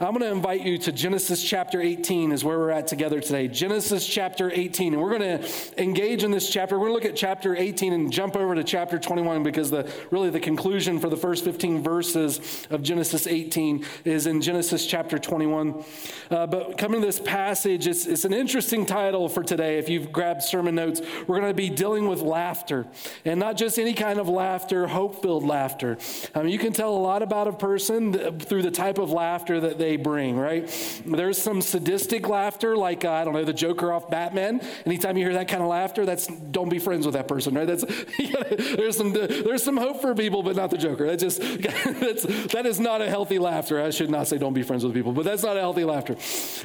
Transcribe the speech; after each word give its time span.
I'm 0.00 0.08
going 0.08 0.22
to 0.22 0.32
invite 0.32 0.62
you 0.62 0.76
to 0.78 0.92
Genesis 0.92 1.40
chapter 1.40 1.80
18, 1.80 2.32
is 2.32 2.42
where 2.42 2.58
we're 2.58 2.70
at 2.70 2.88
together 2.88 3.20
today. 3.20 3.46
Genesis 3.46 4.04
chapter 4.04 4.50
18. 4.50 4.92
And 4.92 5.00
we're 5.00 5.16
going 5.16 5.38
to 5.38 5.80
engage 5.80 6.24
in 6.24 6.32
this 6.32 6.50
chapter. 6.50 6.76
We're 6.76 6.88
going 6.88 7.00
to 7.00 7.06
look 7.06 7.12
at 7.12 7.16
chapter 7.16 7.54
18 7.54 7.92
and 7.92 8.12
jump 8.12 8.34
over 8.34 8.56
to 8.56 8.64
chapter 8.64 8.98
21 8.98 9.44
because 9.44 9.70
the 9.70 9.88
really 10.10 10.30
the 10.30 10.40
conclusion 10.40 10.98
for 10.98 11.08
the 11.08 11.16
first 11.16 11.44
15 11.44 11.80
verses 11.84 12.66
of 12.70 12.82
Genesis 12.82 13.28
18 13.28 13.84
is 14.04 14.26
in 14.26 14.40
Genesis 14.40 14.84
chapter 14.84 15.16
21. 15.16 15.84
Uh, 16.28 16.46
but 16.48 16.76
coming 16.76 17.00
to 17.00 17.06
this 17.06 17.20
passage, 17.20 17.86
it's, 17.86 18.04
it's 18.06 18.24
an 18.24 18.32
interesting 18.32 18.86
title 18.86 19.28
for 19.28 19.44
today. 19.44 19.78
If 19.78 19.88
you've 19.88 20.10
grabbed 20.10 20.42
sermon 20.42 20.74
notes, 20.74 21.02
we're 21.28 21.38
going 21.38 21.50
to 21.50 21.54
be 21.54 21.70
dealing 21.70 22.08
with 22.08 22.20
laughter. 22.20 22.88
And 23.24 23.38
not 23.38 23.56
just 23.56 23.78
any 23.78 23.94
kind 23.94 24.18
of 24.18 24.28
laughter, 24.28 24.88
hope 24.88 25.22
filled 25.22 25.44
laughter. 25.44 25.98
I 26.34 26.42
mean, 26.42 26.50
you 26.50 26.58
can 26.58 26.72
tell 26.72 26.96
a 26.96 26.98
lot 26.98 27.22
about 27.22 27.46
a 27.46 27.52
person 27.52 28.40
through 28.40 28.62
the 28.62 28.72
type 28.72 28.98
of 28.98 29.10
laughter 29.10 29.60
that 29.60 29.83
they 29.84 29.96
bring, 29.96 30.36
right? 30.38 30.64
There's 31.04 31.40
some 31.40 31.60
sadistic 31.60 32.28
laughter, 32.28 32.76
like, 32.76 33.04
uh, 33.04 33.12
I 33.12 33.24
don't 33.24 33.34
know, 33.34 33.44
the 33.44 33.52
Joker 33.52 33.92
off 33.92 34.08
Batman. 34.08 34.60
Anytime 34.86 35.16
you 35.18 35.24
hear 35.24 35.34
that 35.34 35.48
kind 35.48 35.62
of 35.62 35.68
laughter, 35.68 36.06
that's 36.06 36.26
don't 36.26 36.70
be 36.70 36.78
friends 36.78 37.04
with 37.04 37.14
that 37.14 37.28
person, 37.28 37.54
right? 37.54 37.66
That's, 37.66 37.84
there's, 38.76 38.96
some, 38.96 39.12
there's 39.12 39.62
some 39.62 39.76
hope 39.76 40.00
for 40.00 40.14
people, 40.14 40.42
but 40.42 40.56
not 40.56 40.70
the 40.70 40.78
Joker. 40.78 41.06
That's 41.06 41.22
just, 41.22 41.40
that's, 42.00 42.22
that 42.52 42.64
is 42.64 42.80
not 42.80 43.02
a 43.02 43.08
healthy 43.08 43.38
laughter. 43.38 43.82
I 43.82 43.90
should 43.90 44.10
not 44.10 44.26
say 44.26 44.38
don't 44.38 44.54
be 44.54 44.62
friends 44.62 44.84
with 44.84 44.94
people, 44.94 45.12
but 45.12 45.24
that's 45.24 45.42
not 45.42 45.56
a 45.56 45.60
healthy 45.60 45.84
laughter. 45.84 46.16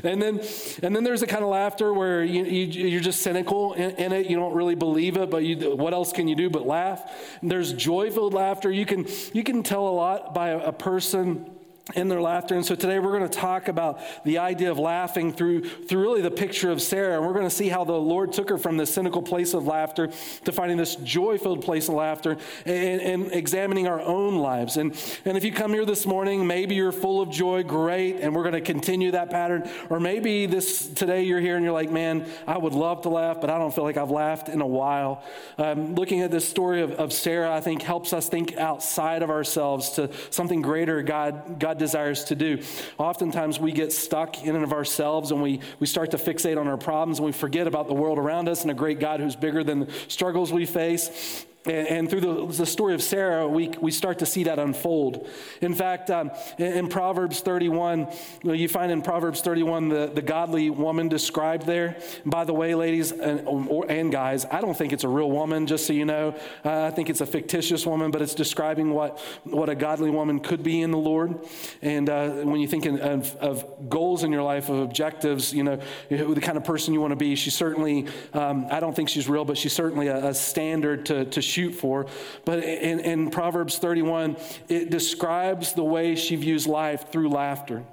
And 0.03 0.21
then, 0.21 0.39
and 0.81 0.95
then 0.95 1.03
there's 1.03 1.21
a 1.21 1.27
kind 1.27 1.43
of 1.43 1.49
laughter 1.49 1.93
where 1.93 2.23
you, 2.23 2.45
you, 2.45 2.97
are 2.97 3.01
just 3.01 3.21
cynical 3.21 3.73
in, 3.73 3.91
in, 3.91 4.13
it. 4.13 4.29
You 4.29 4.37
don't 4.37 4.53
really 4.53 4.75
believe 4.75 5.17
it, 5.17 5.29
but 5.29 5.43
you, 5.43 5.75
what 5.75 5.93
else 5.93 6.13
can 6.13 6.27
you 6.29 6.35
do 6.35 6.49
but 6.49 6.65
laugh? 6.65 7.01
And 7.41 7.51
there's 7.51 7.73
joy-filled 7.73 8.33
laughter. 8.33 8.71
You 8.71 8.85
can, 8.85 9.07
you 9.33 9.43
can 9.43 9.61
tell 9.61 9.87
a 9.87 9.91
lot 9.91 10.33
by 10.33 10.49
a, 10.49 10.69
a 10.69 10.71
person 10.71 11.58
in 11.95 12.07
their 12.07 12.21
laughter. 12.21 12.55
And 12.55 12.65
so 12.65 12.75
today 12.75 12.99
we're 12.99 13.17
going 13.17 13.29
to 13.29 13.37
talk 13.37 13.67
about 13.67 13.99
the 14.23 14.37
idea 14.37 14.71
of 14.71 14.77
laughing 14.77 15.33
through, 15.33 15.61
through 15.61 16.01
really 16.01 16.21
the 16.21 16.31
picture 16.31 16.71
of 16.71 16.81
Sarah. 16.81 17.17
And 17.17 17.25
we're 17.25 17.33
going 17.33 17.45
to 17.45 17.49
see 17.49 17.69
how 17.69 17.83
the 17.83 17.93
Lord 17.93 18.33
took 18.33 18.49
her 18.49 18.57
from 18.57 18.77
this 18.77 18.93
cynical 18.93 19.21
place 19.21 19.53
of 19.53 19.65
laughter 19.65 20.09
to 20.45 20.51
finding 20.51 20.77
this 20.77 20.95
joy 20.97 21.37
filled 21.37 21.63
place 21.63 21.87
of 21.87 21.95
laughter 21.95 22.37
and, 22.65 23.01
and, 23.01 23.29
examining 23.31 23.87
our 23.87 24.01
own 24.01 24.35
lives. 24.35 24.77
And, 24.77 24.91
and 25.25 25.37
if 25.37 25.43
you 25.43 25.51
come 25.51 25.71
here 25.71 25.85
this 25.85 26.05
morning, 26.05 26.45
maybe 26.45 26.75
you're 26.75 26.91
full 26.91 27.21
of 27.21 27.29
joy, 27.29 27.63
great, 27.63 28.17
and 28.17 28.35
we're 28.35 28.43
going 28.43 28.53
to 28.53 28.61
continue 28.61 29.11
that 29.11 29.29
pattern. 29.29 29.69
Or 29.89 29.99
maybe 29.99 30.45
this 30.45 30.87
today 30.87 31.23
you're 31.23 31.39
here 31.39 31.55
and 31.55 31.63
you're 31.63 31.73
like, 31.73 31.91
man, 31.91 32.25
I 32.47 32.57
would 32.57 32.73
love 32.73 33.01
to 33.03 33.09
laugh, 33.09 33.39
but 33.41 33.49
I 33.49 33.57
don't 33.57 33.73
feel 33.73 33.83
like 33.83 33.97
I've 33.97 34.11
laughed 34.11 34.49
in 34.49 34.61
a 34.61 34.67
while. 34.67 35.23
Um, 35.57 35.95
looking 35.95 36.21
at 36.21 36.31
this 36.31 36.47
story 36.47 36.81
of, 36.81 36.91
of 36.93 37.13
Sarah, 37.13 37.53
I 37.53 37.61
think 37.61 37.81
helps 37.81 38.13
us 38.13 38.29
think 38.29 38.57
outside 38.57 39.23
of 39.23 39.29
ourselves 39.29 39.91
to 39.91 40.11
something 40.29 40.61
greater 40.61 41.01
God, 41.01 41.59
God 41.59 41.78
desires 41.79 42.25
to 42.25 42.35
do. 42.35 42.61
Oftentimes 42.97 43.59
we 43.59 43.71
get 43.71 43.91
stuck 43.91 44.43
in 44.43 44.55
and 44.55 44.63
of 44.63 44.73
ourselves 44.73 45.31
and 45.31 45.41
we, 45.41 45.61
we 45.79 45.87
start 45.87 46.11
to 46.11 46.17
fixate 46.17 46.59
on 46.59 46.67
our 46.67 46.77
problems 46.77 47.19
and 47.19 47.25
we 47.25 47.31
forget 47.31 47.65
about 47.65 47.87
the 47.87 47.93
world 47.93 48.19
around 48.19 48.47
us 48.47 48.61
and 48.61 48.71
a 48.71 48.75
great 48.75 48.99
God 48.99 49.19
who's 49.19 49.35
bigger 49.35 49.63
than 49.63 49.81
the 49.81 49.91
struggles 50.07 50.53
we 50.53 50.65
face. 50.65 51.45
And, 51.65 51.87
and 51.87 52.09
through 52.09 52.21
the, 52.21 52.45
the, 52.45 52.65
story 52.65 52.93
of 52.93 53.03
Sarah, 53.03 53.45
we, 53.45 53.67
we 53.81 53.91
start 53.91 54.19
to 54.19 54.25
see 54.25 54.45
that 54.45 54.59
unfold. 54.59 55.27
In 55.59 55.73
fact, 55.73 56.09
um, 56.09 56.31
in, 56.57 56.65
in, 56.73 56.87
Proverbs 56.87 57.41
31, 57.41 58.07
you 58.43 58.69
find 58.69 58.93
in 58.93 59.01
Proverbs 59.01 59.41
31 59.41 59.89
the, 59.89 60.07
the 60.07 60.21
godly 60.21 60.69
woman 60.69 61.09
described 61.09 61.65
there. 61.65 61.97
By 62.25 62.45
the 62.45 62.53
way, 62.53 62.75
ladies 62.75 63.11
and, 63.11 63.45
or, 63.45 63.85
and, 63.91 64.09
guys, 64.09 64.45
I 64.49 64.61
don't 64.61 64.75
think 64.75 64.93
it's 64.93 65.03
a 65.03 65.09
real 65.09 65.29
woman, 65.29 65.67
just 65.67 65.85
so 65.85 65.91
you 65.91 66.05
know. 66.05 66.33
Uh, 66.63 66.83
I 66.83 66.91
think 66.91 67.09
it's 67.09 67.19
a 67.19 67.25
fictitious 67.25 67.85
woman, 67.85 68.09
but 68.09 68.21
it's 68.21 68.35
describing 68.35 68.93
what, 68.93 69.19
what 69.43 69.67
a 69.67 69.75
godly 69.75 70.11
woman 70.11 70.39
could 70.39 70.63
be 70.63 70.81
in 70.81 70.91
the 70.91 70.97
Lord. 70.97 71.45
And 71.81 72.09
uh, 72.09 72.29
when 72.29 72.61
you 72.61 72.69
think 72.69 72.85
of, 72.85 73.35
of, 73.35 73.89
goals 73.89 74.23
in 74.23 74.31
your 74.31 74.43
life, 74.43 74.69
of 74.69 74.77
objectives, 74.79 75.53
you 75.53 75.63
know, 75.63 75.79
the 76.09 76.41
kind 76.41 76.57
of 76.57 76.63
person 76.63 76.93
you 76.93 77.01
want 77.01 77.11
to 77.11 77.17
be, 77.17 77.35
she 77.35 77.49
certainly, 77.49 78.07
um, 78.33 78.67
I 78.71 78.79
don't 78.79 78.95
think 78.95 79.09
she's 79.09 79.27
real, 79.27 79.43
but 79.43 79.57
she's 79.57 79.73
certainly 79.73 80.07
a, 80.07 80.27
a 80.27 80.33
standard 80.33 81.05
to, 81.07 81.25
to 81.25 81.41
shoot 81.49 81.71
for. 81.71 82.07
But 82.45 82.63
in, 82.63 82.99
in 82.99 83.29
Proverbs 83.31 83.77
31, 83.77 84.37
it 84.67 84.89
describes 84.89 85.73
the 85.73 85.83
way 85.83 86.15
she 86.15 86.35
views 86.35 86.67
life 86.67 87.11
through 87.11 87.29
laughter. 87.29 87.83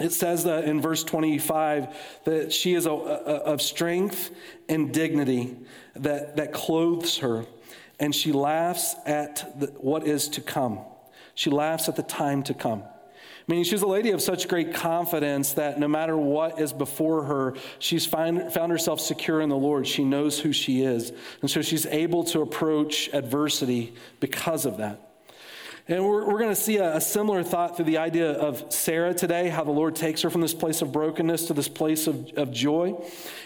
It 0.00 0.12
says 0.12 0.44
that 0.44 0.64
in 0.64 0.80
verse 0.80 1.04
25 1.04 2.22
that 2.24 2.52
she 2.52 2.74
is 2.74 2.86
a, 2.86 2.90
a, 2.90 2.94
of 2.94 3.60
strength 3.60 4.30
and 4.68 4.92
dignity 4.92 5.56
that, 5.96 6.36
that 6.36 6.52
clothes 6.52 7.18
her, 7.18 7.44
and 8.00 8.14
she 8.14 8.32
laughs 8.32 8.94
at 9.04 9.60
the, 9.60 9.66
what 9.78 10.06
is 10.06 10.28
to 10.30 10.40
come. 10.40 10.80
She 11.34 11.50
laughs 11.50 11.88
at 11.88 11.96
the 11.96 12.02
time 12.02 12.42
to 12.44 12.54
come. 12.54 12.84
Meaning 13.48 13.64
she's 13.64 13.82
a 13.82 13.86
lady 13.86 14.10
of 14.10 14.22
such 14.22 14.48
great 14.48 14.74
confidence 14.74 15.54
that 15.54 15.78
no 15.78 15.88
matter 15.88 16.16
what 16.16 16.60
is 16.60 16.72
before 16.72 17.24
her, 17.24 17.54
she's 17.78 18.06
find, 18.06 18.52
found 18.52 18.72
herself 18.72 19.00
secure 19.00 19.40
in 19.40 19.48
the 19.48 19.56
Lord. 19.56 19.86
She 19.86 20.04
knows 20.04 20.40
who 20.40 20.52
she 20.52 20.82
is. 20.82 21.12
And 21.40 21.50
so 21.50 21.62
she's 21.62 21.86
able 21.86 22.24
to 22.24 22.40
approach 22.40 23.10
adversity 23.12 23.94
because 24.20 24.64
of 24.64 24.78
that. 24.78 25.11
And 25.92 26.06
we're, 26.06 26.24
we're 26.24 26.38
going 26.38 26.48
to 26.48 26.56
see 26.56 26.78
a, 26.78 26.96
a, 26.96 27.00
similar 27.02 27.42
thought 27.42 27.76
through 27.76 27.84
the 27.84 27.98
idea 27.98 28.30
of 28.30 28.72
Sarah 28.72 29.12
today, 29.12 29.50
how 29.50 29.62
the 29.62 29.72
Lord 29.72 29.94
takes 29.94 30.22
her 30.22 30.30
from 30.30 30.40
this 30.40 30.54
place 30.54 30.80
of 30.80 30.90
brokenness 30.90 31.48
to 31.48 31.52
this 31.52 31.68
place 31.68 32.06
of, 32.06 32.30
of 32.38 32.50
joy, 32.50 32.94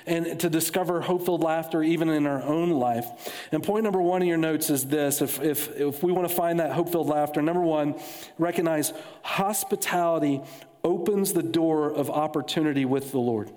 and 0.06 0.38
to 0.38 0.48
discover 0.48 1.00
hope 1.00 1.24
filled 1.24 1.42
laughter 1.42 1.82
even 1.82 2.08
in 2.08 2.24
our 2.24 2.40
own 2.40 2.70
life. 2.70 3.04
And 3.50 3.64
point 3.64 3.82
number 3.82 4.00
one 4.00 4.22
in 4.22 4.28
your 4.28 4.36
notes 4.36 4.70
is 4.70 4.86
this 4.86 5.22
if, 5.22 5.42
if, 5.42 5.76
if 5.76 6.04
we 6.04 6.12
want 6.12 6.28
to 6.28 6.32
find 6.32 6.60
that 6.60 6.70
hope 6.70 6.90
filled 6.90 7.08
laughter, 7.08 7.42
number 7.42 7.62
one, 7.62 7.98
recognize 8.38 8.92
hospitality 9.22 10.40
opens 10.84 11.32
the 11.32 11.42
door 11.42 11.90
of 11.90 12.10
opportunity 12.10 12.84
with 12.84 13.10
the 13.10 13.18
Lord. 13.18 13.50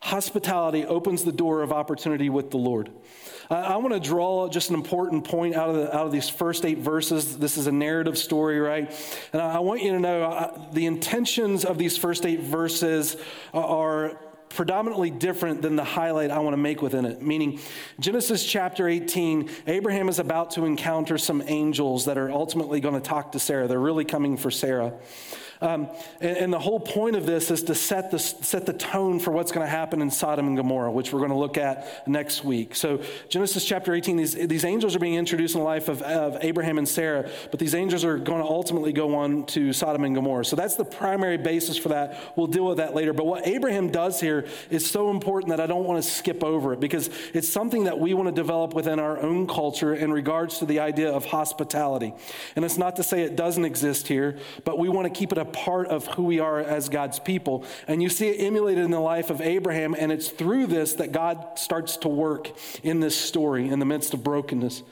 Hospitality 0.00 0.84
opens 0.84 1.22
the 1.22 1.32
door 1.32 1.62
of 1.62 1.72
opportunity 1.72 2.28
with 2.28 2.50
the 2.50 2.58
Lord. 2.58 2.90
I 3.50 3.76
want 3.76 3.92
to 3.92 4.00
draw 4.00 4.48
just 4.48 4.70
an 4.70 4.74
important 4.74 5.24
point 5.24 5.54
out 5.54 5.68
of, 5.70 5.76
the, 5.76 5.94
out 5.94 6.06
of 6.06 6.12
these 6.12 6.28
first 6.28 6.64
eight 6.64 6.78
verses. 6.78 7.38
This 7.38 7.56
is 7.56 7.66
a 7.66 7.72
narrative 7.72 8.16
story, 8.16 8.58
right? 8.60 8.90
And 9.32 9.42
I, 9.42 9.58
want 9.58 9.82
you 9.82 9.92
to 9.92 10.00
know 10.00 10.22
uh, 10.22 10.70
the 10.72 10.86
intentions 10.86 11.64
of 11.64 11.78
these 11.78 11.96
first 11.96 12.24
eight 12.24 12.40
verses 12.40 13.16
are 13.52 14.18
predominantly 14.54 15.10
different 15.10 15.62
than 15.62 15.76
the 15.76 15.84
highlight 15.84 16.30
I 16.30 16.38
want 16.38 16.54
to 16.54 16.58
make 16.58 16.80
within 16.80 17.04
it. 17.04 17.20
Meaning, 17.20 17.60
Genesis 17.98 18.44
chapter 18.44 18.88
18, 18.88 19.50
Abraham 19.66 20.08
is 20.08 20.18
about 20.18 20.52
to 20.52 20.64
encounter 20.64 21.18
some 21.18 21.42
angels 21.46 22.04
that 22.04 22.16
are 22.16 22.30
ultimately 22.30 22.80
going 22.80 22.94
to 22.94 23.00
talk 23.00 23.32
to 23.32 23.38
Sarah. 23.38 23.66
They're 23.66 23.78
really 23.78 24.04
coming 24.04 24.36
for 24.36 24.50
Sarah. 24.50 24.94
Um, 25.64 25.88
and, 26.20 26.36
and, 26.36 26.52
the 26.52 26.58
whole 26.58 26.78
point 26.78 27.16
of 27.16 27.24
this 27.24 27.50
is 27.50 27.62
to 27.64 27.74
set 27.74 28.10
the, 28.10 28.18
set 28.18 28.66
the 28.66 28.74
tone 28.74 29.18
for 29.18 29.30
what's 29.30 29.50
going 29.50 29.66
to 29.66 29.70
happen 29.70 30.02
in 30.02 30.10
Sodom 30.10 30.46
and 30.46 30.58
Gomorrah, 30.58 30.92
which 30.92 31.10
we're 31.10 31.20
going 31.20 31.30
to 31.30 31.38
look 31.38 31.56
at 31.56 32.06
next 32.06 32.44
week. 32.44 32.74
So, 32.74 33.00
Genesis 33.30 33.64
chapter 33.64 33.94
18, 33.94 34.18
these, 34.18 34.34
these 34.34 34.66
angels 34.66 34.94
are 34.94 34.98
being 34.98 35.14
introduced 35.14 35.54
in 35.54 35.60
the 35.60 35.64
life 35.64 35.88
of, 35.88 36.02
of 36.02 36.36
Abraham 36.42 36.76
and 36.76 36.86
Sarah, 36.86 37.30
but 37.50 37.58
these 37.58 37.74
angels 37.74 38.04
are 38.04 38.18
going 38.18 38.42
to 38.42 38.46
ultimately 38.46 38.92
go 38.92 39.16
on 39.16 39.46
to 39.46 39.72
Sodom 39.72 40.04
and 40.04 40.14
Gomorrah. 40.14 40.44
So, 40.44 40.54
that's 40.54 40.74
the 40.74 40.84
primary 40.84 41.38
basis 41.38 41.78
for 41.78 41.88
that. 41.88 42.20
We'll 42.36 42.46
deal 42.46 42.66
with 42.66 42.76
that 42.76 42.94
later. 42.94 43.14
But 43.14 43.24
what 43.24 43.46
Abraham 43.46 43.90
does 43.90 44.20
here 44.20 44.46
is 44.68 44.88
so 44.88 45.10
important 45.10 45.48
that 45.48 45.60
I 45.60 45.66
don't 45.66 45.84
want 45.84 46.04
to 46.04 46.08
skip 46.08 46.44
over 46.44 46.74
it 46.74 46.80
because 46.80 47.08
it's 47.32 47.48
something 47.48 47.84
that 47.84 47.98
we 47.98 48.12
want 48.12 48.28
to 48.28 48.34
develop 48.34 48.74
within 48.74 49.00
our 49.00 49.18
own 49.18 49.46
culture 49.46 49.94
in 49.94 50.12
regards 50.12 50.58
to 50.58 50.66
the 50.66 50.80
idea 50.80 51.10
of 51.10 51.24
hospitality. 51.24 52.12
And 52.54 52.66
it's 52.66 52.76
not 52.76 52.96
to 52.96 53.02
say 53.02 53.22
it 53.22 53.34
doesn't 53.34 53.64
exist 53.64 54.08
here, 54.08 54.36
but 54.64 54.78
we 54.78 54.90
want 54.90 55.06
to 55.06 55.18
keep 55.18 55.32
it 55.32 55.38
a 55.38 55.53
part 55.54 55.86
of 55.88 56.06
who 56.08 56.24
we 56.24 56.40
are 56.40 56.60
as 56.60 56.88
God's 56.88 57.18
people. 57.18 57.64
And 57.88 58.02
you 58.02 58.10
see 58.10 58.28
it 58.28 58.44
emulated 58.44 58.84
in 58.84 58.90
the 58.90 59.00
life 59.00 59.30
of 59.30 59.40
Abraham, 59.40 59.94
and 59.98 60.12
it's 60.12 60.28
through 60.28 60.66
this 60.66 60.94
that 60.94 61.12
God 61.12 61.58
starts 61.58 61.96
to 61.98 62.08
work 62.08 62.50
in 62.82 63.00
this 63.00 63.16
story 63.16 63.68
in 63.68 63.78
the 63.78 63.86
midst 63.86 64.12
of 64.12 64.22
brokenness. 64.22 64.82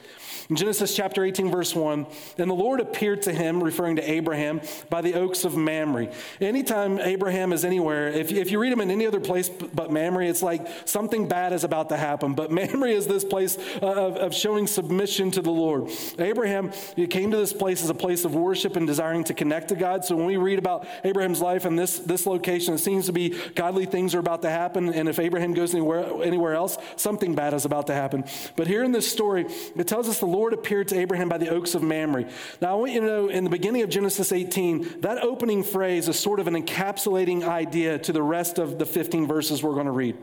In 0.49 0.55
Genesis 0.55 0.95
chapter 0.95 1.23
18, 1.23 1.51
verse 1.51 1.75
1, 1.75 2.05
and 2.37 2.49
the 2.49 2.55
Lord 2.55 2.79
appeared 2.79 3.21
to 3.23 3.33
him, 3.33 3.63
referring 3.63 3.95
to 3.95 4.11
Abraham, 4.11 4.61
by 4.89 5.01
the 5.01 5.13
oaks 5.13 5.45
of 5.45 5.55
Mamre. 5.55 6.09
Anytime 6.41 6.99
Abraham 6.99 7.53
is 7.53 7.63
anywhere, 7.63 8.09
if, 8.09 8.31
if 8.31 8.51
you 8.51 8.59
read 8.59 8.73
him 8.73 8.81
in 8.81 8.91
any 8.91 9.07
other 9.07 9.19
place 9.19 9.49
but 9.49 9.91
Mamre, 9.91 10.25
it's 10.25 10.43
like 10.43 10.67
something 10.85 11.27
bad 11.27 11.53
is 11.53 11.63
about 11.63 11.89
to 11.89 11.97
happen. 11.97 12.33
But 12.33 12.51
Mamre 12.51 12.89
is 12.89 13.07
this 13.07 13.23
place 13.23 13.57
uh, 13.81 13.85
of, 13.85 14.17
of 14.17 14.33
showing 14.33 14.67
submission 14.67 15.31
to 15.31 15.41
the 15.41 15.51
Lord. 15.51 15.89
Abraham 16.19 16.71
he 16.95 17.07
came 17.07 17.31
to 17.31 17.37
this 17.37 17.53
place 17.53 17.83
as 17.83 17.89
a 17.89 17.93
place 17.93 18.25
of 18.25 18.35
worship 18.35 18.75
and 18.75 18.85
desiring 18.85 19.23
to 19.25 19.33
connect 19.33 19.69
to 19.69 19.75
God. 19.75 20.05
So 20.05 20.15
when 20.15 20.25
we 20.25 20.37
read 20.37 20.59
about 20.59 20.87
Abraham's 21.03 21.41
life 21.41 21.65
in 21.65 21.75
this, 21.75 21.99
this 21.99 22.25
location, 22.25 22.73
it 22.73 22.79
seems 22.79 23.05
to 23.07 23.13
be 23.13 23.37
godly 23.55 23.85
things 23.85 24.15
are 24.15 24.19
about 24.19 24.41
to 24.43 24.49
happen. 24.49 24.93
And 24.93 25.09
if 25.09 25.19
Abraham 25.19 25.53
goes 25.53 25.73
anywhere, 25.73 26.05
anywhere 26.23 26.53
else, 26.53 26.77
something 26.95 27.35
bad 27.35 27.53
is 27.53 27.65
about 27.65 27.87
to 27.87 27.93
happen. 27.93 28.25
But 28.55 28.67
here 28.67 28.83
in 28.83 28.91
this 28.91 29.09
story, 29.09 29.45
it 29.75 29.87
tells 29.87 30.07
us 30.07 30.19
the 30.19 30.25
Lord 30.33 30.51
appeared 30.51 30.87
to 30.87 30.99
Abraham 30.99 31.29
by 31.29 31.37
the 31.37 31.49
oaks 31.49 31.75
of 31.75 31.83
Mamre. 31.83 32.25
Now, 32.59 32.71
I 32.71 32.73
want 32.73 32.91
you 32.91 33.01
to 33.01 33.05
know 33.05 33.27
in 33.29 33.43
the 33.43 33.51
beginning 33.51 33.83
of 33.83 33.89
Genesis 33.89 34.31
18, 34.31 35.01
that 35.01 35.19
opening 35.19 35.63
phrase 35.63 36.09
is 36.09 36.17
sort 36.17 36.39
of 36.39 36.47
an 36.47 36.55
encapsulating 36.55 37.47
idea 37.47 37.99
to 37.99 38.11
the 38.11 38.23
rest 38.23 38.57
of 38.57 38.79
the 38.79 38.85
15 38.85 39.27
verses 39.27 39.61
we're 39.61 39.75
going 39.75 39.85
to 39.85 39.91
read. 39.91 40.17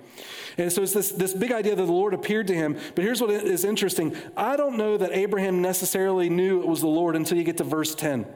And 0.59 0.73
so 0.73 0.83
it's 0.83 0.93
this, 0.93 1.11
this 1.13 1.33
big 1.33 1.53
idea 1.53 1.77
that 1.77 1.87
the 1.87 1.93
Lord 1.93 2.13
appeared 2.13 2.49
to 2.49 2.55
him. 2.55 2.77
But 2.97 3.05
here's 3.05 3.21
what 3.21 3.31
is 3.31 3.65
interesting 3.65 4.17
I 4.37 4.57
don't 4.57 4.77
know 4.77 4.97
that 4.97 5.13
Abraham 5.13 5.63
necessarily 5.63 6.29
knew 6.29 6.61
it 6.61 6.67
was 6.67 6.81
the 6.81 6.89
Lord 6.89 7.15
until 7.15 7.39
you 7.39 7.45
get 7.45 7.59
to 7.59 7.65
verse 7.65 7.95
10. 7.95 8.27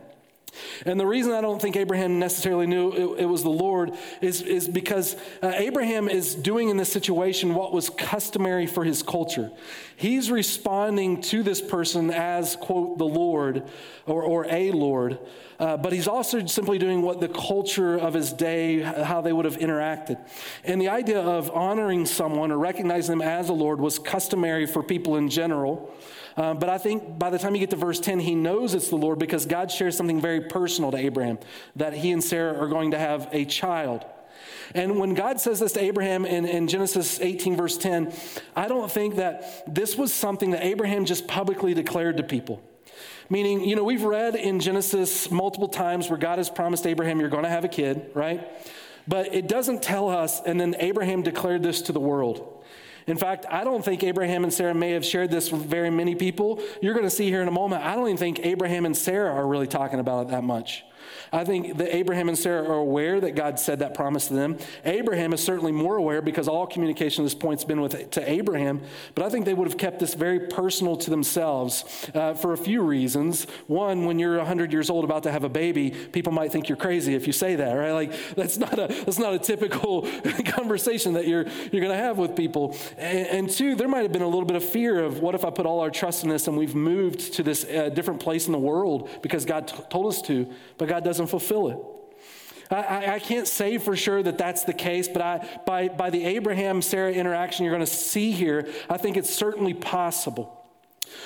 And 0.86 0.98
the 0.98 1.06
reason 1.06 1.32
I 1.32 1.40
don't 1.40 1.60
think 1.60 1.76
Abraham 1.76 2.18
necessarily 2.18 2.66
knew 2.66 2.92
it, 2.92 3.22
it 3.22 3.26
was 3.26 3.42
the 3.42 3.50
Lord 3.50 3.92
is, 4.20 4.42
is 4.42 4.68
because 4.68 5.16
uh, 5.42 5.52
Abraham 5.54 6.08
is 6.08 6.34
doing 6.34 6.68
in 6.68 6.76
this 6.76 6.92
situation 6.92 7.54
what 7.54 7.72
was 7.72 7.90
customary 7.90 8.66
for 8.66 8.84
his 8.84 9.02
culture. 9.02 9.50
He's 9.96 10.30
responding 10.30 11.22
to 11.22 11.42
this 11.42 11.60
person 11.60 12.10
as, 12.10 12.56
quote, 12.56 12.98
the 12.98 13.06
Lord 13.06 13.64
or, 14.06 14.22
or 14.22 14.46
a 14.48 14.72
Lord, 14.72 15.18
uh, 15.58 15.76
but 15.76 15.92
he's 15.92 16.08
also 16.08 16.44
simply 16.46 16.78
doing 16.78 17.02
what 17.02 17.20
the 17.20 17.28
culture 17.28 17.96
of 17.96 18.14
his 18.14 18.32
day, 18.32 18.80
how 18.80 19.20
they 19.20 19.32
would 19.32 19.44
have 19.44 19.58
interacted. 19.58 20.18
And 20.64 20.80
the 20.80 20.88
idea 20.88 21.20
of 21.20 21.50
honoring 21.50 22.06
someone 22.06 22.50
or 22.50 22.58
recognizing 22.58 23.18
them 23.18 23.26
as 23.26 23.48
a 23.48 23.52
Lord 23.52 23.80
was 23.80 23.98
customary 23.98 24.66
for 24.66 24.82
people 24.82 25.16
in 25.16 25.28
general. 25.28 25.94
Um, 26.36 26.58
but 26.58 26.68
I 26.68 26.78
think 26.78 27.18
by 27.18 27.30
the 27.30 27.38
time 27.38 27.54
you 27.54 27.60
get 27.60 27.70
to 27.70 27.76
verse 27.76 28.00
10, 28.00 28.18
he 28.20 28.34
knows 28.34 28.74
it's 28.74 28.88
the 28.88 28.96
Lord 28.96 29.18
because 29.18 29.46
God 29.46 29.70
shares 29.70 29.96
something 29.96 30.20
very 30.20 30.40
personal 30.40 30.90
to 30.90 30.96
Abraham 30.96 31.38
that 31.76 31.94
he 31.94 32.10
and 32.10 32.22
Sarah 32.22 32.58
are 32.58 32.68
going 32.68 32.90
to 32.90 32.98
have 32.98 33.28
a 33.32 33.44
child. 33.44 34.04
And 34.74 34.98
when 34.98 35.14
God 35.14 35.40
says 35.40 35.60
this 35.60 35.72
to 35.72 35.82
Abraham 35.82 36.24
in, 36.24 36.44
in, 36.46 36.68
Genesis 36.68 37.20
18, 37.20 37.56
verse 37.56 37.76
10, 37.76 38.12
I 38.56 38.66
don't 38.66 38.90
think 38.90 39.16
that 39.16 39.72
this 39.72 39.96
was 39.96 40.12
something 40.12 40.50
that 40.50 40.64
Abraham 40.64 41.04
just 41.04 41.28
publicly 41.28 41.74
declared 41.74 42.16
to 42.16 42.22
people. 42.22 42.62
Meaning, 43.30 43.64
you 43.64 43.76
know, 43.76 43.84
we've 43.84 44.02
read 44.02 44.34
in 44.34 44.60
Genesis 44.60 45.30
multiple 45.30 45.68
times 45.68 46.10
where 46.10 46.18
God 46.18 46.38
has 46.38 46.50
promised 46.50 46.86
Abraham, 46.86 47.20
you're 47.20 47.28
going 47.28 47.44
to 47.44 47.50
have 47.50 47.64
a 47.64 47.68
kid, 47.68 48.10
right? 48.14 48.46
But 49.06 49.34
it 49.34 49.48
doesn't 49.48 49.82
tell 49.82 50.08
us, 50.08 50.40
and 50.44 50.60
then 50.60 50.76
Abraham 50.78 51.22
declared 51.22 51.62
this 51.62 51.82
to 51.82 51.92
the 51.92 52.00
world. 52.00 52.53
In 53.06 53.16
fact, 53.16 53.46
I 53.50 53.64
don't 53.64 53.84
think 53.84 54.02
Abraham 54.02 54.44
and 54.44 54.52
Sarah 54.52 54.74
may 54.74 54.92
have 54.92 55.04
shared 55.04 55.30
this 55.30 55.52
with 55.52 55.62
very 55.62 55.90
many 55.90 56.14
people. 56.14 56.62
You're 56.80 56.94
going 56.94 57.04
to 57.04 57.10
see 57.10 57.28
here 57.28 57.42
in 57.42 57.48
a 57.48 57.52
moment, 57.52 57.82
I 57.82 57.94
don't 57.94 58.06
even 58.06 58.16
think 58.16 58.40
Abraham 58.44 58.86
and 58.86 58.96
Sarah 58.96 59.32
are 59.32 59.46
really 59.46 59.66
talking 59.66 60.00
about 60.00 60.26
it 60.26 60.30
that 60.30 60.44
much. 60.44 60.84
I 61.32 61.44
think 61.44 61.78
that 61.78 61.94
Abraham 61.94 62.28
and 62.28 62.38
Sarah 62.38 62.68
are 62.68 62.76
aware 62.76 63.20
that 63.20 63.34
God 63.34 63.58
said 63.58 63.80
that 63.80 63.94
promise 63.94 64.28
to 64.28 64.34
them. 64.34 64.58
Abraham 64.84 65.32
is 65.32 65.42
certainly 65.42 65.72
more 65.72 65.96
aware 65.96 66.22
because 66.22 66.48
all 66.48 66.66
communication 66.66 67.24
at 67.24 67.26
this 67.26 67.34
point 67.34 67.60
has 67.60 67.64
been 67.64 67.80
with 67.80 68.10
to 68.12 68.30
Abraham. 68.30 68.82
But 69.14 69.24
I 69.24 69.30
think 69.30 69.44
they 69.44 69.54
would 69.54 69.68
have 69.68 69.78
kept 69.78 69.98
this 69.98 70.14
very 70.14 70.40
personal 70.40 70.96
to 70.96 71.10
themselves 71.10 72.08
uh, 72.14 72.34
for 72.34 72.52
a 72.52 72.56
few 72.56 72.82
reasons. 72.82 73.46
One, 73.66 74.04
when 74.04 74.18
you're 74.18 74.38
100 74.38 74.72
years 74.72 74.90
old 74.90 75.04
about 75.04 75.24
to 75.24 75.32
have 75.32 75.44
a 75.44 75.48
baby, 75.48 75.90
people 75.90 76.32
might 76.32 76.52
think 76.52 76.68
you're 76.68 76.76
crazy 76.76 77.14
if 77.14 77.26
you 77.26 77.32
say 77.32 77.56
that, 77.56 77.72
right? 77.72 77.92
Like 77.92 78.12
that's 78.34 78.56
not 78.58 78.78
a 78.78 78.86
that's 78.86 79.18
not 79.18 79.34
a 79.34 79.38
typical 79.38 80.02
conversation 80.46 81.14
that 81.14 81.26
you're 81.26 81.46
you're 81.72 81.82
going 81.82 81.96
to 81.96 82.02
have 82.02 82.18
with 82.18 82.36
people. 82.36 82.76
And, 82.96 83.50
two, 83.50 83.74
there 83.74 83.88
might 83.88 84.02
have 84.02 84.12
been 84.12 84.22
a 84.22 84.28
little 84.28 84.44
bit 84.44 84.56
of 84.56 84.64
fear 84.64 85.02
of 85.02 85.20
what 85.20 85.34
if 85.34 85.44
I 85.44 85.50
put 85.50 85.66
all 85.66 85.80
our 85.80 85.90
trust 85.90 86.22
in 86.22 86.28
this 86.28 86.46
and 86.46 86.56
we've 86.56 86.74
moved 86.74 87.34
to 87.34 87.42
this 87.42 87.64
uh, 87.64 87.88
different 87.88 88.20
place 88.20 88.46
in 88.46 88.52
the 88.52 88.58
world 88.58 89.10
because 89.22 89.44
God 89.44 89.68
t- 89.68 89.76
told 89.90 90.06
us 90.06 90.22
to, 90.22 90.48
but 90.78 90.88
God 90.88 91.04
doesn't 91.04 91.26
fulfill 91.26 91.68
it. 91.68 91.78
I, 92.70 93.14
I, 93.14 93.18
can't 93.18 93.46
say 93.46 93.78
for 93.78 93.94
sure 93.94 94.22
that 94.22 94.38
that's 94.38 94.64
the 94.64 94.72
case, 94.72 95.06
but 95.06 95.22
I, 95.22 95.60
by, 95.66 95.88
by 95.88 96.10
the 96.10 96.24
Abraham 96.24 96.80
Sarah 96.82 97.12
interaction 97.12 97.64
you're 97.64 97.74
going 97.74 97.84
to 97.84 97.92
see 97.92 98.30
here, 98.30 98.68
I 98.88 98.96
think 98.96 99.16
it's 99.16 99.32
certainly 99.32 99.74
possible. 99.74 100.63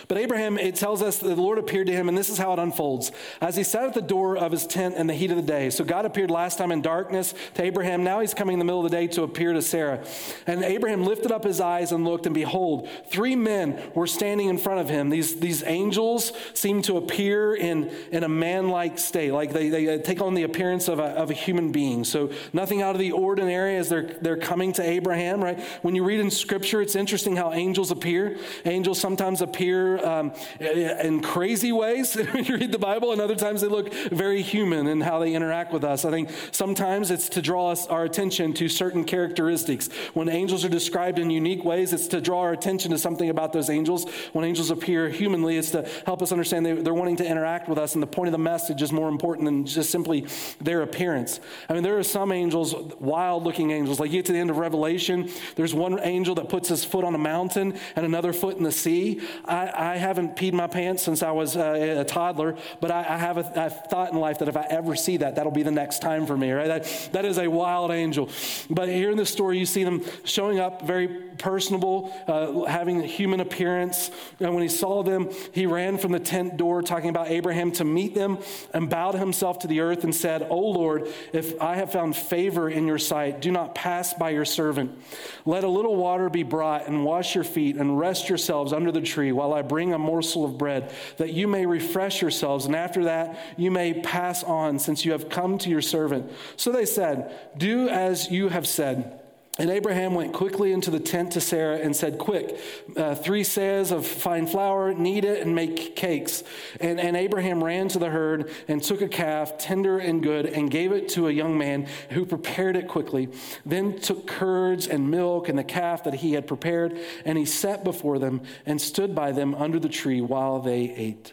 But 0.07 0.19
Abraham, 0.19 0.59
it 0.59 0.75
tells 0.75 1.03
us 1.03 1.19
that 1.19 1.29
the 1.29 1.43
Lord 1.43 1.59
appeared 1.59 1.87
to 1.89 1.93
him, 1.93 2.09
and 2.09 2.17
this 2.17 2.29
is 2.29 2.39
how 2.39 2.53
it 2.53 2.59
unfolds. 2.59 3.13
As 3.41 3.57
he 3.57 3.63
sat 3.63 3.85
at 3.85 3.95
the 3.95 4.01
door 4.03 4.37
of 4.37 4.53
his 4.53 4.67
tent 4.67 4.97
in 4.97 5.07
the 5.07 5.15
heat 5.15 5.31
of 5.31 5.37
the 5.37 5.43
day. 5.43 5.71
So 5.71 5.85
God 5.85 6.05
appeared 6.05 6.31
last 6.31 6.59
time 6.59 6.73
in 6.73 6.83
darkness 6.83 7.35
to 7.55 7.63
Abraham. 7.63 8.05
Now 8.05 8.21
he's 8.21 8.35
coming 8.35 8.55
in 8.55 8.59
the 8.59 8.65
middle 8.65 8.85
of 8.85 8.91
the 8.91 8.97
day 8.97 9.07
to 9.09 9.23
appear 9.23 9.53
to 9.53 9.63
Sarah. 9.63 10.05
And 10.47 10.63
Abraham 10.63 11.05
lifted 11.05 11.33
up 11.33 11.45
his 11.45 11.61
eyes 11.61 11.93
and 11.93 12.05
looked, 12.05 12.27
and 12.27 12.35
behold, 12.35 12.89
three 13.11 13.37
men 13.37 13.81
were 13.95 14.07
standing 14.07 14.49
in 14.49 14.59
front 14.59 14.81
of 14.81 14.89
him. 14.89 15.11
These, 15.11 15.41
these 15.41 15.63
angels 15.65 16.33
seem 16.55 16.83
to 16.83 16.97
appear 16.97 17.55
in, 17.55 17.91
in 18.11 18.25
a 18.25 18.29
man 18.29 18.69
like 18.69 18.99
state, 18.99 19.33
like 19.33 19.53
they, 19.53 19.69
they 19.69 19.95
uh, 19.95 19.99
take 19.99 20.21
on 20.21 20.35
the 20.35 20.45
appearance 20.45 20.89
of 20.89 20.99
a, 20.99 21.05
of 21.05 21.31
a 21.31 21.35
human 21.35 21.73
being. 21.73 22.05
So 22.05 22.33
nothing 22.53 22.83
out 22.83 22.95
of 22.95 23.01
the 23.01 23.13
ordinary 23.13 23.77
as 23.77 23.89
they're, 23.89 24.17
they're 24.21 24.37
coming 24.37 24.73
to 24.75 24.83
Abraham, 24.83 25.43
right? 25.43 25.61
When 25.83 25.95
you 25.95 26.05
read 26.05 26.21
in 26.21 26.31
scripture, 26.31 26.81
it's 26.81 26.97
interesting 26.97 27.37
how 27.37 27.53
angels 27.53 27.91
appear. 27.91 28.39
Angels 28.65 29.01
sometimes 29.01 29.43
appear 29.43 29.68
appear 29.69 30.06
um, 30.06 30.32
in 30.61 31.20
crazy 31.20 31.73
ways 31.73 32.15
when 32.32 32.44
you 32.44 32.56
read 32.56 32.73
the 32.73 32.79
Bible, 32.79 33.12
and 33.12 33.20
other 33.20 33.35
times 33.35 33.61
they 33.61 33.69
look 33.69 33.93
very 33.93 34.41
human 34.41 34.87
in 34.87 35.00
how 35.00 35.19
they 35.19 35.35
interact 35.35 35.73
with 35.73 35.85
us. 35.85 36.05
I 36.05 36.11
think 36.11 36.31
sometimes 36.53 37.11
it's 37.11 37.29
to 37.31 37.43
draw 37.43 37.70
us, 37.70 37.87
our 37.87 38.05
attention 38.05 38.55
to 38.55 38.69
certain 38.69 39.05
characteristics. 39.05 39.88
When 40.15 40.29
angels 40.29 40.65
are 40.65 40.69
described 40.69 41.19
in 41.19 41.31
unique 41.31 41.65
ways, 41.65 41.93
it's 41.93 42.06
to 42.09 42.20
draw 42.20 42.41
our 42.41 42.53
attention 42.53 42.91
to 42.93 42.99
something 42.99 43.29
about 43.29 43.53
those 43.53 43.69
angels. 43.69 44.11
When 44.32 44.44
angels 44.44 44.70
appear 44.70 45.09
humanly, 45.09 45.59
it's 45.59 45.71
to 45.73 45.88
help 46.06 46.23
us 46.23 46.32
understand 46.32 46.64
they, 46.64 46.73
they're 46.73 46.94
wanting 46.94 47.17
to 47.17 47.26
interact 47.26 47.69
with 47.69 47.79
us, 47.79 47.94
and 47.94 48.03
the 48.03 48.06
point 48.06 48.29
of 48.29 48.32
the 48.32 48.38
message 48.38 48.81
is 48.81 48.93
more 48.93 49.09
important 49.09 49.44
than 49.44 49.67
just 49.67 49.91
simply 49.91 50.26
their 50.61 50.82
appearance. 50.82 51.41
I 51.69 51.75
mean, 51.75 51.82
there 51.82 51.99
are 51.99 52.03
some 52.03 52.32
angels, 52.32 52.75
wild 53.00 53.44
looking 53.44 53.71
angels. 53.71 54.00
Like 54.00 54.11
you 54.11 54.19
get 54.19 54.26
to 54.26 54.32
the 54.32 54.38
end 54.38 54.50
of 54.50 54.56
Revelation, 54.56 55.29
there's 55.56 55.75
one 55.75 56.00
angel 56.00 56.35
that 56.37 56.49
puts 56.49 56.69
his 56.69 56.85
foot 56.85 57.05
on 57.05 57.14
a 57.14 57.19
mountain 57.19 57.79
and 57.97 58.06
another 58.06 58.32
foot 58.32 58.56
in 58.56 58.62
the 58.62 58.73
sea. 58.73 59.21
I, 59.67 59.97
haven't 59.97 60.37
peed 60.37 60.53
my 60.53 60.67
pants 60.67 61.03
since 61.03 61.23
I 61.23 61.31
was 61.31 61.57
uh, 61.57 61.97
a 62.01 62.05
toddler, 62.05 62.57
but 62.81 62.91
I, 62.91 63.01
I 63.01 63.17
have 63.19 63.39
a, 63.39 63.53
a, 63.55 63.71
thought 63.71 64.13
in 64.13 64.19
life 64.19 64.39
that 64.39 64.49
if 64.49 64.57
I 64.57 64.67
ever 64.71 64.97
see 64.97 65.19
that, 65.19 65.37
that'll 65.37 65.53
be 65.53 65.63
the 65.63 65.71
next 65.71 66.01
time 66.01 66.27
for 66.27 66.37
me, 66.37 66.51
right? 66.51 66.69
That, 66.69 67.11
that 67.13 67.25
is 67.25 67.39
a 67.39 67.49
wild 67.49 67.91
angel. 67.91 68.31
But 68.71 68.89
here 68.89 69.11
in 69.11 69.17
this 69.17 69.31
story, 69.31 69.59
you 69.59 69.67
see 69.67 69.85
them 69.85 70.05
showing 70.25 70.59
up 70.59 70.83
very 70.83 71.09
personable, 71.09 72.13
uh, 72.27 72.65
having 72.65 73.01
a 73.01 73.07
human 73.07 73.41
appearance. 73.41 74.11
And 74.41 74.55
when 74.55 74.63
he 74.63 74.69
saw 74.69 75.03
them, 75.03 75.31
he 75.53 75.67
ran 75.67 75.99
from 75.99 76.13
the 76.13 76.21
tent 76.21 76.57
door, 76.57 76.83
talking 76.83 77.11
about 77.11 77.29
Abraham, 77.29 77.73
to 77.73 77.85
meet 77.85 78.15
them 78.15 78.39
and 78.75 78.91
bowed 78.91 79.15
himself 79.15 79.61
to 79.61 79.67
the 79.67 79.81
earth 79.81 80.05
and 80.05 80.15
said, 80.15 80.47
O 80.51 80.59
Lord, 80.59 81.09
if 81.33 81.61
I 81.61 81.77
have 81.77 81.93
found 81.93 82.17
favor 82.17 82.69
in 82.69 82.87
your 82.87 82.99
sight, 82.99 83.41
do 83.41 83.51
not 83.51 83.75
pass 83.75 84.15
by 84.15 84.31
your 84.31 84.45
servant. 84.45 84.99
Let 85.45 85.65
a 85.65 85.69
little 85.69 85.97
water 85.97 86.29
be 86.29 86.43
brought 86.43 86.89
and 86.89 87.05
wash 87.05 87.35
your 87.35 87.45
feet 87.45 87.77
and 87.77 87.99
rest 87.99 88.29
yourselves 88.29 88.73
under 88.73 88.93
the 88.93 89.01
tree 89.01 89.33
while 89.33 89.48
I 89.53 89.62
bring 89.62 89.93
a 89.93 89.99
morsel 89.99 90.45
of 90.45 90.59
bread, 90.59 90.93
that 91.17 91.33
you 91.33 91.49
may 91.49 91.67
refresh 91.67 92.23
yourselves, 92.23 92.67
and 92.67 92.77
after 92.77 93.05
that 93.05 93.39
you 93.56 93.71
may 93.71 93.95
pass 93.95 94.43
on, 94.45 94.79
since 94.79 95.05
you 95.05 95.12
have 95.12 95.29
come 95.29 95.59
to 95.59 95.71
your 95.71 95.83
servant. 95.83 96.31
So 96.56 96.73
they 96.73 96.87
said, 96.87 97.35
Do 97.56 97.89
as 97.89 98.31
you 98.31 98.49
have 98.49 98.67
said. 98.67 99.18
And 99.61 99.71
Abraham 99.71 100.15
went 100.15 100.33
quickly 100.33 100.73
into 100.73 100.93
the 100.93 101.01
tent 101.01 101.33
to 101.33 101.41
Sarah 101.41 101.79
and 101.79 101.95
said, 101.95 102.17
Quick, 102.17 102.61
uh, 102.97 103.17
three 103.17 103.43
seahs 103.43 103.91
of 103.91 104.07
fine 104.07 104.47
flour, 104.47 104.95
knead 104.95 105.25
it 105.25 105.43
and 105.43 105.53
make 105.53 105.97
cakes. 105.97 106.45
And, 106.81 107.01
and 107.01 107.17
Abraham 107.17 107.63
ran 107.63 107.89
to 107.89 107.99
the 107.99 108.09
herd 108.09 108.53
and 108.69 108.81
took 108.81 109.03
a 109.03 109.09
calf, 109.09 109.59
tender 109.59 109.99
and 109.99 110.23
good, 110.23 110.47
and 110.47 110.71
gave 110.71 110.93
it 110.93 111.09
to 111.11 111.27
a 111.27 111.33
young 111.33 111.59
man 111.59 111.89
who 112.11 112.25
prepared 112.25 112.77
it 112.77 112.87
quickly. 112.87 113.31
Then 113.67 113.99
took 113.99 114.29
curds 114.29 114.87
and 114.87 115.11
milk 115.11 115.49
and 115.49 115.59
the 115.59 115.65
calf 115.65 116.05
that 116.05 116.15
he 116.15 116.35
had 116.35 116.47
prepared, 116.47 116.97
and 117.25 117.37
he 117.37 117.45
set 117.45 117.83
before 117.83 118.21
them 118.21 118.43
and 118.65 118.81
stood 118.81 119.12
by 119.12 119.33
them 119.33 119.57
under 119.57 119.81
the 119.81 119.88
tree 119.88 120.21
while 120.21 120.61
they 120.61 120.91
ate. 120.91 121.33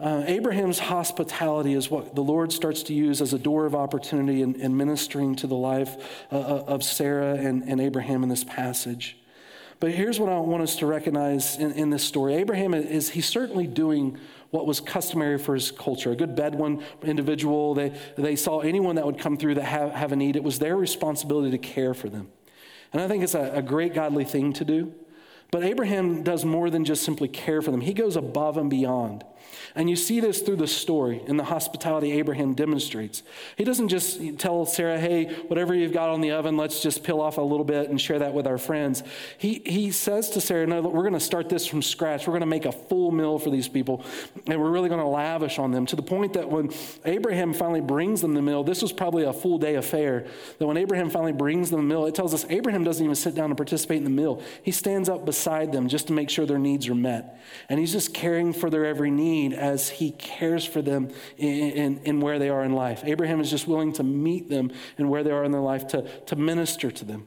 Uh, 0.00 0.22
Abraham's 0.26 0.78
hospitality 0.78 1.74
is 1.74 1.90
what 1.90 2.14
the 2.14 2.22
Lord 2.22 2.52
starts 2.52 2.84
to 2.84 2.94
use 2.94 3.20
as 3.20 3.32
a 3.32 3.38
door 3.38 3.66
of 3.66 3.74
opportunity 3.74 4.42
in, 4.42 4.54
in 4.54 4.76
ministering 4.76 5.34
to 5.36 5.48
the 5.48 5.56
life 5.56 6.24
uh, 6.30 6.36
uh, 6.36 6.64
of 6.68 6.84
Sarah 6.84 7.34
and, 7.34 7.64
and, 7.64 7.80
Abraham 7.80 8.22
in 8.22 8.28
this 8.28 8.44
passage. 8.44 9.16
But 9.80 9.90
here's 9.90 10.20
what 10.20 10.28
I 10.28 10.38
want 10.38 10.62
us 10.62 10.76
to 10.76 10.86
recognize 10.86 11.56
in, 11.56 11.72
in 11.72 11.90
this 11.90 12.04
story 12.04 12.34
Abraham 12.34 12.74
is, 12.74 13.10
he's 13.10 13.26
certainly 13.26 13.66
doing 13.66 14.18
what 14.50 14.66
was 14.66 14.78
customary 14.80 15.36
for 15.36 15.54
his 15.54 15.72
culture. 15.72 16.12
A 16.12 16.16
good 16.16 16.36
Bedouin 16.36 16.82
individual, 17.02 17.74
they, 17.74 17.92
they 18.16 18.36
saw 18.36 18.60
anyone 18.60 18.94
that 18.96 19.04
would 19.04 19.18
come 19.18 19.36
through 19.36 19.56
that 19.56 19.64
have, 19.64 19.92
have 19.92 20.12
a 20.12 20.16
need, 20.16 20.36
it 20.36 20.44
was 20.44 20.60
their 20.60 20.76
responsibility 20.76 21.50
to 21.50 21.58
care 21.58 21.92
for 21.92 22.08
them. 22.08 22.28
And 22.92 23.02
I 23.02 23.08
think 23.08 23.24
it's 23.24 23.34
a, 23.34 23.50
a 23.52 23.62
great 23.62 23.94
godly 23.94 24.24
thing 24.24 24.52
to 24.54 24.64
do. 24.64 24.94
But 25.50 25.64
Abraham 25.64 26.22
does 26.22 26.44
more 26.44 26.70
than 26.70 26.84
just 26.84 27.02
simply 27.02 27.26
care 27.26 27.62
for 27.62 27.70
them, 27.70 27.80
he 27.80 27.94
goes 27.94 28.16
above 28.16 28.56
and 28.56 28.70
beyond. 28.70 29.24
And 29.74 29.88
you 29.88 29.96
see 29.96 30.20
this 30.20 30.40
through 30.40 30.56
the 30.56 30.66
story 30.66 31.22
in 31.26 31.36
the 31.36 31.44
hospitality 31.44 32.12
Abraham 32.12 32.54
demonstrates. 32.54 33.22
He 33.56 33.64
doesn't 33.64 33.88
just 33.88 34.20
tell 34.38 34.66
Sarah, 34.66 34.98
hey, 34.98 35.26
whatever 35.48 35.74
you've 35.74 35.92
got 35.92 36.10
on 36.10 36.20
the 36.20 36.32
oven, 36.32 36.56
let's 36.56 36.80
just 36.80 37.04
peel 37.04 37.20
off 37.20 37.38
a 37.38 37.42
little 37.42 37.64
bit 37.64 37.88
and 37.88 38.00
share 38.00 38.18
that 38.18 38.34
with 38.34 38.46
our 38.46 38.58
friends. 38.58 39.02
He, 39.38 39.62
he 39.64 39.90
says 39.90 40.30
to 40.30 40.40
Sarah, 40.40 40.66
no, 40.66 40.82
we're 40.82 41.02
going 41.02 41.12
to 41.12 41.20
start 41.20 41.48
this 41.48 41.66
from 41.66 41.82
scratch. 41.82 42.26
We're 42.26 42.32
going 42.32 42.40
to 42.40 42.46
make 42.46 42.64
a 42.64 42.72
full 42.72 43.10
meal 43.12 43.38
for 43.38 43.50
these 43.50 43.68
people, 43.68 44.04
and 44.46 44.60
we're 44.60 44.70
really 44.70 44.88
going 44.88 45.00
to 45.00 45.06
lavish 45.06 45.58
on 45.58 45.70
them 45.70 45.86
to 45.86 45.96
the 45.96 46.02
point 46.02 46.32
that 46.32 46.48
when 46.48 46.70
Abraham 47.04 47.52
finally 47.52 47.80
brings 47.80 48.20
them 48.20 48.34
the 48.34 48.42
meal, 48.42 48.64
this 48.64 48.82
was 48.82 48.92
probably 48.92 49.24
a 49.24 49.32
full 49.32 49.58
day 49.58 49.76
affair. 49.76 50.26
That 50.58 50.66
when 50.66 50.76
Abraham 50.76 51.10
finally 51.10 51.32
brings 51.32 51.70
them 51.70 51.88
the 51.88 51.94
meal, 51.94 52.06
it 52.06 52.14
tells 52.14 52.34
us 52.34 52.44
Abraham 52.48 52.84
doesn't 52.84 53.02
even 53.04 53.14
sit 53.14 53.34
down 53.34 53.50
and 53.50 53.56
participate 53.56 53.98
in 53.98 54.04
the 54.04 54.10
meal. 54.10 54.42
He 54.62 54.72
stands 54.72 55.08
up 55.08 55.24
beside 55.24 55.72
them 55.72 55.88
just 55.88 56.08
to 56.08 56.12
make 56.12 56.30
sure 56.30 56.46
their 56.46 56.58
needs 56.58 56.88
are 56.88 56.94
met. 56.94 57.40
And 57.68 57.78
he's 57.78 57.92
just 57.92 58.12
caring 58.12 58.52
for 58.52 58.70
their 58.70 58.84
every 58.84 59.10
need 59.10 59.37
as 59.46 59.88
he 59.88 60.10
cares 60.12 60.64
for 60.64 60.82
them 60.82 61.10
in, 61.36 61.48
in, 61.48 62.00
in, 62.04 62.20
where 62.20 62.38
they 62.38 62.48
are 62.48 62.64
in 62.64 62.72
life. 62.72 63.02
Abraham 63.04 63.40
is 63.40 63.50
just 63.50 63.66
willing 63.66 63.92
to 63.94 64.02
meet 64.02 64.48
them 64.48 64.70
in 64.98 65.08
where 65.08 65.22
they 65.22 65.30
are 65.30 65.44
in 65.44 65.52
their 65.52 65.60
life 65.60 65.86
to, 65.88 66.02
to 66.26 66.36
minister 66.36 66.90
to 66.90 67.04
them. 67.04 67.26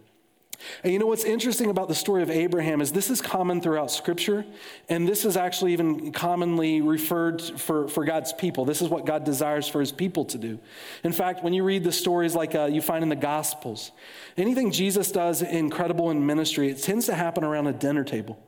And 0.84 0.94
you 0.94 1.00
know 1.00 1.08
what's 1.08 1.24
interesting 1.24 1.70
about 1.70 1.88
the 1.88 1.96
story 1.96 2.24
of 2.24 2.30
Abraham 2.30 2.82
is 2.82 2.92
this 2.92 3.10
is 3.10 3.22
common 3.22 3.62
throughout 3.62 3.92
Scripture, 3.92 4.46
and 4.90 5.08
this 5.08 5.26
is 5.26 5.38
actually 5.38 5.74
even 5.74 6.12
commonly 6.12 6.82
referred 6.82 7.42
for, 7.42 7.88
for 7.88 8.06
God's 8.06 8.34
people. 8.34 8.66
This 8.66 8.82
is 8.82 8.90
what 8.90 9.06
God 9.06 9.24
desires 9.24 9.68
for 9.68 9.80
his 9.80 9.92
people 9.92 10.26
to 10.26 10.38
do. 10.38 10.60
In 11.04 11.12
fact, 11.12 11.44
when 11.44 11.54
you 11.54 11.64
read 11.64 11.84
the 11.84 11.92
stories 11.92 12.36
like 12.36 12.56
uh, 12.56 12.66
you 12.66 12.82
find 12.82 13.04
in 13.04 13.10
the 13.10 13.16
Gospels, 13.16 13.92
anything 14.38 14.72
Jesus 14.72 15.12
does 15.12 15.42
incredible 15.42 16.12
in 16.12 16.26
ministry, 16.26 16.70
it 16.70 16.82
tends 16.82 17.06
to 17.08 17.16
happen 17.16 17.44
around 17.44 17.68
a 17.68 17.74
dinner 17.74 18.04
table. 18.04 18.40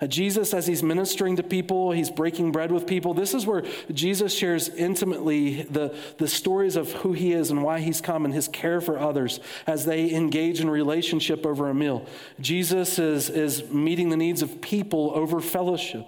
Uh, 0.00 0.06
Jesus, 0.06 0.54
as 0.54 0.66
he's 0.66 0.82
ministering 0.82 1.36
to 1.36 1.42
people, 1.42 1.90
he's 1.90 2.10
breaking 2.10 2.52
bread 2.52 2.70
with 2.70 2.86
people. 2.86 3.14
This 3.14 3.34
is 3.34 3.46
where 3.46 3.64
Jesus 3.92 4.32
shares 4.32 4.68
intimately 4.68 5.62
the, 5.62 5.94
the 6.18 6.28
stories 6.28 6.76
of 6.76 6.92
who 6.92 7.12
he 7.12 7.32
is 7.32 7.50
and 7.50 7.62
why 7.62 7.80
he's 7.80 8.00
come 8.00 8.24
and 8.24 8.32
his 8.32 8.46
care 8.46 8.80
for 8.80 8.98
others 8.98 9.40
as 9.66 9.84
they 9.84 10.14
engage 10.14 10.60
in 10.60 10.70
relationship 10.70 11.44
over 11.44 11.68
a 11.68 11.74
meal. 11.74 12.06
Jesus 12.40 12.98
is, 12.98 13.28
is 13.28 13.68
meeting 13.70 14.10
the 14.10 14.16
needs 14.16 14.40
of 14.40 14.60
people 14.60 15.10
over 15.14 15.40
fellowship. 15.40 16.06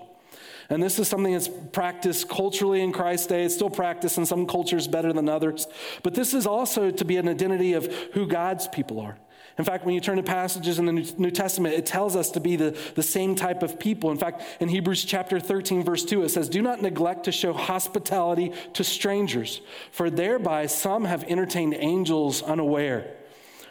And 0.68 0.80
this 0.80 1.00
is 1.00 1.08
something 1.08 1.32
that's 1.32 1.50
practiced 1.72 2.28
culturally 2.28 2.80
in 2.80 2.92
Christ's 2.92 3.26
day. 3.26 3.42
It's 3.42 3.54
still 3.56 3.70
practiced 3.70 4.18
in 4.18 4.24
some 4.24 4.46
cultures 4.46 4.86
better 4.86 5.12
than 5.12 5.28
others. 5.28 5.66
But 6.04 6.14
this 6.14 6.32
is 6.32 6.46
also 6.46 6.92
to 6.92 7.04
be 7.04 7.16
an 7.16 7.28
identity 7.28 7.72
of 7.72 7.92
who 8.12 8.28
God's 8.28 8.68
people 8.68 9.00
are. 9.00 9.18
In 9.60 9.64
fact, 9.66 9.84
when 9.84 9.94
you 9.94 10.00
turn 10.00 10.16
to 10.16 10.22
passages 10.22 10.78
in 10.78 10.86
the 10.86 11.12
New 11.18 11.30
Testament, 11.30 11.74
it 11.74 11.84
tells 11.84 12.16
us 12.16 12.30
to 12.30 12.40
be 12.40 12.56
the, 12.56 12.74
the 12.94 13.02
same 13.02 13.34
type 13.34 13.62
of 13.62 13.78
people. 13.78 14.10
In 14.10 14.16
fact, 14.16 14.42
in 14.58 14.70
Hebrews 14.70 15.04
chapter 15.04 15.38
13, 15.38 15.84
verse 15.84 16.02
2, 16.02 16.22
it 16.22 16.30
says, 16.30 16.48
Do 16.48 16.62
not 16.62 16.80
neglect 16.80 17.24
to 17.24 17.32
show 17.32 17.52
hospitality 17.52 18.54
to 18.72 18.82
strangers, 18.82 19.60
for 19.92 20.08
thereby 20.08 20.64
some 20.64 21.04
have 21.04 21.24
entertained 21.24 21.74
angels 21.74 22.40
unaware 22.42 23.14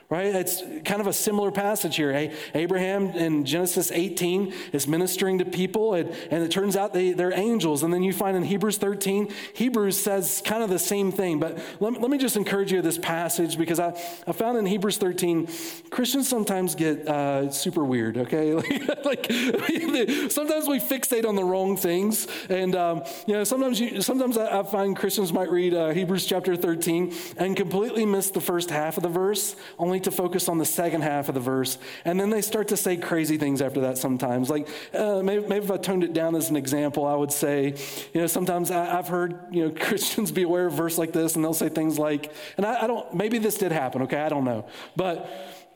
right? 0.09 0.33
It's 0.33 0.63
kind 0.85 1.01
of 1.01 1.05
a 1.05 1.13
similar 1.13 1.51
passage 1.51 1.95
here. 1.95 2.11
Hey, 2.11 2.33
Abraham 2.55 3.09
in 3.11 3.45
Genesis 3.45 3.91
18 3.91 4.51
is 4.73 4.87
ministering 4.87 5.37
to 5.37 5.45
people, 5.45 5.93
and, 5.93 6.09
and 6.31 6.43
it 6.43 6.49
turns 6.49 6.75
out 6.75 6.93
they, 6.93 7.11
they're 7.11 7.33
angels. 7.33 7.83
And 7.83 7.93
then 7.93 8.01
you 8.01 8.11
find 8.11 8.35
in 8.35 8.41
Hebrews 8.41 8.79
13, 8.79 9.31
Hebrews 9.53 9.99
says 9.99 10.41
kind 10.43 10.63
of 10.63 10.71
the 10.71 10.79
same 10.79 11.11
thing. 11.11 11.39
But 11.39 11.59
let, 11.79 12.01
let 12.01 12.09
me 12.09 12.17
just 12.17 12.37
encourage 12.37 12.71
you 12.71 12.81
this 12.81 12.97
passage 12.97 13.55
because 13.55 13.79
I, 13.79 13.89
I 14.25 14.31
found 14.31 14.57
in 14.57 14.65
Hebrews 14.65 14.97
13, 14.97 15.47
Christians 15.91 16.27
sometimes 16.27 16.73
get 16.73 17.07
uh, 17.07 17.51
super 17.51 17.85
weird, 17.85 18.17
okay? 18.17 18.53
like, 19.05 19.25
sometimes 20.31 20.67
we 20.67 20.79
fixate 20.79 21.25
on 21.27 21.35
the 21.35 21.43
wrong 21.43 21.77
things. 21.77 22.27
And, 22.49 22.75
um, 22.75 23.03
you 23.27 23.35
know, 23.35 23.43
sometimes, 23.43 23.79
you, 23.79 24.01
sometimes 24.01 24.39
I, 24.39 24.59
I, 24.59 24.63
find 24.63 24.95
Christians 24.95 25.31
might 25.31 25.51
read 25.51 25.75
uh, 25.75 25.89
Hebrews 25.89 26.25
chapter 26.25 26.55
13 26.55 27.13
and 27.37 27.55
completely 27.55 28.07
miss 28.07 28.31
the 28.31 28.41
first 28.41 28.71
half 28.71 28.97
of 28.97 29.03
the 29.03 29.09
verse, 29.09 29.55
only 29.77 29.98
to 30.03 30.11
focus 30.11 30.49
on 30.49 30.57
the 30.57 30.65
second 30.65 31.01
half 31.01 31.29
of 31.29 31.35
the 31.35 31.41
verse. 31.41 31.77
And 32.05 32.19
then 32.19 32.29
they 32.29 32.41
start 32.41 32.69
to 32.69 32.77
say 32.77 32.97
crazy 32.97 33.37
things 33.37 33.61
after 33.61 33.81
that 33.81 33.97
sometimes. 33.97 34.49
Like, 34.49 34.67
uh, 34.93 35.21
maybe, 35.23 35.47
maybe, 35.47 35.65
if 35.65 35.71
I 35.71 35.77
toned 35.77 36.03
it 36.03 36.13
down 36.13 36.35
as 36.35 36.49
an 36.49 36.55
example, 36.55 37.05
I 37.05 37.15
would 37.15 37.31
say, 37.31 37.75
you 38.13 38.21
know, 38.21 38.27
sometimes 38.27 38.71
I, 38.71 38.85
have 38.85 39.07
heard, 39.07 39.39
you 39.51 39.65
know, 39.65 39.71
Christians 39.79 40.31
be 40.31 40.43
aware 40.43 40.67
of 40.67 40.73
verse 40.73 40.97
like 40.97 41.13
this, 41.13 41.35
and 41.35 41.43
they'll 41.43 41.53
say 41.53 41.69
things 41.69 41.99
like, 41.99 42.33
and 42.57 42.65
I, 42.65 42.83
I 42.83 42.87
don't, 42.87 43.13
maybe 43.13 43.37
this 43.37 43.57
did 43.57 43.71
happen, 43.71 44.03
okay? 44.03 44.19
I 44.19 44.29
don't 44.29 44.45
know. 44.45 44.65
But, 44.95 45.29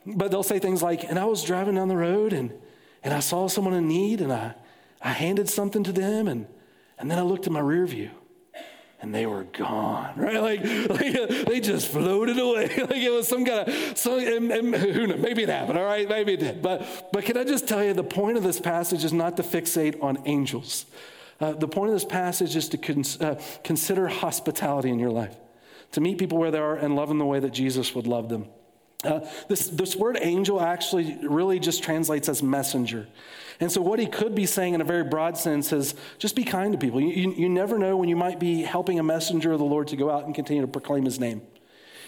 but 0.06 0.30
they'll 0.30 0.42
say 0.42 0.58
things 0.58 0.82
like, 0.82 1.04
and 1.04 1.18
I 1.18 1.24
was 1.24 1.42
driving 1.42 1.74
down 1.74 1.88
the 1.88 1.96
road 1.96 2.32
and, 2.32 2.52
and 3.02 3.14
I 3.14 3.20
saw 3.20 3.48
someone 3.48 3.74
in 3.74 3.88
need 3.88 4.20
and 4.20 4.32
I, 4.32 4.54
I 5.00 5.10
handed 5.10 5.48
something 5.48 5.84
to 5.84 5.92
them 5.92 6.28
and, 6.28 6.46
and 6.98 7.10
then 7.10 7.18
I 7.18 7.22
looked 7.22 7.46
in 7.46 7.52
my 7.52 7.60
rear 7.60 7.86
view 7.86 8.10
and 9.04 9.14
they 9.14 9.26
were 9.26 9.44
gone, 9.44 10.14
right? 10.16 10.40
Like, 10.40 10.64
like 10.88 11.44
they 11.44 11.60
just 11.60 11.88
floated 11.88 12.38
away. 12.38 12.68
like 12.78 12.96
it 12.96 13.12
was 13.12 13.28
some 13.28 13.44
kind 13.44 13.68
of, 13.68 13.98
so, 13.98 14.18
and, 14.18 14.50
and 14.50 14.74
who 14.74 15.06
knows, 15.06 15.20
maybe 15.20 15.42
it 15.42 15.50
happened, 15.50 15.78
all 15.78 15.84
right? 15.84 16.08
Maybe 16.08 16.32
it 16.32 16.40
did. 16.40 16.62
But, 16.62 17.10
but 17.12 17.22
can 17.22 17.36
I 17.36 17.44
just 17.44 17.68
tell 17.68 17.84
you, 17.84 17.92
the 17.92 18.02
point 18.02 18.38
of 18.38 18.42
this 18.42 18.58
passage 18.58 19.04
is 19.04 19.12
not 19.12 19.36
to 19.36 19.42
fixate 19.42 20.02
on 20.02 20.22
angels. 20.24 20.86
Uh, 21.38 21.52
the 21.52 21.68
point 21.68 21.90
of 21.90 21.96
this 21.96 22.06
passage 22.06 22.56
is 22.56 22.66
to 22.70 22.78
cons- 22.78 23.20
uh, 23.20 23.38
consider 23.62 24.08
hospitality 24.08 24.88
in 24.88 24.98
your 24.98 25.10
life, 25.10 25.36
to 25.92 26.00
meet 26.00 26.16
people 26.16 26.38
where 26.38 26.50
they 26.50 26.58
are 26.58 26.76
and 26.76 26.96
love 26.96 27.10
them 27.10 27.18
the 27.18 27.26
way 27.26 27.40
that 27.40 27.52
Jesus 27.52 27.94
would 27.94 28.06
love 28.06 28.30
them. 28.30 28.46
Uh, 29.02 29.20
this, 29.48 29.68
this 29.68 29.96
word 29.96 30.18
angel 30.20 30.60
actually 30.60 31.18
really 31.26 31.58
just 31.58 31.82
translates 31.82 32.28
as 32.28 32.42
messenger. 32.42 33.06
And 33.60 33.70
so, 33.70 33.80
what 33.80 33.98
he 33.98 34.06
could 34.06 34.34
be 34.34 34.46
saying 34.46 34.74
in 34.74 34.80
a 34.80 34.84
very 34.84 35.04
broad 35.04 35.36
sense 35.36 35.72
is 35.72 35.94
just 36.18 36.34
be 36.34 36.44
kind 36.44 36.72
to 36.72 36.78
people. 36.78 37.00
You, 37.00 37.08
you, 37.08 37.32
you, 37.32 37.48
never 37.48 37.78
know 37.78 37.96
when 37.96 38.08
you 38.08 38.16
might 38.16 38.40
be 38.40 38.62
helping 38.62 38.98
a 38.98 39.02
messenger 39.02 39.52
of 39.52 39.58
the 39.58 39.64
Lord 39.64 39.88
to 39.88 39.96
go 39.96 40.10
out 40.10 40.24
and 40.24 40.34
continue 40.34 40.62
to 40.62 40.68
proclaim 40.68 41.04
his 41.04 41.20
name. 41.20 41.42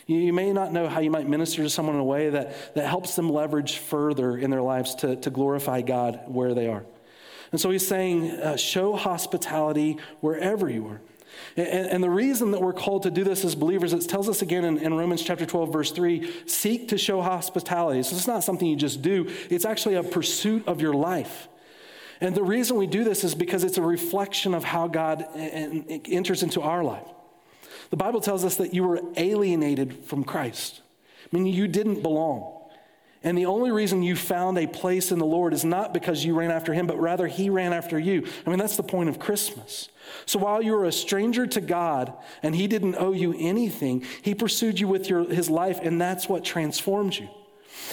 You, 0.07 0.19
you 0.19 0.33
may 0.33 0.53
not 0.53 0.73
know 0.73 0.89
how 0.89 1.01
you 1.01 1.11
might 1.11 1.29
minister 1.29 1.63
to 1.63 1.71
someone 1.71 1.95
in 1.95 2.01
a 2.01 2.05
way 2.05 2.31
that, 2.31 2.75
that 2.75 2.87
helps 2.87 3.15
them 3.15 3.31
leverage 3.31 3.79
further 3.79 4.37
in 4.37 4.51
their 4.51 4.63
lives 4.63 4.95
to, 4.97 5.17
to 5.17 5.31
glorify 5.31 5.83
God 5.83 6.21
where 6.27 6.55
they 6.55 6.69
are. 6.69 6.85
And 7.53 7.61
so, 7.61 7.71
he's 7.71 7.87
saying, 7.87 8.31
uh, 8.33 8.57
show 8.57 8.97
hospitality 8.97 9.99
wherever 10.21 10.69
you 10.69 10.89
are. 10.89 11.01
And, 11.57 11.69
and, 11.69 12.05
the 12.05 12.11
reason 12.11 12.51
that 12.51 12.61
we're 12.61 12.73
called 12.73 13.05
to 13.05 13.11
do 13.11 13.25
this 13.25 13.45
as 13.45 13.55
believers, 13.55 13.93
it 13.93 14.07
tells 14.09 14.29
us 14.29 14.43
again 14.43 14.65
in, 14.65 14.79
in, 14.79 14.95
Romans 14.95 15.23
chapter 15.23 15.47
12, 15.47 15.73
verse 15.73 15.91
3 15.91 16.31
seek 16.47 16.89
to 16.89 16.99
show 16.99 17.23
hospitality. 17.23 18.03
So 18.03 18.17
it's 18.17 18.27
not 18.27 18.45
something 18.45 18.69
you 18.69 18.77
just 18.77 19.03
do, 19.03 19.31
it's 19.51 19.65
actually 19.65 19.95
a 19.95 20.03
pursuit 20.03 20.67
of 20.67 20.81
your 20.81 20.95
life. 20.95 21.49
And 22.21 22.35
the 22.35 22.43
reason 22.43 22.77
we 22.77 22.87
do 22.87 23.05
this 23.05 23.25
is 23.25 23.35
because 23.35 23.65
it's 23.65 23.79
a 23.79 23.83
reflection 23.83 24.55
of 24.55 24.65
how 24.65 24.89
God 24.89 25.27
enters 25.35 26.43
into 26.43 26.63
our 26.63 26.83
life. 26.83 27.07
The 27.91 27.97
Bible 27.97 28.21
tells 28.21 28.45
us 28.45 28.57
that 28.57 28.75
you 28.75 28.85
were 28.85 29.01
alienated 29.17 30.05
from 30.07 30.25
Christ, 30.25 30.83
I 31.33 31.37
mean, 31.37 31.47
you 31.47 31.69
didn't 31.69 32.03
belong. 32.03 32.56
And 33.23 33.37
the 33.37 33.47
only 33.47 33.71
reason 33.71 34.03
you 34.03 34.15
found 34.15 34.59
a 34.59 34.67
place 34.67 35.11
in 35.11 35.19
the 35.19 35.27
Lord 35.27 35.53
is 35.53 35.65
not 35.65 35.93
because 35.93 36.25
you 36.25 36.35
ran 36.39 36.51
after 36.51 36.73
him, 36.73 36.87
but 36.87 37.01
rather 37.01 37.27
he 37.27 37.51
ran 37.51 37.73
after 37.73 37.99
you. 37.99 38.27
I 38.47 38.51
mean, 38.51 38.59
that's 38.59 38.77
the 38.77 38.83
point 38.83 39.09
of 39.09 39.19
Christmas. 39.19 39.89
So 40.27 40.39
while 40.39 40.63
you 40.63 40.73
were 40.73 40.85
a 40.85 40.93
stranger 40.93 41.47
to 41.47 41.61
God 41.61 42.13
and 42.43 42.55
he 42.55 42.67
didn't 42.67 42.97
owe 42.97 43.13
you 43.13 43.35
anything, 43.39 44.05
he 44.23 44.35
pursued 44.35 44.79
you 44.79 44.87
with 44.87 45.09
your, 45.09 45.25
his 45.25 45.51
life, 45.51 45.81
and 45.83 46.01
that's 46.01 46.29
what 46.29 46.45
transformed 46.45 47.17
you. 47.17 47.29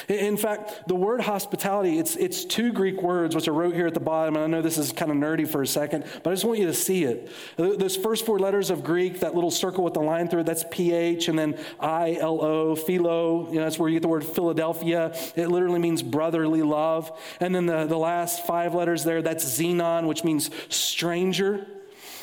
In 0.08 0.36
fact, 0.36 0.88
the 0.88 0.94
word 0.94 1.20
hospitality, 1.20 1.98
it's, 1.98 2.16
it's 2.16 2.44
two 2.44 2.72
Greek 2.72 3.02
words, 3.02 3.34
which 3.34 3.48
I 3.48 3.52
wrote 3.52 3.74
here 3.74 3.86
at 3.86 3.94
the 3.94 4.00
bottom. 4.00 4.36
And 4.36 4.44
I 4.44 4.46
know 4.48 4.62
this 4.62 4.78
is 4.78 4.92
kind 4.92 5.10
of 5.10 5.16
nerdy 5.16 5.46
for 5.48 5.62
a 5.62 5.66
second, 5.66 6.04
but 6.22 6.30
I 6.30 6.32
just 6.32 6.44
want 6.44 6.58
you 6.58 6.66
to 6.66 6.74
see 6.74 7.04
it. 7.04 7.30
Those 7.56 7.96
first 7.96 8.26
four 8.26 8.38
letters 8.38 8.70
of 8.70 8.84
Greek, 8.84 9.20
that 9.20 9.34
little 9.34 9.50
circle 9.50 9.84
with 9.84 9.94
the 9.94 10.00
line 10.00 10.28
through 10.28 10.40
it, 10.40 10.46
that's 10.46 10.64
PH, 10.70 11.28
and 11.28 11.38
then 11.38 11.58
I 11.80 12.16
L 12.20 12.42
O, 12.42 12.76
philo, 12.76 13.48
you 13.48 13.56
know, 13.56 13.64
that's 13.64 13.78
where 13.78 13.88
you 13.88 13.96
get 13.96 14.02
the 14.02 14.08
word 14.08 14.24
Philadelphia. 14.24 15.14
It 15.36 15.48
literally 15.48 15.80
means 15.80 16.02
brotherly 16.02 16.62
love. 16.62 17.10
And 17.40 17.54
then 17.54 17.66
the, 17.66 17.86
the 17.86 17.98
last 17.98 18.46
five 18.46 18.74
letters 18.74 19.04
there, 19.04 19.22
that's 19.22 19.44
xenon, 19.44 20.06
which 20.06 20.24
means 20.24 20.50
stranger. 20.68 21.66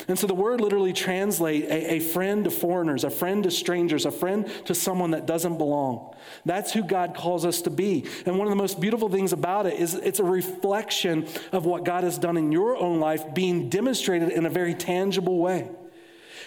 And 0.08 0.18
so 0.18 0.26
the 0.26 0.34
word 0.34 0.60
literally 0.60 0.92
translate 0.92 1.64
a, 1.64 1.94
a, 1.94 2.00
friend 2.00 2.44
to 2.44 2.50
foreigners, 2.50 3.04
a 3.04 3.10
friend 3.10 3.42
to 3.44 3.50
strangers, 3.50 4.06
a 4.06 4.10
friend 4.10 4.50
to 4.66 4.74
someone 4.74 5.12
that 5.12 5.26
doesn't 5.26 5.58
belong. 5.58 6.14
That's 6.44 6.72
who 6.72 6.82
God 6.82 7.14
calls 7.14 7.44
us 7.44 7.62
to 7.62 7.70
be. 7.70 8.06
And 8.26 8.38
one 8.38 8.46
of 8.46 8.50
the 8.50 8.56
most 8.56 8.80
beautiful 8.80 9.08
things 9.08 9.32
about 9.32 9.66
it 9.66 9.74
is 9.74 9.94
it's 9.94 10.20
a 10.20 10.24
reflection 10.24 11.26
of 11.52 11.66
what 11.66 11.84
God 11.84 12.04
has 12.04 12.18
done 12.18 12.36
in 12.36 12.52
your 12.52 12.76
own 12.76 13.00
life 13.00 13.34
being 13.34 13.68
demonstrated 13.68 14.30
in 14.30 14.46
a 14.46 14.50
very 14.50 14.74
tangible 14.74 15.38
way. 15.38 15.68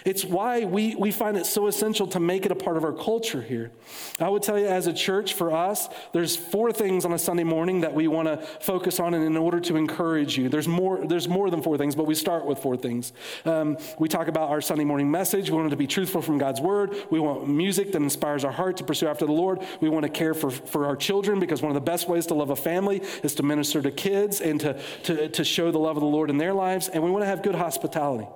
It's 0.06 0.24
why 0.24 0.64
we, 0.64 0.94
we 0.94 1.10
find 1.10 1.36
it 1.36 1.46
so 1.46 1.66
essential 1.66 2.06
to 2.06 2.20
make 2.20 2.46
it 2.46 2.52
a 2.52 2.54
part 2.54 2.76
of 2.76 2.84
our 2.84 2.92
culture 2.92 3.42
here. 3.42 3.72
I 4.20 4.28
would 4.28 4.40
tell 4.40 4.56
you, 4.56 4.68
as 4.68 4.86
a 4.86 4.92
church, 4.92 5.34
for 5.34 5.52
us, 5.52 5.88
there's 6.12 6.36
four 6.36 6.72
things 6.72 7.04
on 7.04 7.12
a 7.12 7.18
Sunday 7.18 7.42
morning 7.42 7.80
that 7.80 7.92
we 7.92 8.06
want 8.06 8.28
to 8.28 8.36
focus 8.60 9.00
on 9.00 9.14
in 9.14 9.36
order 9.36 9.58
to 9.58 9.74
encourage 9.74 10.38
you. 10.38 10.48
There's 10.48 10.68
more, 10.68 11.04
there's 11.04 11.26
more 11.26 11.50
than 11.50 11.60
four 11.60 11.76
things, 11.76 11.96
but 11.96 12.06
we 12.06 12.14
start 12.14 12.46
with 12.46 12.60
four 12.60 12.76
things. 12.76 13.12
Um, 13.44 13.78
we 13.98 14.08
talk 14.08 14.28
about 14.28 14.48
our 14.50 14.60
Sunday 14.60 14.84
morning 14.84 15.10
message. 15.10 15.50
We 15.50 15.56
want 15.56 15.70
to 15.70 15.76
be 15.76 15.88
truthful 15.88 16.22
from 16.22 16.38
God's 16.38 16.60
word. 16.60 16.94
We 17.10 17.18
want 17.18 17.48
music 17.48 17.90
that 17.90 18.00
inspires 18.00 18.44
our 18.44 18.52
heart 18.52 18.76
to 18.76 18.84
pursue 18.84 19.08
after 19.08 19.26
the 19.26 19.32
Lord. 19.32 19.58
We 19.80 19.88
want 19.88 20.04
to 20.04 20.08
care 20.08 20.34
for, 20.34 20.52
for 20.52 20.86
our 20.86 20.94
children 20.94 21.40
because 21.40 21.62
one 21.62 21.72
of 21.72 21.74
the 21.74 21.80
best 21.80 22.08
ways 22.08 22.26
to 22.26 22.34
love 22.34 22.50
a 22.50 22.56
family 22.56 23.02
is 23.24 23.34
to 23.34 23.42
minister 23.42 23.82
to 23.82 23.90
kids 23.90 24.40
and 24.40 24.60
to, 24.60 24.80
to, 25.02 25.28
to 25.30 25.42
show 25.42 25.72
the 25.72 25.80
love 25.80 25.96
of 25.96 26.00
the 26.00 26.06
Lord 26.06 26.30
in 26.30 26.38
their 26.38 26.54
lives. 26.54 26.86
And 26.86 27.02
we 27.02 27.10
want 27.10 27.22
to 27.22 27.26
have 27.26 27.42
good 27.42 27.56
hospitality. 27.56 28.28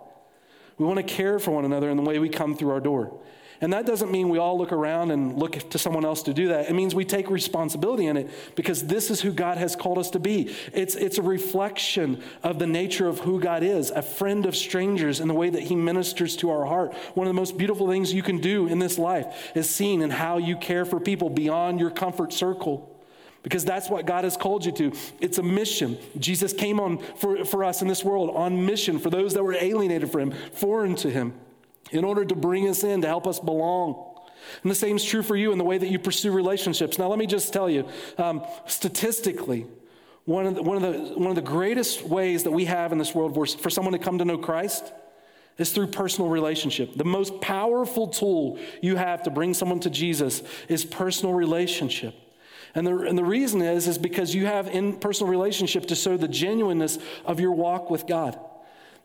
We 0.80 0.86
want 0.86 0.96
to 0.96 1.02
care 1.02 1.38
for 1.38 1.50
one 1.50 1.66
another 1.66 1.90
in 1.90 1.98
the 1.98 2.02
way 2.02 2.18
we 2.18 2.30
come 2.30 2.56
through 2.56 2.70
our 2.70 2.80
door. 2.80 3.20
And 3.60 3.74
that 3.74 3.84
doesn't 3.84 4.10
mean 4.10 4.30
we 4.30 4.38
all 4.38 4.56
look 4.56 4.72
around 4.72 5.10
and 5.10 5.38
look 5.38 5.52
to 5.68 5.78
someone 5.78 6.06
else 6.06 6.22
to 6.22 6.32
do 6.32 6.48
that. 6.48 6.70
It 6.70 6.72
means 6.72 6.94
we 6.94 7.04
take 7.04 7.28
responsibility 7.28 8.06
in 8.06 8.16
it 8.16 8.30
because 8.56 8.86
this 8.86 9.10
is 9.10 9.20
who 9.20 9.30
God 9.30 9.58
has 9.58 9.76
called 9.76 9.98
us 9.98 10.08
to 10.12 10.18
be. 10.18 10.54
It's, 10.72 10.94
it's 10.94 11.18
a 11.18 11.22
reflection 11.22 12.22
of 12.42 12.58
the 12.58 12.66
nature 12.66 13.06
of 13.08 13.18
who 13.18 13.38
God 13.38 13.62
is, 13.62 13.90
a 13.90 14.00
friend 14.00 14.46
of 14.46 14.56
strangers 14.56 15.20
in 15.20 15.28
the 15.28 15.34
way 15.34 15.50
that 15.50 15.64
He 15.64 15.76
ministers 15.76 16.34
to 16.36 16.48
our 16.48 16.64
heart. 16.64 16.94
One 17.12 17.26
of 17.26 17.30
the 17.30 17.38
most 17.38 17.58
beautiful 17.58 17.86
things 17.86 18.14
you 18.14 18.22
can 18.22 18.38
do 18.38 18.66
in 18.66 18.78
this 18.78 18.96
life 18.96 19.52
is 19.54 19.68
seen 19.68 20.00
in 20.00 20.08
how 20.08 20.38
you 20.38 20.56
care 20.56 20.86
for 20.86 20.98
people 20.98 21.28
beyond 21.28 21.78
your 21.78 21.90
comfort 21.90 22.32
circle 22.32 22.99
because 23.42 23.64
that's 23.64 23.88
what 23.88 24.06
God 24.06 24.24
has 24.24 24.36
called 24.36 24.64
you 24.64 24.72
to. 24.72 24.92
It's 25.20 25.38
a 25.38 25.42
mission. 25.42 25.98
Jesus 26.18 26.52
came 26.52 26.78
on 26.78 26.98
for, 27.16 27.44
for 27.44 27.64
us 27.64 27.82
in 27.82 27.88
this 27.88 28.04
world 28.04 28.30
on 28.34 28.66
mission 28.66 28.98
for 28.98 29.10
those 29.10 29.34
that 29.34 29.42
were 29.42 29.54
alienated 29.54 30.10
from 30.10 30.32
Him, 30.32 30.38
foreign 30.52 30.94
to 30.96 31.10
Him, 31.10 31.34
in 31.90 32.04
order 32.04 32.24
to 32.24 32.34
bring 32.34 32.68
us 32.68 32.84
in, 32.84 33.02
to 33.02 33.08
help 33.08 33.26
us 33.26 33.40
belong. 33.40 34.06
And 34.62 34.70
the 34.70 34.76
same 34.76 34.96
is 34.96 35.04
true 35.04 35.22
for 35.22 35.36
you 35.36 35.52
in 35.52 35.58
the 35.58 35.64
way 35.64 35.78
that 35.78 35.88
you 35.88 35.98
pursue 35.98 36.32
relationships. 36.32 36.98
Now, 36.98 37.08
let 37.08 37.18
me 37.18 37.26
just 37.26 37.52
tell 37.52 37.68
you 37.68 37.88
um, 38.18 38.44
statistically, 38.66 39.66
one 40.24 40.46
of, 40.46 40.54
the, 40.54 40.62
one, 40.62 40.82
of 40.82 40.82
the, 40.82 41.18
one 41.18 41.30
of 41.30 41.34
the 41.34 41.42
greatest 41.42 42.02
ways 42.02 42.44
that 42.44 42.50
we 42.50 42.66
have 42.66 42.92
in 42.92 42.98
this 42.98 43.14
world 43.14 43.34
for, 43.34 43.46
for 43.46 43.70
someone 43.70 43.92
to 43.92 43.98
come 43.98 44.18
to 44.18 44.24
know 44.24 44.38
Christ 44.38 44.92
is 45.58 45.72
through 45.72 45.88
personal 45.88 46.30
relationship. 46.30 46.94
The 46.94 47.04
most 47.04 47.40
powerful 47.40 48.08
tool 48.08 48.58
you 48.80 48.96
have 48.96 49.24
to 49.24 49.30
bring 49.30 49.54
someone 49.54 49.80
to 49.80 49.90
Jesus 49.90 50.42
is 50.68 50.84
personal 50.84 51.34
relationship. 51.34 52.14
And 52.74 52.86
the, 52.86 52.96
and 52.98 53.18
the 53.18 53.24
reason 53.24 53.62
is, 53.62 53.88
is 53.88 53.98
because 53.98 54.34
you 54.34 54.46
have 54.46 54.68
in 54.68 54.94
personal 54.94 55.30
relationship 55.30 55.86
to 55.86 55.94
show 55.94 56.16
the 56.16 56.28
genuineness 56.28 56.98
of 57.24 57.40
your 57.40 57.52
walk 57.52 57.90
with 57.90 58.06
God. 58.06 58.38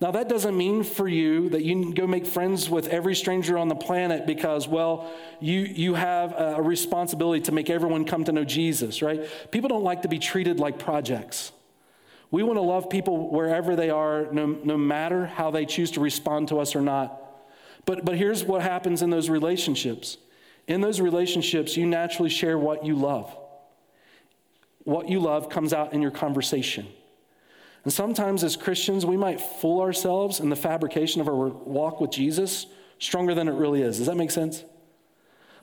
Now, 0.02 0.12
that 0.12 0.28
doesn't 0.28 0.58
mean 0.58 0.84
for 0.84 1.08
you 1.08 1.50
that 1.50 1.64
you 1.64 1.94
go 1.94 2.06
make 2.06 2.26
friends 2.26 2.70
with 2.70 2.90
every 2.90 3.16
stranger 3.16 3.58
on 3.58 3.70
the 3.70 3.76
planet 3.76 4.26
because, 4.26 4.68
well, 4.68 5.10
you, 5.40 5.62
you 5.62 5.94
have 5.94 6.34
a 6.38 6.62
responsibility 6.62 7.42
to 7.44 7.54
make 7.54 7.70
everyone 7.70 8.04
come 8.04 8.26
to 8.26 8.34
know 8.34 8.44
Jesus, 8.44 9.02
right? 9.02 9.26
People 9.52 9.70
don't 9.70 9.86
like 9.86 10.02
to 10.02 10.10
be 10.10 10.20
treated 10.20 10.60
like 10.60 10.80
projects. 10.80 11.54
We 12.30 12.44
want 12.44 12.58
to 12.58 12.62
love 12.62 12.90
people 12.90 13.30
wherever 13.30 13.78
they 13.78 13.90
are, 13.90 14.28
no, 14.34 14.48
no 14.48 14.78
matter 14.78 15.28
how 15.28 15.50
they 15.52 15.66
choose 15.66 15.92
to 15.92 16.02
respond 16.02 16.50
to 16.50 16.60
us 16.60 16.76
or 16.76 16.82
not. 16.82 17.22
But, 17.86 18.04
but 18.04 18.18
here's 18.18 18.44
what 18.44 18.62
happens 18.62 19.02
in 19.02 19.12
those 19.12 19.30
relationships 19.30 20.18
in 20.68 20.82
those 20.82 21.00
relationships, 21.00 21.78
you 21.78 21.86
naturally 21.86 22.30
share 22.30 22.58
what 22.58 22.86
you 22.86 22.96
love. 22.96 23.36
What 24.86 25.10
you 25.10 25.20
love 25.20 25.50
comes 25.50 25.74
out 25.74 25.94
in 25.94 26.02
your 26.02 26.12
conversation. 26.12 26.88
And 27.84 27.92
sometimes 27.92 28.44
as 28.44 28.56
Christians, 28.56 29.06
we 29.06 29.18
might 29.18 29.42
fool 29.42 29.82
ourselves 29.82 30.40
in 30.40 30.50
the 30.50 30.56
fabrication 30.56 31.22
of 31.22 31.28
our 31.28 31.48
walk 31.48 32.00
with 32.00 32.12
Jesus 32.12 32.68
stronger 32.98 33.36
than 33.36 33.48
it 33.48 33.54
really 33.54 33.82
is. 33.82 33.98
Does 33.98 34.08
that 34.08 34.16
make 34.16 34.32
sense? 34.32 34.64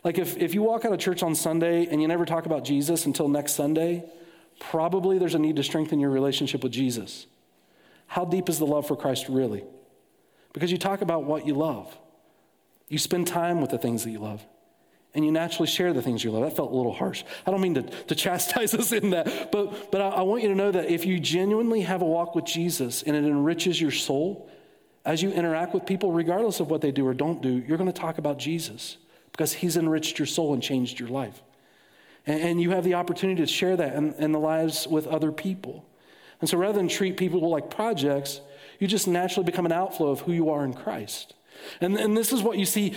Like 0.05 0.19
if, 0.19 0.37
if 0.37 0.55
you 0.55 0.63
walk 0.63 0.85
out 0.85 0.93
of 0.93 0.99
church 0.99 1.23
on 1.23 1.35
Sunday 1.35 1.87
and 1.87 2.03
you 2.03 2.09
never 2.09 2.25
talk 2.25 2.47
about 2.47 2.65
Jesus 2.65 3.07
until 3.07 3.29
next 3.29 3.55
Sunday, 3.55 4.05
probably 4.59 5.19
there's 5.19 5.35
a 5.35 5.39
need 5.39 5.57
to 5.57 5.63
strengthen 5.63 6.01
your 6.01 6.11
relationship 6.11 6.63
with 6.63 6.73
Jesus. 6.73 7.27
How 8.09 8.25
deep 8.25 8.49
is 8.49 8.59
the 8.59 8.67
love 8.67 8.87
for 8.87 8.97
Christ 8.97 9.29
really? 9.29 9.65
Because 10.53 10.71
you 10.71 10.79
talk 10.79 11.01
about 11.01 11.25
what 11.25 11.47
you 11.47 11.55
love, 11.55 11.97
you 12.89 12.99
spend 12.99 13.27
time 13.27 13.61
with 13.61 13.71
the 13.71 13.79
things 13.79 14.05
that 14.05 14.11
you 14.11 14.19
love 14.19 14.45
and 15.15 15.25
you 15.25 15.33
naturally 15.33 15.67
share 15.67 15.93
the 15.93 16.03
things 16.03 16.25
you 16.25 16.31
love. 16.31 16.43
That 16.43 16.57
felt 16.57 16.73
a 16.73 16.75
little 16.75 16.93
harsh. 16.93 17.25
I 17.47 17.51
don't 17.51 17.61
mean 17.61 17.75
to, 17.75 17.83
to 17.83 18.15
chastise 18.15 18.75
us 18.83 18.93
in 18.93 19.11
that, 19.11 19.53
but, 19.53 19.91
but 19.91 20.01
I, 20.01 20.09
I 20.09 20.23
want 20.23 20.43
you 20.43 20.49
to 20.49 20.55
know 20.55 20.71
that 20.71 20.91
if 20.91 21.05
you 21.05 21.21
genuinely 21.21 21.83
have 21.83 22.03
a 22.03 22.07
walk 22.07 22.35
with 22.35 22.45
Jesus 22.45 23.03
and 23.03 23.15
it 23.15 23.25
enriches 23.25 23.81
your 23.81 23.91
soul, 23.91 24.49
as 25.05 25.23
you 25.23 25.31
interact 25.31 25.75
with 25.75 25.85
people, 25.85 26.13
regardless 26.13 26.61
of 26.61 26.71
what 26.71 26.81
they 26.81 26.93
do 26.93 27.07
or 27.07 27.15
don't 27.15 27.43
do, 27.43 27.63
you're 27.67 27.79
going 27.79 27.93
to 27.93 28.01
talk 28.01 28.19
about 28.19 28.39
Jesus 28.39 28.99
because 29.33 29.53
he's 29.53 29.77
enriched 29.77 30.19
your 30.19 30.27
soul 30.27 30.55
and 30.55 30.63
changed 30.63 31.01
your 31.01 31.09
life. 31.09 31.43
And, 32.27 32.41
and 32.41 32.63
you 32.63 32.71
have 32.71 32.85
the 32.85 32.95
opportunity 32.95 33.43
to 33.43 33.47
share 33.47 33.77
that 33.77 33.95
in, 33.95 34.15
in 34.15 34.33
the 34.33 34.39
lives 34.39 34.87
with 34.87 35.07
other 35.07 35.33
people. 35.33 35.85
And 36.41 36.49
so 36.49 36.57
rather 36.59 36.79
than 36.79 36.89
treat 36.89 37.17
people 37.17 37.49
like 37.49 37.71
projects, 37.71 38.41
you 38.79 38.87
just 38.87 39.09
naturally 39.09 39.45
become 39.45 39.67
an 39.67 39.73
outflow 39.73 40.09
of 40.09 40.21
who 40.21 40.33
you 40.33 40.51
are 40.51 40.65
in 40.65 40.75
Christ. 40.75 41.35
And, 41.81 41.97
and 41.97 42.17
this 42.17 42.33
is 42.33 42.43
what 42.43 42.59
you 42.59 42.67
see 42.67 42.95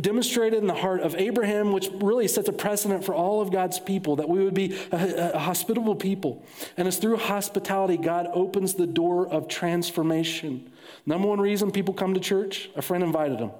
demonstrated 0.00 0.60
in 0.60 0.66
the 0.66 0.74
heart 0.74 1.00
of 1.00 1.14
Abraham, 1.14 1.72
which 1.72 1.88
really 1.94 2.28
sets 2.28 2.48
a 2.48 2.52
precedent 2.52 3.04
for 3.04 3.14
all 3.14 3.40
of 3.40 3.50
God's 3.50 3.78
people, 3.78 4.16
that 4.16 4.28
we 4.28 4.44
would 4.44 4.54
be 4.54 4.76
a, 4.92 5.32
a 5.34 5.38
hospitable 5.38 5.94
people. 5.94 6.44
And 6.76 6.86
it's 6.88 6.98
through 6.98 7.16
hospitality 7.16 7.96
God 7.96 8.28
opens 8.32 8.74
the 8.74 8.86
door 8.86 9.28
of 9.28 9.48
transformation. 9.48 10.70
Number 11.06 11.28
one 11.28 11.40
reason 11.40 11.70
people 11.70 11.94
come 11.94 12.14
to 12.14 12.20
church, 12.20 12.70
a 12.76 12.82
friend 12.82 13.02
invited 13.02 13.38
them. 13.38 13.52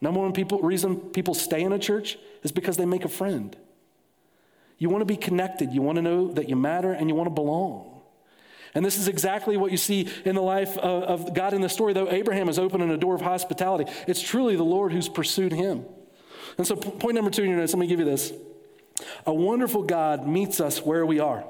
Number 0.00 0.20
one 0.20 0.32
people, 0.32 0.60
reason 0.60 0.96
people 0.96 1.34
stay 1.34 1.62
in 1.62 1.72
a 1.72 1.78
church 1.78 2.18
is 2.42 2.52
because 2.52 2.76
they 2.76 2.86
make 2.86 3.04
a 3.04 3.08
friend. 3.08 3.54
You 4.78 4.88
want 4.88 5.02
to 5.02 5.06
be 5.06 5.16
connected, 5.16 5.72
you 5.72 5.82
want 5.82 5.96
to 5.96 6.02
know 6.02 6.32
that 6.32 6.48
you 6.48 6.56
matter, 6.56 6.92
and 6.92 7.08
you 7.08 7.14
want 7.14 7.26
to 7.26 7.34
belong. 7.34 7.99
And 8.74 8.84
this 8.84 8.98
is 8.98 9.08
exactly 9.08 9.56
what 9.56 9.72
you 9.72 9.76
see 9.76 10.08
in 10.24 10.34
the 10.34 10.42
life 10.42 10.78
of, 10.78 11.02
of 11.02 11.34
God 11.34 11.54
in 11.54 11.60
the 11.60 11.68
story. 11.68 11.92
Though 11.92 12.10
Abraham 12.10 12.48
is 12.48 12.58
opening 12.58 12.90
a 12.90 12.96
door 12.96 13.14
of 13.14 13.20
hospitality, 13.20 13.90
it's 14.06 14.20
truly 14.20 14.56
the 14.56 14.62
Lord 14.62 14.92
who's 14.92 15.08
pursued 15.08 15.52
him. 15.52 15.84
And 16.56 16.66
so, 16.66 16.76
point 16.76 17.14
number 17.14 17.30
two 17.30 17.42
in 17.42 17.50
your 17.50 17.58
notes, 17.58 17.72
let 17.72 17.80
me 17.80 17.86
give 17.86 17.98
you 17.98 18.04
this. 18.04 18.32
A 19.26 19.34
wonderful 19.34 19.82
God 19.82 20.26
meets 20.26 20.60
us 20.60 20.84
where 20.84 21.04
we 21.04 21.20
are. 21.20 21.44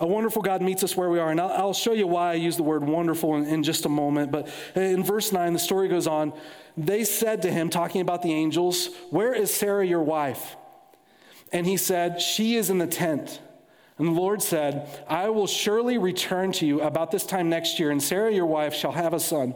A 0.00 0.06
wonderful 0.06 0.40
God 0.40 0.62
meets 0.62 0.82
us 0.82 0.96
where 0.96 1.10
we 1.10 1.18
are. 1.18 1.30
And 1.30 1.40
I'll, 1.40 1.50
I'll 1.50 1.74
show 1.74 1.92
you 1.92 2.06
why 2.06 2.30
I 2.30 2.34
use 2.34 2.56
the 2.56 2.62
word 2.62 2.82
wonderful 2.82 3.36
in, 3.36 3.44
in 3.46 3.62
just 3.62 3.84
a 3.84 3.88
moment. 3.88 4.32
But 4.32 4.48
in 4.74 5.04
verse 5.04 5.30
9, 5.30 5.52
the 5.52 5.58
story 5.58 5.88
goes 5.88 6.06
on. 6.06 6.32
They 6.76 7.04
said 7.04 7.42
to 7.42 7.50
him, 7.50 7.68
talking 7.68 8.00
about 8.00 8.22
the 8.22 8.32
angels, 8.32 8.88
Where 9.10 9.34
is 9.34 9.52
Sarah, 9.52 9.86
your 9.86 10.02
wife? 10.02 10.56
And 11.52 11.66
he 11.66 11.76
said, 11.76 12.20
She 12.20 12.56
is 12.56 12.70
in 12.70 12.78
the 12.78 12.86
tent. 12.86 13.40
And 14.00 14.08
the 14.08 14.20
Lord 14.20 14.40
said, 14.40 14.88
I 15.06 15.28
will 15.28 15.46
surely 15.46 15.98
return 15.98 16.52
to 16.52 16.66
you 16.66 16.80
about 16.80 17.10
this 17.10 17.26
time 17.26 17.50
next 17.50 17.78
year, 17.78 17.90
and 17.90 18.02
Sarah, 18.02 18.32
your 18.32 18.46
wife, 18.46 18.72
shall 18.72 18.92
have 18.92 19.12
a 19.12 19.20
son. 19.20 19.54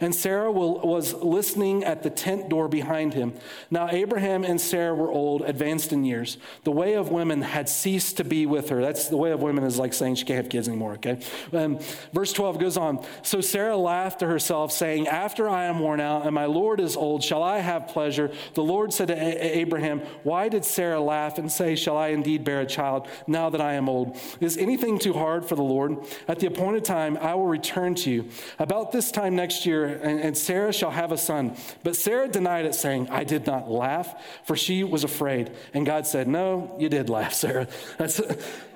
And 0.00 0.12
Sarah 0.12 0.50
will, 0.50 0.80
was 0.80 1.14
listening 1.14 1.84
at 1.84 2.02
the 2.02 2.10
tent 2.10 2.48
door 2.48 2.66
behind 2.66 3.14
him. 3.14 3.34
Now, 3.70 3.88
Abraham 3.88 4.42
and 4.42 4.60
Sarah 4.60 4.96
were 4.96 5.12
old, 5.12 5.42
advanced 5.42 5.92
in 5.92 6.04
years. 6.04 6.38
The 6.64 6.72
way 6.72 6.94
of 6.94 7.10
women 7.10 7.42
had 7.42 7.68
ceased 7.68 8.16
to 8.16 8.24
be 8.24 8.46
with 8.46 8.70
her. 8.70 8.82
That's 8.82 9.08
the 9.08 9.16
way 9.16 9.30
of 9.30 9.42
women 9.42 9.62
is 9.62 9.78
like 9.78 9.94
saying 9.94 10.16
she 10.16 10.24
can't 10.24 10.38
have 10.38 10.48
kids 10.48 10.66
anymore, 10.66 10.94
okay? 10.94 11.20
Um, 11.52 11.78
verse 12.12 12.32
12 12.32 12.58
goes 12.58 12.76
on. 12.76 13.04
So 13.22 13.40
Sarah 13.40 13.76
laughed 13.76 14.18
to 14.20 14.26
herself, 14.26 14.72
saying, 14.72 15.06
After 15.06 15.48
I 15.48 15.66
am 15.66 15.78
worn 15.78 16.00
out 16.00 16.26
and 16.26 16.34
my 16.34 16.46
Lord 16.46 16.80
is 16.80 16.96
old, 16.96 17.22
shall 17.22 17.44
I 17.44 17.60
have 17.60 17.86
pleasure? 17.86 18.32
The 18.54 18.64
Lord 18.64 18.92
said 18.92 19.06
to 19.08 19.14
a- 19.14 19.58
Abraham, 19.58 20.00
Why 20.24 20.48
did 20.48 20.64
Sarah 20.64 21.00
laugh 21.00 21.38
and 21.38 21.50
say, 21.50 21.76
Shall 21.76 21.96
I 21.96 22.08
indeed 22.08 22.42
bear 22.42 22.60
a 22.60 22.66
child 22.66 23.06
now 23.28 23.50
that 23.50 23.60
I 23.60 23.74
am 23.74 23.83
am 23.84 23.88
old. 23.88 24.18
Is 24.40 24.56
anything 24.56 24.98
too 24.98 25.12
hard 25.12 25.44
for 25.44 25.54
the 25.54 25.62
Lord? 25.62 25.98
At 26.26 26.40
the 26.40 26.46
appointed 26.46 26.84
time, 26.84 27.16
I 27.18 27.34
will 27.34 27.46
return 27.46 27.94
to 27.96 28.10
you. 28.10 28.28
About 28.58 28.92
this 28.92 29.10
time 29.10 29.36
next 29.36 29.66
year, 29.66 29.86
and, 29.86 30.20
and 30.20 30.36
Sarah 30.36 30.72
shall 30.72 30.90
have 30.90 31.12
a 31.12 31.18
son. 31.18 31.56
But 31.82 31.96
Sarah 31.96 32.28
denied 32.28 32.66
it, 32.66 32.74
saying, 32.74 33.08
I 33.10 33.24
did 33.24 33.46
not 33.46 33.70
laugh, 33.70 34.14
for 34.44 34.56
she 34.56 34.84
was 34.84 35.04
afraid. 35.04 35.52
And 35.72 35.86
God 35.86 36.06
said, 36.06 36.26
No, 36.26 36.74
you 36.78 36.88
did 36.88 37.08
laugh, 37.08 37.34
Sarah. 37.34 37.68
That's, 37.98 38.20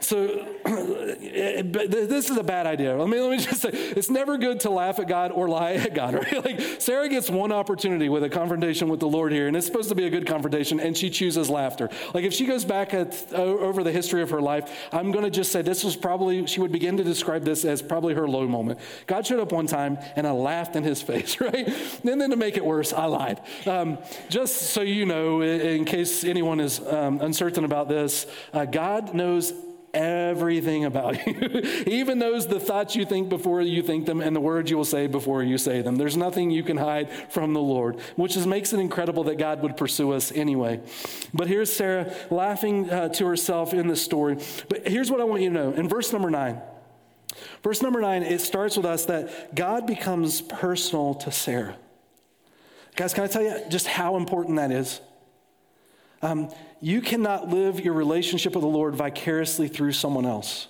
so, 0.01 0.27
this 0.65 2.31
is 2.31 2.37
a 2.37 2.45
bad 2.45 2.67
idea. 2.67 2.97
Let 2.97 3.09
me, 3.09 3.21
let 3.21 3.31
me 3.31 3.37
just 3.45 3.63
say, 3.63 3.71
it's 3.71 4.11
never 4.11 4.39
good 4.39 4.61
to 4.61 4.71
laugh 4.71 4.99
at 4.99 5.09
God 5.09 5.33
or 5.33 5.49
lie 5.49 5.73
at 5.73 5.95
God, 5.95 6.15
right? 6.33 6.45
Like, 6.45 6.81
Sarah 6.81 7.09
gets 7.09 7.29
one 7.29 7.53
opportunity 7.53 8.09
with 8.09 8.23
a 8.23 8.29
confrontation 8.29 8.89
with 8.89 9.01
the 9.01 9.09
Lord 9.09 9.33
here, 9.33 9.49
and 9.49 9.57
it's 9.57 9.67
supposed 9.67 9.89
to 9.89 9.95
be 9.95 10.07
a 10.07 10.11
good 10.11 10.27
confrontation, 10.27 10.81
and 10.81 10.97
she 10.97 11.11
chooses 11.11 11.51
laughter. 11.51 11.89
Like, 12.15 12.25
if 12.25 12.33
she 12.33 12.47
goes 12.47 12.65
back 12.65 12.95
at, 12.95 13.33
over 13.33 13.83
the 13.83 13.93
history 13.93 14.23
of 14.23 14.31
her 14.31 14.41
life, 14.41 14.88
I'm 14.93 15.13
going 15.13 15.25
to 15.25 15.31
just 15.31 15.53
say 15.53 15.63
this 15.63 15.85
was 15.85 15.97
probably, 15.97 16.47
she 16.47 16.61
would 16.61 16.73
begin 16.73 16.97
to 16.97 17.05
describe 17.05 17.45
this 17.45 17.65
as 17.65 17.83
probably 17.83 18.15
her 18.15 18.29
low 18.29 18.47
moment. 18.47 18.81
God 19.07 19.27
showed 19.27 19.41
up 19.41 19.53
one 19.53 19.67
time, 19.67 19.99
and 20.17 20.27
I 20.27 20.31
laughed 20.33 20.77
in 20.77 20.85
his 20.85 21.03
face, 21.09 21.41
right? 21.41 21.69
And 22.05 22.21
then 22.21 22.31
to 22.31 22.37
make 22.37 22.57
it 22.57 22.65
worse, 22.65 22.93
I 22.93 23.05
lied. 23.05 23.41
Um, 23.67 23.99
just 24.29 24.57
so 24.71 24.81
you 24.81 25.07
know, 25.07 25.43
in 25.43 25.85
case 25.85 26.25
anyone 26.25 26.61
is 26.61 26.81
um, 26.87 27.21
uncertain 27.21 27.65
about 27.65 27.89
this, 27.89 28.27
uh, 28.53 28.65
God 28.65 29.15
knows 29.15 29.53
everything 29.95 30.85
about 30.85 31.27
you. 31.27 31.33
even 31.87 32.19
those 32.19 32.47
the 32.47 32.61
thoughts 32.61 32.95
you 32.97 33.05
think 33.05 33.29
before 33.29 33.61
you 33.61 33.83
think 33.83 34.07
them 34.07 34.21
and 34.21 34.35
the 34.35 34.41
words 34.41 34.71
you 34.71 34.77
will 34.77 34.85
say 34.85 35.07
before 35.07 35.43
you 35.43 35.59
say 35.59 35.83
them. 35.83 35.97
There's 35.97 36.17
nothing 36.17 36.51
you 36.51 36.63
can 36.63 36.77
hide 36.77 37.11
from 37.31 37.55
the 37.55 37.61
Lord, 37.61 38.01
which 38.17 38.37
is, 38.37 38.47
makes 38.47 38.73
it 38.73 38.81
incredible 38.81 39.25
that 39.25 39.39
God 39.39 39.63
would 39.63 39.77
pursue 39.77 40.13
us 40.13 40.33
anyway. 40.33 40.81
But 41.33 41.49
here's 41.49 41.73
Sarah 41.73 42.15
laughing 42.31 42.91
uh, 42.91 43.09
to 43.11 43.27
herself 43.27 43.75
in 43.75 43.89
the 43.89 43.97
story. 43.97 44.39
But 44.69 44.87
here's 44.87 45.11
what 45.11 45.21
I 45.21 45.25
want 45.25 45.43
you 45.43 45.49
to 45.51 45.55
know 45.55 45.73
in 45.73 45.89
verse 45.89 46.13
number 46.13 46.31
nine. 46.31 46.61
Verse 47.63 47.83
number 47.83 48.01
nine, 48.01 48.23
it 48.23 48.41
starts 48.41 48.77
with 48.77 48.87
us 48.87 49.07
that 49.07 49.55
God 49.55 49.87
becomes 49.87 50.41
personal 50.41 51.15
to 51.17 51.31
Sarah. 51.31 51.77
Guys, 52.97 53.15
can 53.15 53.25
I 53.25 53.27
tell 53.29 53.43
you 53.43 53.61
just 53.69 53.87
how 53.87 54.17
important 54.17 54.57
that 54.57 54.73
is? 54.73 55.01
Um, 56.21 56.51
you 56.81 57.01
cannot 57.01 57.49
live 57.49 57.81
your 57.81 57.95
relationship 57.95 58.55
with 58.55 58.63
the 58.63 58.69
Lord 58.69 58.95
vicariously 58.95 59.69
through 59.69 59.93
someone 59.93 60.27
else. 60.27 60.69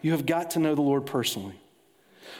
You 0.00 0.12
have 0.12 0.26
got 0.26 0.52
to 0.52 0.58
know 0.58 0.74
the 0.74 0.82
Lord 0.82 1.06
personally. 1.06 1.58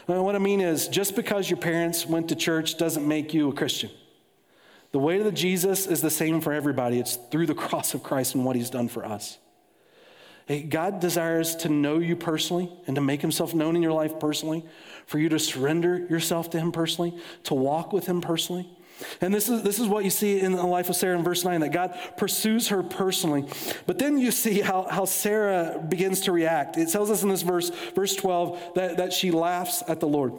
What 0.06 0.34
I 0.34 0.38
mean 0.38 0.60
is, 0.60 0.88
just 0.88 1.16
because 1.16 1.50
your 1.50 1.58
parents 1.58 2.06
went 2.06 2.30
to 2.30 2.36
church 2.36 2.78
doesn't 2.78 3.06
make 3.06 3.34
you 3.34 3.50
a 3.50 3.52
Christian. 3.52 3.90
The 4.92 4.98
way 4.98 5.22
to 5.22 5.30
Jesus 5.30 5.86
is 5.86 6.00
the 6.00 6.10
same 6.10 6.40
for 6.40 6.52
everybody. 6.52 6.98
It's 6.98 7.16
through 7.30 7.46
the 7.46 7.54
cross 7.66 7.92
of 7.92 8.02
Christ 8.02 8.34
and 8.34 8.44
what 8.44 8.56
he's 8.56 8.70
done 8.70 8.88
for 8.88 9.04
us. 9.04 9.38
God 10.70 11.00
desires 11.00 11.56
to 11.56 11.68
know 11.68 11.98
you 11.98 12.16
personally 12.16 12.72
and 12.86 12.96
to 12.96 13.02
make 13.02 13.20
himself 13.20 13.54
known 13.54 13.76
in 13.76 13.82
your 13.82 13.92
life 13.92 14.18
personally, 14.18 14.64
for 15.04 15.18
you 15.18 15.28
to 15.28 15.38
surrender 15.38 16.06
yourself 16.08 16.48
to 16.50 16.58
him 16.58 16.72
personally, 16.72 17.14
to 17.44 17.54
walk 17.54 17.92
with 17.92 18.06
him 18.06 18.22
personally. 18.22 18.66
And 19.20 19.32
this 19.32 19.48
is, 19.48 19.62
this 19.62 19.78
is 19.78 19.86
what 19.86 20.04
you 20.04 20.10
see 20.10 20.40
in 20.40 20.52
the 20.52 20.66
life 20.66 20.88
of 20.88 20.96
Sarah 20.96 21.16
in 21.16 21.24
verse 21.24 21.44
9 21.44 21.60
that 21.60 21.72
God 21.72 21.98
pursues 22.16 22.68
her 22.68 22.82
personally. 22.82 23.44
But 23.86 23.98
then 23.98 24.18
you 24.18 24.30
see 24.30 24.60
how, 24.60 24.86
how 24.90 25.04
Sarah 25.04 25.84
begins 25.88 26.20
to 26.22 26.32
react. 26.32 26.76
It 26.76 26.88
tells 26.90 27.10
us 27.10 27.22
in 27.22 27.28
this 27.28 27.42
verse, 27.42 27.70
verse 27.94 28.14
12, 28.16 28.74
that, 28.74 28.96
that 28.96 29.12
she 29.12 29.30
laughs 29.30 29.82
at 29.88 30.00
the 30.00 30.08
Lord. 30.08 30.32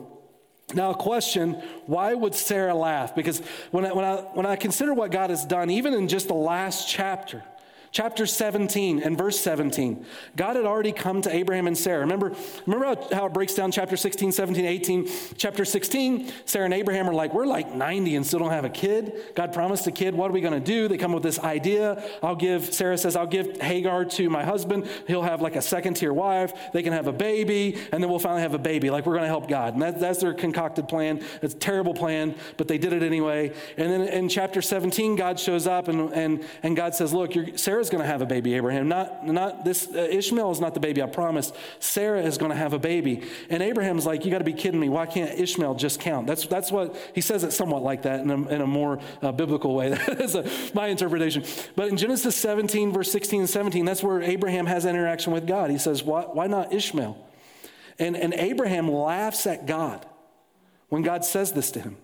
Now, 0.74 0.92
a 0.92 0.96
question 0.96 1.62
why 1.88 2.14
would 2.14 2.36
Sarah 2.36 2.76
laugh? 2.76 3.16
Because 3.16 3.40
when 3.72 3.86
I, 3.86 3.94
when, 3.94 4.06
I, 4.06 4.16
when 4.34 4.46
I 4.46 4.56
consider 4.56 4.94
what 4.94 5.12
God 5.12 5.32
has 5.32 5.46
done, 5.46 5.70
even 5.72 5.94
in 5.94 6.08
just 6.08 6.28
the 6.28 6.36
last 6.36 6.88
chapter, 6.88 7.44
Chapter 7.92 8.28
17 8.28 9.02
and 9.02 9.18
verse 9.18 9.40
17. 9.40 10.06
God 10.36 10.56
had 10.56 10.66
already 10.66 10.92
come 10.92 11.24
to 11.24 11.34
Abraham 11.34 11.66
and 11.66 11.76
Sarah. 11.76 12.02
Remember, 12.02 12.36
remember 12.68 13.16
how, 13.16 13.26
it 13.26 13.34
breaks 13.34 13.56
down 13.56 13.72
chapter 13.72 13.98
16, 13.98 14.32
17, 14.32 14.64
18? 14.64 15.10
Chapter 15.38 15.66
16, 15.66 16.32
Sarah 16.46 16.66
and 16.66 16.74
Abraham 16.74 17.10
are 17.10 17.16
like, 17.16 17.34
we're 17.34 17.48
like 17.48 17.74
90 17.74 18.16
and 18.16 18.26
still 18.26 18.40
don't 18.40 18.52
have 18.52 18.66
a 18.66 18.70
kid. 18.70 19.34
God 19.34 19.54
promised 19.54 19.88
a 19.88 19.92
kid. 19.92 20.14
What 20.14 20.30
are 20.30 20.34
we 20.34 20.42
going 20.42 20.54
to 20.54 20.60
do? 20.60 20.88
They 20.88 20.98
come 20.98 21.12
up 21.12 21.16
with 21.16 21.24
this 21.24 21.40
idea. 21.40 22.04
I'll 22.22 22.36
give, 22.36 22.72
Sarah 22.72 22.98
says, 22.98 23.16
I'll 23.16 23.26
give 23.26 23.60
Hagar 23.60 24.06
to 24.06 24.30
my 24.30 24.44
husband. 24.44 24.88
He'll 25.08 25.24
have 25.24 25.42
like 25.42 25.56
a 25.56 25.62
second 25.62 25.96
tier 25.96 26.14
wife. 26.14 26.54
They 26.74 26.84
can 26.84 26.94
have 26.94 27.08
a 27.08 27.12
baby, 27.12 27.76
and 27.92 28.04
then 28.04 28.10
we'll 28.10 28.20
finally 28.20 28.44
have 28.44 28.54
a 28.54 28.60
baby. 28.60 28.92
Like 28.92 29.08
we're 29.08 29.14
going 29.14 29.24
to 29.24 29.30
help 29.30 29.48
God. 29.48 29.74
And 29.74 29.82
that, 29.82 30.00
that's 30.00 30.20
their 30.20 30.36
concocted 30.36 30.88
plan. 30.88 31.24
It's 31.42 31.56
a 31.56 31.58
terrible 31.58 31.96
plan, 31.96 32.36
but 32.58 32.68
they 32.68 32.78
did 32.78 32.94
it 32.94 33.02
anyway. 33.02 33.52
And 33.78 33.92
then 33.92 34.02
in 34.02 34.30
chapter 34.30 34.62
17, 34.62 35.16
God 35.16 35.40
shows 35.40 35.66
up 35.66 35.88
and, 35.88 36.14
and, 36.14 36.46
and 36.62 36.76
God 36.76 36.94
says, 36.94 37.14
Look, 37.14 37.34
you're 37.34 37.58
Sarah 37.58 37.79
Sarah's 37.80 37.90
going 37.90 38.04
to 38.04 38.10
have 38.10 38.22
a 38.22 38.26
baby, 38.26 38.56
Abraham. 38.56 38.90
Not, 38.90 39.26
not 39.26 39.64
this, 39.64 39.88
uh, 39.88 40.00
Ishmael 40.12 40.52
is 40.52 40.60
not 40.60 40.74
the 40.74 40.82
baby 40.82 41.02
I 41.02 41.06
promised. 41.06 41.56
Sarah 41.80 42.22
is 42.22 42.38
going 42.38 42.52
to 42.52 42.58
have 42.58 42.74
a 42.74 42.80
baby. 42.80 43.24
And 43.50 43.64
Abraham's 43.64 44.06
like, 44.06 44.26
you 44.26 44.32
got 44.32 44.40
to 44.40 44.44
be 44.44 44.52
kidding 44.52 44.82
me. 44.82 44.90
Why 44.90 45.06
can't 45.06 45.40
Ishmael 45.40 45.76
just 45.76 46.02
count? 46.02 46.28
That's, 46.28 46.46
that's 46.46 46.74
what, 46.74 46.98
he 47.16 47.22
says 47.22 47.46
it 47.46 47.54
somewhat 47.54 47.82
like 47.82 48.02
that 48.02 48.20
in 48.20 48.30
a, 48.30 48.48
in 48.50 48.60
a 48.60 48.68
more 48.68 49.00
uh, 49.22 49.32
biblical 49.32 49.76
way. 49.76 49.92
That's 50.08 50.36
a, 50.36 50.50
my 50.74 50.88
interpretation. 50.88 51.46
But 51.78 51.88
in 51.88 51.96
Genesis 51.96 52.36
17, 52.36 52.92
verse 52.92 53.10
16 53.14 53.40
and 53.40 53.50
17, 53.50 53.86
that's 53.86 54.04
where 54.04 54.22
Abraham 54.22 54.66
has 54.66 54.84
that 54.84 54.90
interaction 54.90 55.32
with 55.32 55.48
God. 55.48 55.72
He 55.72 55.78
says, 55.78 56.04
why, 56.04 56.24
why 56.24 56.48
not 56.48 56.74
Ishmael? 56.74 57.18
And, 57.98 58.18
and 58.18 58.34
Abraham 58.34 58.92
laughs 58.92 59.48
at 59.48 59.66
God 59.66 60.06
when 60.90 61.02
God 61.02 61.24
says 61.24 61.54
this 61.54 61.72
to 61.72 61.80
him. 61.80 61.96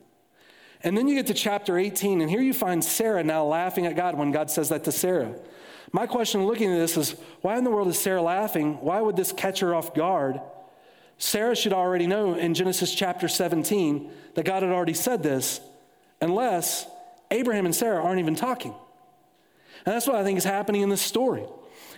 And 0.86 0.98
then 0.98 1.10
you 1.10 1.16
get 1.16 1.28
to 1.28 1.34
chapter 1.34 1.78
18, 1.78 2.22
and 2.22 2.30
here 2.30 2.42
you 2.42 2.54
find 2.54 2.82
Sarah 2.82 3.26
now 3.26 3.44
laughing 3.44 3.86
at 3.88 3.98
God 3.98 4.16
when 4.16 4.32
God 4.32 4.50
says 4.50 4.70
that 4.70 4.86
to 4.86 4.92
Sarah. 4.94 5.36
My 5.96 6.08
question 6.08 6.46
looking 6.46 6.74
at 6.74 6.76
this 6.76 6.98
is 6.98 7.16
why 7.40 7.58
in 7.58 7.64
the 7.64 7.70
world 7.70 7.88
is 7.88 7.98
Sarah 7.98 8.22
laughing? 8.22 8.82
Why 8.82 9.00
would 9.00 9.16
this 9.16 9.32
catch 9.32 9.62
her 9.62 9.74
off 9.74 9.94
guard? 9.96 10.42
Sarah 11.18 11.56
should 11.56 11.72
already 11.72 12.06
know 12.06 12.34
in 12.34 12.54
Genesis 12.54 12.94
chapter 12.94 13.30
17 13.30 14.12
that 14.34 14.44
God 14.44 14.62
had 14.62 14.74
already 14.74 14.94
said 14.94 15.24
this, 15.24 15.62
unless 16.20 16.86
Abraham 17.32 17.64
and 17.66 17.74
Sarah 17.74 18.04
aren't 18.04 18.20
even 18.20 18.36
talking. 18.36 18.74
And 19.86 19.96
that's 19.96 20.06
what 20.06 20.18
I 20.18 20.26
think 20.26 20.38
is 20.38 20.44
happening 20.44 20.82
in 20.82 20.90
this 20.90 21.02
story. 21.02 21.46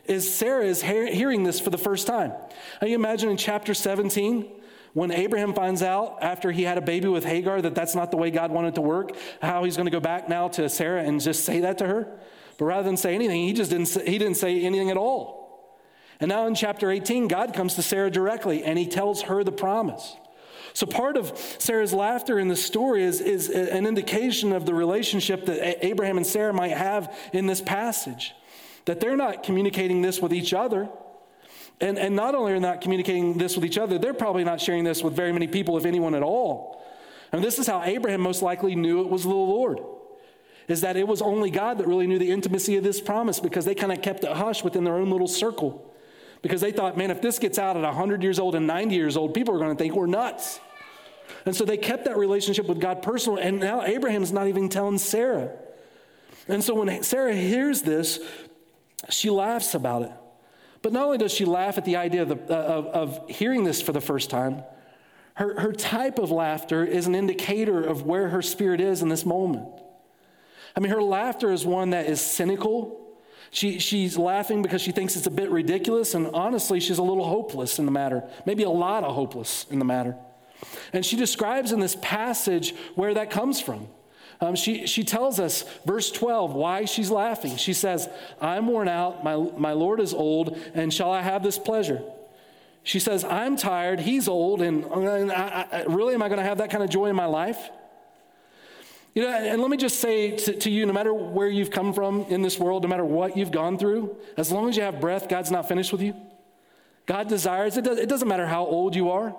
Is 0.06 0.32
Sarah 0.32 0.66
is 0.66 0.84
hearing 0.84 1.44
this 1.44 1.60
for 1.60 1.72
the 1.72 1.80
first 1.80 2.06
time. 2.06 2.34
Now 2.80 2.88
you 2.88 2.94
imagine 2.94 3.30
in 3.32 3.38
chapter 3.38 3.74
17 3.74 4.46
when 4.94 5.10
Abraham 5.10 5.56
finds 5.56 5.82
out 5.82 6.20
after 6.22 6.52
he 6.52 6.62
had 6.62 6.78
a 6.78 6.82
baby 6.82 7.08
with 7.08 7.26
Hagar 7.26 7.64
that 7.64 7.74
that's 7.74 7.96
not 7.96 8.12
the 8.12 8.18
way 8.18 8.30
God 8.30 8.52
wanted 8.52 8.76
to 8.76 8.82
work, 8.82 9.18
how 9.42 9.64
he's 9.64 9.76
going 9.76 9.88
to 9.88 9.92
go 9.92 10.00
back 10.00 10.30
now 10.30 10.50
to 10.50 10.70
Sarah 10.70 11.02
and 11.02 11.20
just 11.20 11.46
say 11.46 11.62
that 11.62 11.80
to 11.80 11.88
her. 11.88 12.20
But 12.58 12.66
rather 12.66 12.84
than 12.84 12.98
say 12.98 13.14
anything, 13.16 13.42
he 13.46 13.54
just 13.54 13.72
didn't 13.72 13.88
say, 13.88 14.06
he 14.06 14.18
didn't 14.18 14.38
say 14.38 14.62
anything 14.62 14.90
at 14.90 14.98
all. 14.98 15.38
And 16.20 16.30
now 16.30 16.48
in 16.48 16.56
chapter 16.56 16.90
18, 16.90 17.28
God 17.28 17.54
comes 17.54 17.76
to 17.76 17.84
Sarah 17.84 18.10
directly 18.10 18.64
and 18.64 18.80
he 18.80 18.88
tells 18.88 19.24
her 19.24 19.44
the 19.44 19.52
promise. 19.52 20.16
So 20.74 20.86
part 20.86 21.18
of 21.18 21.38
Sarah's 21.60 21.94
laughter 21.94 22.40
in 22.40 22.48
the 22.48 22.56
story 22.56 23.04
is, 23.04 23.22
is 23.22 23.50
an 23.50 23.86
indication 23.86 24.54
of 24.54 24.66
the 24.66 24.74
relationship 24.74 25.46
that 25.46 25.86
Abraham 25.86 26.18
and 26.18 26.26
Sarah 26.26 26.54
might 26.54 26.76
have 26.76 27.16
in 27.34 27.46
this 27.46 27.62
passage. 27.62 28.34
That 28.86 29.00
they're 29.00 29.18
not 29.18 29.44
communicating 29.44 30.02
this 30.02 30.22
with 30.22 30.34
each 30.34 30.54
other. 30.54 30.90
And, 31.80 32.00
and 32.00 32.16
not 32.16 32.34
only 32.34 32.54
are 32.54 32.60
not 32.60 32.82
communicating 32.82 33.38
this 33.38 33.56
with 33.56 33.66
each 33.66 33.78
other, 33.78 34.00
they're 34.00 34.14
probably 34.14 34.44
not 34.44 34.60
sharing 34.60 34.84
this 34.84 35.04
with 35.04 35.16
very 35.16 35.32
many 35.32 35.48
people, 35.48 35.78
if 35.78 35.86
anyone 35.86 36.16
at 36.16 36.24
all. 36.24 36.84
And 37.32 37.44
this 37.44 37.60
is 37.60 37.68
how 37.68 37.84
Abraham 37.84 38.22
most 38.22 38.42
likely 38.42 38.76
knew 38.76 39.02
it 39.02 39.10
was 39.10 39.24
the 39.24 39.30
Lord 39.30 39.80
is 40.68 40.82
that 40.82 40.98
it 40.98 41.08
was 41.08 41.22
only 41.22 41.50
God 41.50 41.78
that 41.78 41.88
really 41.88 42.08
knew 42.08 42.20
the 42.20 42.32
intimacy 42.32 42.76
of 42.76 42.84
this 42.84 43.00
promise 43.00 43.40
because 43.40 43.66
they 43.66 43.76
kind 43.76 43.92
of 43.92 44.02
kept 44.02 44.24
it 44.24 44.32
hush 44.32 44.64
within 44.64 44.84
their 44.84 44.96
own 44.96 45.10
little 45.10 45.28
circle. 45.28 45.94
Because 46.42 46.62
they 46.62 46.72
thought, 46.72 46.98
man, 46.98 47.10
if 47.10 47.22
this 47.22 47.40
gets 47.40 47.58
out 47.58 47.78
at 47.78 47.84
100 47.84 48.22
years 48.22 48.38
old 48.38 48.54
and 48.56 48.68
90 48.68 48.96
years 48.96 49.18
old, 49.18 49.34
people 49.34 49.56
are 49.56 49.60
going 49.60 49.76
to 49.76 49.82
think 49.82 49.96
we're 49.96 50.08
nuts. 50.08 50.60
And 51.46 51.56
so 51.56 51.66
they 51.66 51.78
kept 51.78 52.06
that 52.06 52.18
relationship 52.18 52.68
with 52.68 52.80
God 52.80 53.02
personal. 53.02 53.40
And 53.40 53.60
now 53.60 53.84
Abraham's 53.84 54.32
not 54.32 54.48
even 54.48 54.70
telling 54.70 54.98
Sarah. 54.98 55.52
And 56.48 56.64
so 56.64 56.76
when 56.76 57.04
Sarah 57.04 57.36
hears 57.36 57.82
this, 57.82 58.20
she 59.10 59.30
laughs 59.30 59.74
about 59.74 60.04
it. 60.04 60.12
But 60.82 60.94
not 60.94 61.06
only 61.06 61.18
does 61.18 61.32
she 61.32 61.46
laugh 61.46 61.78
at 61.78 61.86
the 61.86 61.96
idea 61.96 62.22
of, 62.24 62.30
the, 62.30 62.36
uh, 62.36 62.62
of, 62.62 62.86
of 62.88 63.30
hearing 63.30 63.64
this 63.64 63.82
for 63.82 63.92
the 63.92 64.02
first 64.02 64.30
time, 64.30 64.64
her, 65.36 65.60
her 65.60 65.72
type 65.72 66.18
of 66.18 66.32
laughter 66.32 66.84
is 66.84 67.08
an 67.08 67.16
indicator 67.16 67.84
of 67.84 68.04
where 68.04 68.30
her 68.30 68.42
spirit 68.42 68.82
is 68.82 69.02
in 69.02 69.10
this 69.10 69.26
moment. 69.26 69.68
I 70.78 70.80
mean, 70.80 70.92
her 70.92 71.02
laughter 71.02 71.52
is 71.52 71.66
one 71.66 71.90
that 71.90 72.06
is 72.06 72.22
cynical. 72.22 73.18
She, 73.50 73.80
she's 73.80 74.16
laughing 74.16 74.62
because 74.62 74.80
she 74.80 74.92
thinks 74.92 75.16
it's 75.16 75.26
a 75.26 75.32
bit 75.32 75.50
ridiculous, 75.50 76.14
and 76.14 76.28
honestly, 76.28 76.80
she's 76.80 77.00
a 77.00 77.04
little 77.04 77.28
hopeless 77.28 77.80
in 77.80 77.86
the 77.86 77.92
matter, 77.92 78.24
maybe 78.46 78.62
a 78.62 78.70
lot 78.70 79.04
of 79.04 79.16
hopeless 79.16 79.66
in 79.72 79.80
the 79.80 79.86
matter. 79.86 80.16
And 80.94 81.04
she 81.04 81.16
describes 81.16 81.72
in 81.72 81.80
this 81.80 81.98
passage 82.00 82.76
where 82.94 83.16
that 83.16 83.32
comes 83.32 83.60
from. 83.60 83.88
Um, 84.40 84.56
she, 84.56 84.86
she 84.86 85.04
tells 85.04 85.40
us, 85.40 85.66
verse 85.84 86.12
12, 86.12 86.54
why 86.54 86.86
she's 86.86 87.10
laughing. 87.10 87.58
She 87.58 87.74
says, 87.74 88.08
I'm 88.40 88.68
worn 88.68 88.88
out, 88.88 89.24
my, 89.24 89.36
my 89.36 89.72
Lord 89.72 90.00
is 90.00 90.14
old, 90.14 90.60
and 90.76 90.94
shall 90.94 91.12
I 91.12 91.24
have 91.24 91.42
this 91.42 91.58
pleasure? 91.58 92.04
She 92.84 93.00
says, 93.00 93.24
I'm 93.24 93.58
tired, 93.58 94.00
he's 94.00 94.28
old, 94.28 94.62
and, 94.62 94.86
and 94.86 95.32
I, 95.32 95.66
I, 95.72 95.84
really, 95.86 96.14
am 96.14 96.22
I 96.22 96.28
going 96.28 96.38
to 96.38 96.46
have 96.46 96.60
that 96.60 96.70
kind 96.70 96.84
of 96.84 96.92
joy 96.92 97.08
in 97.08 97.16
my 97.16 97.26
life? 97.26 97.72
You 99.18 99.24
know, 99.24 99.30
and 99.30 99.60
let 99.64 99.72
me 99.72 99.78
just 99.78 100.00
say 100.00 100.30
to, 100.30 100.54
to, 100.54 100.70
you 100.70 100.86
no 100.86 100.94
matter 100.94 101.12
where 101.12 101.48
you've 101.48 101.72
come 101.72 101.92
from 101.92 102.28
in 102.30 102.44
this 102.44 102.60
world, 102.60 102.84
no 102.84 102.88
matter 102.88 103.04
what 103.04 103.36
you've 103.36 103.50
gone 103.50 103.80
through, 103.80 104.16
as 104.38 104.52
long 104.52 104.70
as 104.70 104.78
you 104.78 104.84
have 104.84 105.02
breath, 105.02 105.28
God's 105.28 105.50
not 105.50 105.68
finished 105.68 105.92
with 105.92 106.04
you. 106.04 106.14
God 107.08 107.28
desires, 107.28 107.78
it, 107.78 107.84
does, 107.84 107.98
it 107.98 108.10
doesn't 108.10 108.28
matter 108.28 108.46
how 108.46 108.64
old 108.64 108.96
you 108.96 109.10
are, 109.10 109.36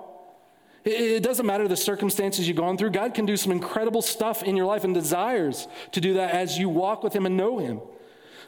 it, 0.83 0.99
it 0.99 1.23
doesn't 1.23 1.45
matter 1.45 1.65
the 1.65 1.77
circumstances 1.77 2.45
you've 2.45 2.57
gone 2.57 2.77
through. 2.77 2.89
God 2.89 3.13
can 3.13 3.25
do 3.25 3.37
some 3.37 3.53
incredible 3.53 4.01
stuff 4.01 4.43
in 4.43 4.57
your 4.57 4.65
life 4.65 4.83
and 4.83 4.93
desires 4.93 5.69
to 5.93 6.01
do 6.01 6.15
that 6.15 6.31
as 6.31 6.57
you 6.57 6.67
walk 6.67 7.01
with 7.01 7.13
Him 7.13 7.25
and 7.25 7.37
know 7.37 7.59
Him. 7.59 7.79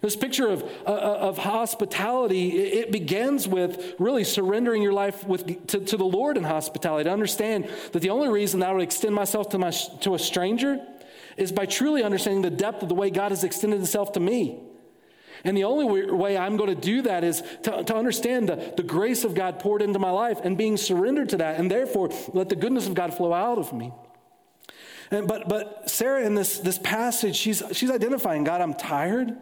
This 0.02 0.18
picture 0.18 0.50
of, 0.50 0.64
uh, 0.86 0.90
uh 0.90 1.18
of 1.22 1.38
hospitality, 1.38 2.58
it 2.58 2.92
begins 2.92 3.48
with 3.48 3.94
really 4.00 4.26
surrendering 4.26 4.82
your 4.82 4.92
life 4.92 5.26
with, 5.26 5.68
to, 5.68 5.80
to 5.80 5.96
the 5.96 6.04
Lord 6.04 6.36
in 6.36 6.44
hospitality, 6.44 7.06
to 7.06 7.10
understand 7.10 7.70
that 7.94 8.02
the 8.02 8.10
only 8.10 8.28
reason 8.28 8.62
I 8.62 8.74
would 8.74 8.84
extend 8.84 9.16
myself 9.16 9.48
to, 9.52 9.58
my, 9.58 9.70
to 9.70 10.14
a 10.16 10.20
stranger 10.20 10.86
is 11.38 11.52
by 11.52 11.66
truly 11.66 12.04
understanding 12.04 12.42
the 12.42 12.50
depth 12.50 12.84
of 12.84 12.90
the 12.90 12.96
way 12.96 13.10
God 13.10 13.32
has 13.32 13.44
extended 13.44 13.78
himself 13.78 14.14
to 14.14 14.20
me. 14.20 14.60
And 15.44 15.58
the 15.58 15.64
only 15.64 16.12
way 16.12 16.38
I'm 16.38 16.56
going 16.58 16.70
to 16.70 16.80
do 16.80 17.02
that 17.04 17.24
is 17.24 17.42
to, 17.64 17.84
to 17.84 17.96
understand 17.96 18.50
the, 18.50 18.74
the 18.78 18.84
grace 18.84 19.24
of 19.24 19.34
God 19.34 19.60
poured 19.60 19.82
into 19.82 19.98
my 19.98 20.12
life 20.12 20.40
and 20.44 20.58
being 20.58 20.78
surrendered 20.78 21.30
to 21.30 21.38
that, 21.38 21.60
and 21.60 21.70
therefore 21.70 22.10
let 22.34 22.50
the 22.50 22.56
goodness 22.56 22.88
of 22.88 22.94
God 22.94 23.14
flow 23.14 23.34
out 23.34 23.58
of 23.58 23.74
me. 23.74 23.92
And, 25.10 25.28
but, 25.28 25.50
but 25.50 25.90
Sarah, 25.90 26.26
in 26.26 26.36
this, 26.36 26.60
this 26.60 26.78
passage, 26.78 27.36
she's, 27.36 27.64
she's 27.74 27.92
identifying 27.92 28.44
God, 28.44 28.62
I'm 28.62 28.74
tired. 28.74 29.36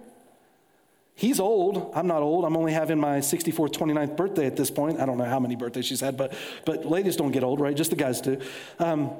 He's 1.15 1.39
old. 1.41 1.91
I'm 1.93 2.07
not 2.07 2.21
old. 2.23 2.45
I'm 2.45 2.55
only 2.55 2.71
having 2.71 2.97
my 2.97 3.17
64th, 3.17 3.73
29th 3.73 4.15
birthday 4.15 4.45
at 4.45 4.55
this 4.55 4.71
point. 4.71 5.01
I 5.01 5.05
don't 5.05 5.17
know 5.17 5.25
how 5.25 5.39
many 5.39 5.57
birthdays 5.57 5.85
she's 5.85 5.99
had, 5.99 6.15
but, 6.15 6.33
but 6.65 6.85
ladies 6.85 7.17
don't 7.17 7.31
get 7.31 7.43
old, 7.43 7.59
right? 7.59 7.75
Just 7.75 7.89
the 7.89 7.97
guys 7.97 8.21
do. 8.21 8.39
Um, 8.79 9.11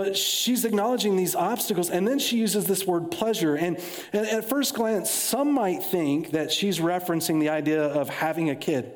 but 0.00 0.16
she's 0.16 0.64
acknowledging 0.64 1.14
these 1.14 1.34
obstacles, 1.34 1.90
and 1.90 2.08
then 2.08 2.18
she 2.18 2.38
uses 2.38 2.64
this 2.64 2.86
word 2.86 3.10
pleasure. 3.10 3.54
And, 3.54 3.78
and 4.14 4.26
at 4.26 4.48
first 4.48 4.74
glance, 4.74 5.10
some 5.10 5.52
might 5.52 5.82
think 5.82 6.30
that 6.30 6.50
she's 6.50 6.78
referencing 6.78 7.38
the 7.38 7.50
idea 7.50 7.82
of 7.84 8.08
having 8.08 8.48
a 8.48 8.56
kid, 8.56 8.94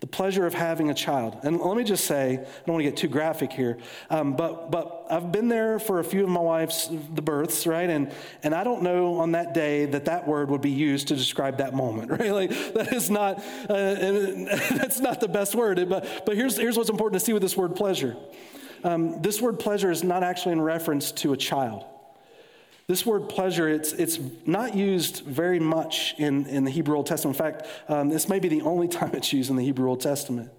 the 0.00 0.08
pleasure 0.08 0.44
of 0.44 0.52
having 0.52 0.90
a 0.90 0.94
child. 0.94 1.38
And 1.44 1.60
let 1.60 1.76
me 1.76 1.84
just 1.84 2.06
say, 2.06 2.32
I 2.32 2.36
don't 2.66 2.74
want 2.74 2.80
to 2.80 2.90
get 2.90 2.96
too 2.96 3.06
graphic 3.06 3.52
here, 3.52 3.78
um, 4.10 4.34
but, 4.34 4.72
but 4.72 5.06
I've 5.08 5.30
been 5.30 5.46
there 5.46 5.78
for 5.78 6.00
a 6.00 6.04
few 6.04 6.24
of 6.24 6.28
my 6.28 6.40
wife's 6.40 6.88
the 6.88 7.22
births, 7.22 7.64
right? 7.64 7.88
And, 7.88 8.10
and 8.42 8.52
I 8.52 8.64
don't 8.64 8.82
know 8.82 9.20
on 9.20 9.30
that 9.32 9.54
day 9.54 9.86
that 9.86 10.06
that 10.06 10.26
word 10.26 10.50
would 10.50 10.60
be 10.60 10.70
used 10.70 11.06
to 11.06 11.14
describe 11.14 11.58
that 11.58 11.72
moment, 11.72 12.10
right? 12.18 12.32
Like 12.32 12.50
that 12.74 12.92
is 12.92 13.10
not, 13.10 13.38
uh, 13.38 13.74
that's 14.72 14.98
not 14.98 15.20
the 15.20 15.28
best 15.28 15.54
word. 15.54 15.88
But, 15.88 16.24
but 16.26 16.34
here's, 16.34 16.56
here's 16.56 16.76
what's 16.76 16.90
important 16.90 17.20
to 17.20 17.24
see 17.24 17.32
with 17.32 17.42
this 17.42 17.56
word 17.56 17.76
pleasure 17.76 18.16
um, 18.84 19.22
this 19.22 19.40
word 19.40 19.58
pleasure 19.58 19.90
is 19.90 20.02
not 20.02 20.22
actually 20.22 20.52
in 20.52 20.60
reference 20.60 21.12
to 21.12 21.32
a 21.32 21.36
child. 21.36 21.84
This 22.88 23.06
word 23.06 23.28
pleasure, 23.28 23.68
it's, 23.68 23.92
it's 23.92 24.18
not 24.44 24.74
used 24.74 25.24
very 25.24 25.60
much 25.60 26.14
in, 26.18 26.46
in 26.46 26.64
the 26.64 26.70
Hebrew 26.70 26.96
Old 26.96 27.06
Testament. 27.06 27.38
In 27.38 27.44
fact, 27.44 27.66
um, 27.88 28.08
this 28.08 28.28
may 28.28 28.38
be 28.38 28.48
the 28.48 28.62
only 28.62 28.88
time 28.98 29.10
it's 29.14 29.32
used 29.32 29.50
in 29.50 29.56
the 29.56 29.64
Hebrew 29.64 29.88
Old 29.88 30.00
Testament. 30.00 30.50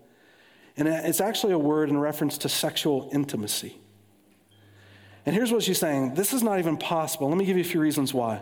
And 0.76 0.88
it's 0.88 1.22
actually 1.22 1.54
a 1.54 1.60
word 1.60 1.90
in 1.90 1.98
reference 1.98 2.38
to 2.40 2.50
sexual 2.50 3.10
intimacy. 3.14 3.78
And 5.26 5.36
here's 5.36 5.52
what 5.52 5.64
she's 5.64 5.78
saying 5.78 6.16
this 6.16 6.34
is 6.34 6.44
not 6.44 6.60
even 6.60 6.78
possible. 6.78 7.30
Let 7.30 7.38
me 7.38 7.46
give 7.46 7.58
you 7.58 7.62
a 7.62 7.68
few 7.68 7.80
reasons 7.80 8.14
why. 8.14 8.42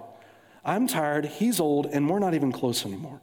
I'm 0.64 0.88
tired, 0.88 1.26
he's 1.26 1.60
old, 1.60 1.88
and 1.88 2.10
we're 2.10 2.20
not 2.20 2.34
even 2.34 2.52
close 2.52 2.86
anymore. 2.86 3.20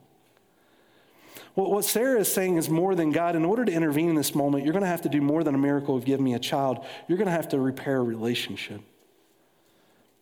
What 1.65 1.85
Sarah 1.85 2.21
is 2.21 2.33
saying 2.33 2.57
is 2.57 2.69
more 2.69 2.95
than 2.95 3.11
God, 3.11 3.35
in 3.35 3.45
order 3.45 3.65
to 3.65 3.73
intervene 3.73 4.09
in 4.09 4.15
this 4.15 4.33
moment, 4.33 4.65
you're 4.65 4.73
going 4.73 4.85
to 4.85 4.89
have 4.89 5.03
to 5.03 5.09
do 5.09 5.21
more 5.21 5.43
than 5.43 5.57
a 5.57 5.59
miracle 5.59 5.97
of 5.97 6.05
give 6.05 6.21
me 6.21 6.35
a 6.35 6.39
child. 6.39 6.85
You're 7.09 7.19
going 7.19 7.27
to 7.27 7.33
have 7.33 7.49
to 7.49 7.59
repair 7.59 7.97
a 7.97 8.03
relationship. 8.03 8.81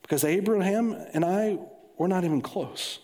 Because 0.01 0.25
Abraham 0.25 0.92
and 1.12 1.27
I, 1.27 1.59
we're 1.99 2.07
not 2.07 2.25
even 2.25 2.40
close. 2.40 3.01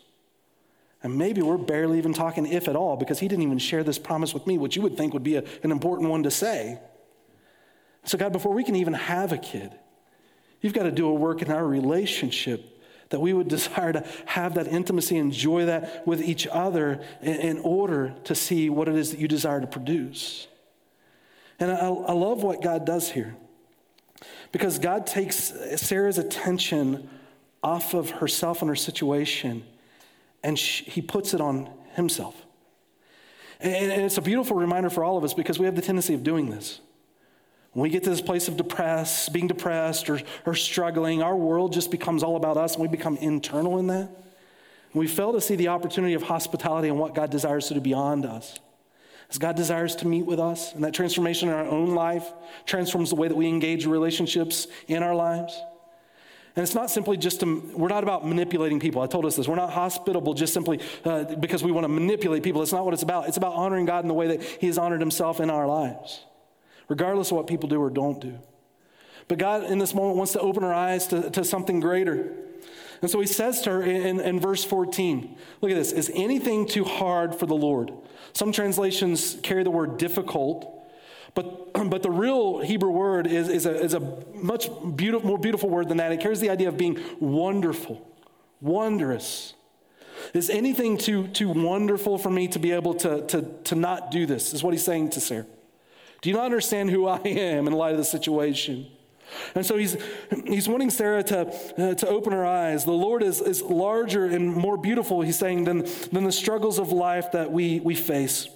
And 1.02 1.18
maybe 1.18 1.42
we're 1.42 1.58
barely 1.58 1.98
even 1.98 2.14
talking, 2.14 2.46
if 2.46 2.68
at 2.68 2.76
all, 2.76 2.96
because 2.96 3.18
he 3.18 3.28
didn't 3.28 3.42
even 3.42 3.58
share 3.58 3.84
this 3.84 3.98
promise 3.98 4.32
with 4.32 4.46
me, 4.46 4.56
which 4.56 4.76
you 4.76 4.82
would 4.82 4.96
think 4.96 5.12
would 5.12 5.24
be 5.24 5.36
a, 5.36 5.44
an 5.62 5.70
important 5.70 6.08
one 6.08 6.22
to 6.22 6.30
say. 6.30 6.78
So, 8.04 8.16
God, 8.16 8.32
before 8.32 8.54
we 8.54 8.64
can 8.64 8.76
even 8.76 8.94
have 8.94 9.32
a 9.32 9.38
kid, 9.38 9.72
you've 10.62 10.72
got 10.72 10.84
to 10.84 10.90
do 10.90 11.06
a 11.06 11.12
work 11.12 11.42
in 11.42 11.50
our 11.50 11.66
relationship 11.66 12.71
that 13.12 13.20
we 13.20 13.32
would 13.32 13.48
desire 13.56 13.92
to 13.92 14.04
have 14.26 14.54
that 14.54 14.66
intimacy, 14.66 15.16
enjoy 15.16 15.66
that 15.66 16.06
with 16.06 16.20
each 16.20 16.48
other 16.48 17.00
in, 17.22 17.34
in 17.36 17.58
order 17.60 18.14
to 18.24 18.34
see 18.34 18.68
what 18.68 18.88
it 18.88 18.96
is 18.96 19.12
that 19.12 19.20
you 19.20 19.28
desire 19.28 19.60
to 19.60 19.66
produce. 19.66 20.48
And 21.60 21.70
I, 21.70 21.86
I 21.86 22.12
love 22.12 22.42
what 22.42 22.60
God 22.60 22.84
does 22.84 23.10
here 23.10 23.36
because 24.50 24.78
God 24.78 25.06
takes 25.06 25.52
Sarah's 25.76 26.18
attention 26.18 27.08
off 27.62 27.94
of 27.94 28.10
herself 28.10 28.60
and 28.60 28.68
her 28.68 28.76
situation 28.76 29.64
and 30.42 30.58
she, 30.58 30.84
he 30.84 31.02
puts 31.02 31.34
it 31.34 31.40
on 31.40 31.70
himself. 31.94 32.34
And, 33.60 33.92
and 33.92 34.02
it's 34.02 34.18
a 34.18 34.22
beautiful 34.22 34.56
reminder 34.56 34.90
for 34.90 35.04
all 35.04 35.16
of 35.16 35.24
us 35.24 35.34
because 35.34 35.58
we 35.58 35.66
have 35.66 35.76
the 35.76 35.82
tendency 35.82 36.14
of 36.14 36.24
doing 36.24 36.50
this. 36.50 36.80
When 37.72 37.82
we 37.82 37.88
get 37.88 38.04
to 38.04 38.10
this 38.10 38.20
place 38.20 38.48
of 38.48 38.56
depressed, 38.56 39.32
being 39.32 39.46
depressed 39.46 40.10
or, 40.10 40.20
or 40.44 40.54
struggling, 40.54 41.22
our 41.22 41.36
world 41.36 41.72
just 41.72 41.90
becomes 41.90 42.22
all 42.22 42.36
about 42.36 42.56
us 42.56 42.74
and 42.74 42.82
we 42.82 42.88
become 42.88 43.16
internal 43.16 43.78
in 43.78 43.86
that. 43.86 44.08
And 44.92 45.00
we 45.00 45.06
fail 45.06 45.32
to 45.32 45.40
see 45.40 45.56
the 45.56 45.68
opportunity 45.68 46.14
of 46.14 46.22
hospitality 46.22 46.88
and 46.88 46.98
what 46.98 47.14
God 47.14 47.30
desires 47.30 47.68
to 47.68 47.74
do 47.74 47.80
beyond 47.80 48.26
us. 48.26 48.58
As 49.30 49.38
God 49.38 49.56
desires 49.56 49.96
to 49.96 50.06
meet 50.06 50.26
with 50.26 50.38
us, 50.38 50.74
and 50.74 50.84
that 50.84 50.92
transformation 50.92 51.48
in 51.48 51.54
our 51.54 51.64
own 51.64 51.94
life 51.94 52.30
transforms 52.66 53.08
the 53.08 53.16
way 53.16 53.28
that 53.28 53.34
we 53.34 53.48
engage 53.48 53.86
relationships 53.86 54.66
in 54.88 55.02
our 55.02 55.14
lives. 55.14 55.58
And 56.54 56.62
it's 56.62 56.74
not 56.74 56.90
simply 56.90 57.16
just 57.16 57.40
to, 57.40 57.72
we're 57.74 57.88
not 57.88 58.02
about 58.02 58.26
manipulating 58.26 58.78
people. 58.78 59.00
I 59.00 59.06
told 59.06 59.24
us 59.24 59.36
this. 59.36 59.48
We're 59.48 59.56
not 59.56 59.70
hospitable 59.70 60.34
just 60.34 60.52
simply 60.52 60.80
uh, 61.06 61.24
because 61.36 61.64
we 61.64 61.72
want 61.72 61.84
to 61.84 61.88
manipulate 61.88 62.42
people. 62.42 62.60
It's 62.60 62.72
not 62.72 62.84
what 62.84 62.92
it's 62.92 63.02
about. 63.02 63.26
It's 63.28 63.38
about 63.38 63.54
honoring 63.54 63.86
God 63.86 64.04
in 64.04 64.08
the 64.08 64.14
way 64.14 64.28
that 64.28 64.42
He 64.42 64.66
has 64.66 64.76
honored 64.76 65.00
Himself 65.00 65.40
in 65.40 65.48
our 65.48 65.66
lives, 65.66 66.26
regardless 66.92 67.30
of 67.30 67.38
what 67.38 67.46
people 67.46 67.70
do 67.70 67.80
or 67.80 67.88
don't 67.88 68.20
do. 68.20 68.38
But 69.26 69.38
God, 69.38 69.64
in 69.64 69.78
this 69.78 69.94
moment, 69.94 70.18
wants 70.18 70.32
to 70.32 70.40
open 70.40 70.62
our 70.62 70.74
eyes 70.74 71.06
to, 71.06 71.30
to 71.30 71.42
something 71.42 71.80
greater. 71.80 72.30
And 73.00 73.10
so 73.10 73.18
He 73.18 73.26
says 73.26 73.62
to 73.62 73.70
her 73.70 73.82
in, 73.82 74.20
in 74.20 74.38
verse 74.38 74.62
14, 74.62 75.34
look 75.62 75.70
at 75.70 75.74
this, 75.74 75.92
is 75.92 76.10
anything 76.14 76.68
too 76.68 76.84
hard 76.84 77.34
for 77.34 77.46
the 77.46 77.54
Lord? 77.54 77.92
Some 78.34 78.52
translations 78.52 79.38
carry 79.42 79.62
the 79.62 79.70
word 79.70 79.96
difficult. 79.96 80.86
But, 81.34 81.72
but 81.88 82.02
the 82.02 82.10
real 82.10 82.58
Hebrew 82.58 82.90
word 82.90 83.26
is, 83.26 83.48
is, 83.48 83.64
a, 83.64 83.74
is 83.74 83.94
a 83.94 84.00
much 84.34 84.68
beautiful, 84.94 85.26
more 85.26 85.38
beautiful 85.38 85.70
word 85.70 85.88
than 85.88 85.96
that. 85.96 86.12
It 86.12 86.20
carries 86.20 86.40
the 86.40 86.50
idea 86.50 86.68
of 86.68 86.76
being 86.76 87.00
wonderful, 87.20 88.06
wondrous. 88.60 89.54
Is 90.34 90.50
anything 90.50 90.98
too, 90.98 91.28
too 91.28 91.48
wonderful 91.48 92.18
for 92.18 92.28
me 92.28 92.48
to 92.48 92.58
be 92.58 92.72
able 92.72 92.92
to, 92.96 93.26
to, 93.28 93.42
to 93.64 93.74
not 93.74 94.10
do 94.10 94.26
this? 94.26 94.52
Is 94.52 94.62
what 94.62 94.74
he's 94.74 94.84
saying 94.84 95.08
to 95.10 95.20
Sarah. 95.20 95.46
Do 96.22 96.30
you 96.30 96.36
not 96.36 96.46
understand 96.46 96.90
who 96.90 97.06
I 97.06 97.18
am 97.18 97.66
in 97.66 97.72
light 97.74 97.92
of 97.92 97.98
the 97.98 98.04
situation? 98.04 98.86
And 99.54 99.64
so 99.64 99.76
he's, 99.76 99.96
he's 100.46 100.68
wanting 100.68 100.90
Sarah 100.90 101.22
to, 101.24 101.48
uh, 101.78 101.94
to 101.94 102.08
open 102.08 102.32
her 102.32 102.44
eyes. 102.44 102.84
The 102.84 102.92
Lord 102.92 103.22
is, 103.22 103.40
is 103.40 103.62
larger 103.62 104.26
and 104.26 104.54
more 104.54 104.76
beautiful, 104.76 105.22
he's 105.22 105.38
saying, 105.38 105.64
than, 105.64 105.86
than 106.12 106.24
the 106.24 106.32
struggles 106.32 106.78
of 106.78 106.92
life 106.92 107.32
that 107.32 107.50
we, 107.50 107.80
we 107.80 107.94
face. 107.94 108.48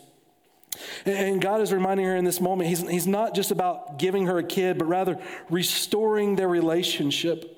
And 1.05 1.41
God 1.41 1.61
is 1.61 1.73
reminding 1.73 2.07
her 2.07 2.17
in 2.17 2.25
this 2.25 2.41
moment, 2.41 2.69
he's, 2.69 2.87
he's 2.89 3.07
not 3.07 3.35
just 3.35 3.51
about 3.51 3.99
giving 3.99 4.27
her 4.27 4.39
a 4.39 4.45
kid, 4.45 4.79
but 4.79 4.87
rather 4.87 5.19
restoring 5.49 6.37
their 6.37 6.49
relationship. 6.49 7.53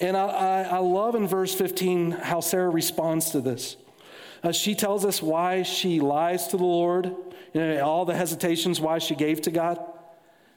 And 0.00 0.16
I, 0.16 0.26
I, 0.26 0.62
I 0.62 0.78
love 0.78 1.14
in 1.14 1.28
verse 1.28 1.54
15 1.54 2.12
how 2.12 2.40
Sarah 2.40 2.70
responds 2.70 3.30
to 3.30 3.40
this. 3.40 3.76
Uh, 4.42 4.52
she 4.52 4.74
tells 4.74 5.04
us 5.04 5.22
why 5.22 5.62
she 5.62 6.00
lies 6.00 6.48
to 6.48 6.56
the 6.56 6.64
Lord, 6.64 7.06
you 7.52 7.60
know, 7.60 7.80
all 7.84 8.04
the 8.04 8.14
hesitations 8.14 8.80
why 8.80 8.98
she 8.98 9.14
gave 9.14 9.42
to 9.42 9.50
God. 9.50 9.78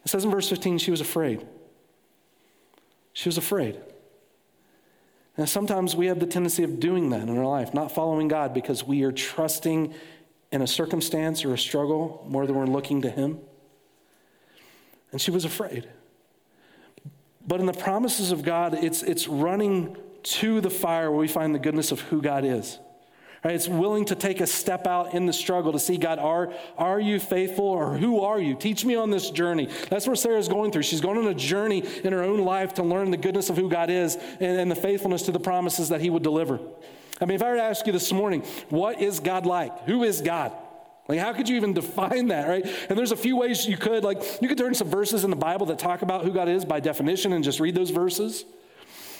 It 0.05 0.09
says 0.09 0.23
in 0.25 0.31
verse 0.31 0.49
15, 0.49 0.77
she 0.77 0.91
was 0.91 1.01
afraid. 1.01 1.45
She 3.13 3.29
was 3.29 3.37
afraid. 3.37 3.79
And 5.35 5.49
sometimes 5.49 5.95
we 5.95 6.07
have 6.07 6.19
the 6.19 6.25
tendency 6.25 6.63
of 6.63 6.79
doing 6.79 7.09
that 7.09 7.21
in 7.21 7.37
our 7.37 7.45
life, 7.45 7.73
not 7.73 7.91
following 7.91 8.27
God 8.27 8.53
because 8.53 8.83
we 8.83 9.03
are 9.03 9.11
trusting 9.11 9.93
in 10.51 10.61
a 10.61 10.67
circumstance 10.67 11.43
or 11.43 11.53
a 11.53 11.57
struggle 11.57 12.25
more 12.29 12.45
than 12.45 12.55
we're 12.55 12.65
looking 12.65 13.01
to 13.01 13.09
Him. 13.09 13.39
And 15.11 15.19
she 15.19 15.31
was 15.31 15.45
afraid. 15.45 15.89
But 17.45 17.59
in 17.59 17.65
the 17.65 17.73
promises 17.73 18.31
of 18.31 18.43
God, 18.43 18.75
it's, 18.75 19.03
it's 19.03 19.27
running 19.27 19.97
to 20.23 20.61
the 20.61 20.69
fire 20.69 21.09
where 21.09 21.19
we 21.19 21.27
find 21.27 21.53
the 21.53 21.59
goodness 21.59 21.91
of 21.91 22.01
who 22.01 22.21
God 22.21 22.45
is. 22.45 22.79
Right? 23.43 23.55
It's 23.55 23.67
willing 23.67 24.05
to 24.05 24.15
take 24.15 24.39
a 24.39 24.47
step 24.47 24.87
out 24.87 25.13
in 25.13 25.25
the 25.25 25.33
struggle 25.33 25.73
to 25.73 25.79
see 25.79 25.97
God, 25.97 26.17
are, 26.17 26.53
are 26.77 26.99
you 26.99 27.19
faithful 27.19 27.65
or 27.65 27.97
who 27.97 28.21
are 28.21 28.39
you? 28.39 28.55
Teach 28.55 28.85
me 28.85 28.95
on 28.95 29.09
this 29.09 29.29
journey. 29.31 29.67
That's 29.89 30.07
where 30.07 30.15
Sarah's 30.15 30.47
going 30.47 30.71
through. 30.71 30.83
She's 30.83 31.01
going 31.01 31.17
on 31.17 31.27
a 31.27 31.33
journey 31.33 31.83
in 32.03 32.13
her 32.13 32.23
own 32.23 32.39
life 32.39 32.75
to 32.75 32.83
learn 32.83 33.11
the 33.11 33.17
goodness 33.17 33.49
of 33.49 33.57
who 33.57 33.69
God 33.69 33.89
is 33.89 34.15
and, 34.15 34.59
and 34.59 34.71
the 34.71 34.75
faithfulness 34.75 35.23
to 35.23 35.33
the 35.33 35.41
promises 35.41 35.89
that 35.89 35.99
He 35.99 36.09
would 36.09 36.23
deliver. 36.23 36.57
I 37.19 37.25
mean, 37.25 37.35
if 37.35 37.43
I 37.43 37.49
were 37.49 37.57
to 37.57 37.63
ask 37.63 37.85
you 37.85 37.91
this 37.91 38.13
morning, 38.13 38.43
what 38.69 39.01
is 39.01 39.19
God 39.19 39.45
like? 39.45 39.85
Who 39.85 40.03
is 40.03 40.21
God? 40.21 40.53
Like, 41.09 41.19
how 41.19 41.33
could 41.33 41.49
you 41.49 41.57
even 41.57 41.73
define 41.73 42.27
that, 42.29 42.47
right? 42.47 42.65
And 42.87 42.97
there's 42.97 43.11
a 43.11 43.17
few 43.17 43.35
ways 43.35 43.67
you 43.67 43.75
could. 43.75 44.05
Like, 44.05 44.23
you 44.41 44.47
could 44.47 44.57
turn 44.57 44.73
some 44.73 44.89
verses 44.89 45.25
in 45.25 45.29
the 45.29 45.35
Bible 45.35 45.65
that 45.65 45.79
talk 45.79 46.01
about 46.01 46.23
who 46.23 46.31
God 46.31 46.47
is 46.47 46.63
by 46.63 46.79
definition 46.79 47.33
and 47.33 47.43
just 47.43 47.59
read 47.59 47.75
those 47.75 47.89
verses. 47.89 48.45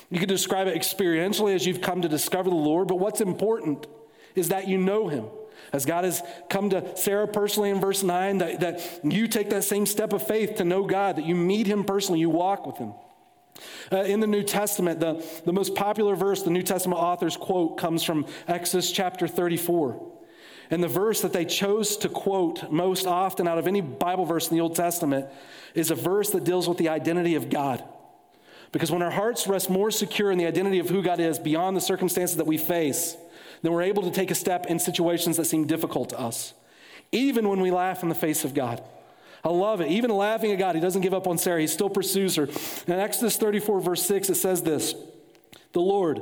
You 0.10 0.20
could 0.20 0.30
describe 0.30 0.68
it 0.68 0.76
experientially 0.76 1.54
as 1.56 1.66
you've 1.66 1.82
come 1.82 2.02
to 2.04 2.08
discover 2.08 2.50
the 2.50 2.56
Lord. 2.56 2.88
But 2.88 3.00
what's 3.00 3.20
important 3.20 3.86
is 4.36 4.50
that 4.50 4.68
you 4.68 4.78
know 4.78 5.08
Him. 5.08 5.26
As 5.72 5.86
God 5.86 6.04
has 6.04 6.22
come 6.50 6.70
to 6.70 6.96
Sarah 6.98 7.28
personally 7.28 7.70
in 7.70 7.80
verse 7.80 8.04
9, 8.04 8.40
that, 8.40 8.60
that 8.60 9.00
you 9.04 9.28
take 9.28 9.50
that 9.50 9.64
same 9.64 9.86
step 9.86 10.14
of 10.14 10.26
faith 10.26 10.56
to 10.56 10.66
know 10.66 10.86
God, 10.86 11.16
that 11.16 11.26
you 11.26 11.36
meet 11.36 11.68
Him 11.68 11.84
personally, 11.84 12.20
you 12.20 12.30
walk 12.30 12.68
with 12.68 12.78
Him. 12.78 12.94
Uh, 13.92 13.98
in 13.98 14.20
the 14.20 14.28
New 14.28 14.44
Testament, 14.44 15.00
the, 15.00 15.24
the 15.46 15.54
most 15.54 15.76
popular 15.76 16.16
verse 16.16 16.42
the 16.42 16.50
New 16.50 16.64
Testament 16.64 17.02
authors 17.02 17.38
quote 17.38 17.78
comes 17.78 18.04
from 18.04 18.26
Exodus 18.48 18.92
chapter 18.92 19.28
34. 19.28 20.12
And 20.70 20.84
the 20.84 20.88
verse 20.88 21.22
that 21.22 21.34
they 21.34 21.46
chose 21.46 21.98
to 21.98 22.10
quote 22.10 22.72
most 22.72 23.06
often 23.06 23.48
out 23.48 23.58
of 23.58 23.68
any 23.68 23.82
Bible 23.82 24.26
verse 24.26 24.50
in 24.50 24.56
the 24.56 24.62
Old 24.62 24.76
Testament 24.76 25.28
is 25.76 25.92
a 25.92 25.96
verse 25.96 26.32
that 26.32 26.44
deals 26.44 26.68
with 26.68 26.78
the 26.78 26.90
identity 26.90 27.36
of 27.36 27.50
God. 27.50 27.84
Because 28.72 28.90
when 28.90 29.04
our 29.04 29.12
hearts 29.12 29.46
rest 29.46 29.70
more 29.70 29.92
secure 29.92 30.32
in 30.32 30.40
the 30.40 30.48
identity 30.48 30.80
of 30.80 30.90
who 30.90 31.04
God 31.04 31.20
is 31.20 31.38
beyond 31.38 31.78
the 31.78 31.82
circumstances 31.82 32.38
that 32.38 32.48
we 32.48 32.58
face, 32.58 33.16
then 33.64 33.72
we're 33.72 33.82
able 33.82 34.04
to 34.04 34.12
take 34.12 34.30
a 34.30 34.36
step 34.36 34.68
in 34.68 34.78
situations 34.78 35.38
that 35.38 35.46
seem 35.46 35.66
difficult 35.66 36.10
to 36.10 36.20
us, 36.20 36.54
even 37.12 37.50
when 37.50 37.62
we 37.62 37.72
laugh 37.72 38.04
in 38.04 38.10
the 38.10 38.16
face 38.16 38.46
of 38.46 38.54
God. 38.54 38.84
I 39.44 39.50
love 39.50 39.82
it. 39.82 39.90
Even 39.90 40.12
laughing 40.12 40.52
at 40.52 40.60
God, 40.60 40.76
he 40.76 40.82
doesn't 40.82 41.02
give 41.02 41.14
up 41.14 41.28
on 41.28 41.38
Sarah. 41.38 41.60
He 41.60 41.68
still 41.68 41.90
pursues 41.90 42.36
her. 42.36 42.48
In 42.88 42.94
Exodus 42.94 43.38
34, 43.38 43.82
verse 43.82 44.06
6, 44.06 44.30
it 44.30 44.36
says 44.36 44.64
this 44.64 44.94
The 45.72 45.82
Lord, 45.82 46.22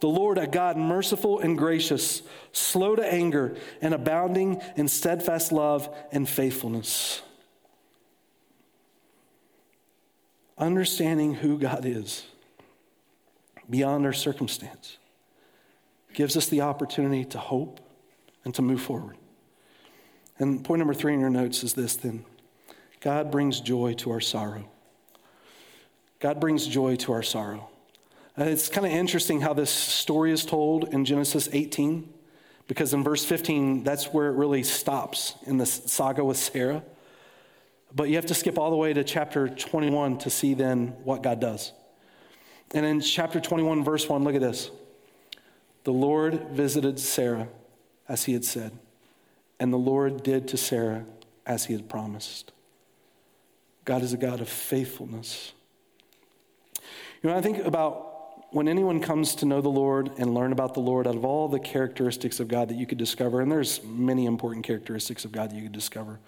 the 0.00 0.08
Lord, 0.08 0.38
a 0.38 0.46
God 0.46 0.76
merciful 0.76 1.40
and 1.40 1.56
gracious, 1.56 2.22
slow 2.52 2.96
to 2.96 3.04
anger, 3.04 3.56
and 3.80 3.94
abounding 3.94 4.60
in 4.76 4.88
steadfast 4.88 5.52
love 5.52 5.94
and 6.12 6.28
faithfulness. 6.28 7.22
Understanding 10.56 11.34
who 11.34 11.58
God 11.58 11.84
is 11.84 12.26
beyond 13.68 14.04
our 14.04 14.12
circumstance 14.12 14.98
gives 16.14 16.36
us 16.36 16.46
the 16.46 16.62
opportunity 16.62 17.24
to 17.26 17.38
hope 17.38 17.80
and 18.44 18.54
to 18.54 18.62
move 18.62 18.80
forward. 18.80 19.16
And 20.38 20.64
point 20.64 20.78
number 20.78 20.94
three 20.94 21.14
in 21.14 21.20
your 21.20 21.30
notes 21.30 21.62
is 21.62 21.74
this 21.74 21.96
then 21.96 22.24
God 23.00 23.30
brings 23.30 23.60
joy 23.60 23.94
to 23.94 24.10
our 24.10 24.20
sorrow. 24.20 24.68
God 26.20 26.40
brings 26.40 26.66
joy 26.66 26.96
to 26.96 27.12
our 27.12 27.22
sorrow. 27.22 27.68
Uh, 28.38 28.44
it's 28.44 28.68
kind 28.68 28.86
of 28.86 28.92
interesting 28.92 29.40
how 29.40 29.52
this 29.52 29.70
story 29.70 30.32
is 30.32 30.44
told 30.44 30.92
in 30.92 31.04
Genesis 31.04 31.48
18, 31.52 32.12
because 32.66 32.94
in 32.94 33.04
verse 33.04 33.24
15, 33.24 33.84
that's 33.84 34.06
where 34.06 34.28
it 34.28 34.32
really 34.32 34.62
stops 34.62 35.34
in 35.46 35.58
the 35.58 35.66
saga 35.66 36.24
with 36.24 36.36
Sarah. 36.36 36.82
But 37.94 38.08
you 38.08 38.16
have 38.16 38.26
to 38.26 38.34
skip 38.34 38.58
all 38.58 38.70
the 38.70 38.76
way 38.76 38.92
to 38.92 39.04
chapter 39.04 39.48
21 39.48 40.18
to 40.18 40.30
see 40.30 40.54
then 40.54 40.88
what 41.04 41.22
God 41.22 41.40
does. 41.40 41.72
And 42.72 42.84
in 42.84 43.00
chapter 43.00 43.38
21, 43.38 43.84
verse 43.84 44.08
1, 44.08 44.24
look 44.24 44.34
at 44.34 44.40
this. 44.40 44.70
The 45.84 45.92
Lord 45.92 46.48
visited 46.50 46.98
Sarah 46.98 47.48
as 48.08 48.24
he 48.24 48.32
had 48.32 48.44
said, 48.44 48.72
and 49.60 49.72
the 49.72 49.78
Lord 49.78 50.22
did 50.22 50.48
to 50.48 50.56
Sarah 50.56 51.04
as 51.46 51.66
he 51.66 51.74
had 51.74 51.88
promised. 51.88 52.52
God 53.84 54.02
is 54.02 54.12
a 54.12 54.16
God 54.16 54.40
of 54.40 54.48
faithfulness. 54.48 55.52
You 57.22 57.30
know, 57.30 57.36
I 57.36 57.40
think 57.40 57.58
about 57.58 58.52
when 58.54 58.68
anyone 58.68 59.00
comes 59.00 59.34
to 59.36 59.46
know 59.46 59.60
the 59.60 59.68
Lord 59.68 60.10
and 60.16 60.32
learn 60.34 60.52
about 60.52 60.74
the 60.74 60.80
Lord, 60.80 61.06
out 61.06 61.16
of 61.16 61.24
all 61.24 61.48
the 61.48 61.58
characteristics 61.58 62.40
of 62.40 62.48
God 62.48 62.68
that 62.68 62.76
you 62.76 62.86
could 62.86 62.98
discover, 62.98 63.40
and 63.40 63.50
there's 63.50 63.82
many 63.82 64.26
important 64.26 64.64
characteristics 64.64 65.24
of 65.24 65.32
God 65.32 65.50
that 65.50 65.56
you 65.56 65.62
could 65.62 65.72
discover, 65.72 66.20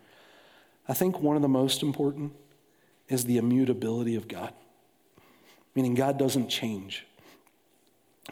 I 0.89 0.93
think 0.95 1.21
one 1.21 1.37
of 1.37 1.43
the 1.43 1.49
most 1.49 1.83
important 1.83 2.33
is 3.09 3.25
the 3.25 3.39
immutability 3.39 4.17
of 4.17 4.29
God, 4.29 4.53
meaning 5.75 5.95
God 5.95 6.19
doesn't 6.19 6.49
change. 6.49 7.07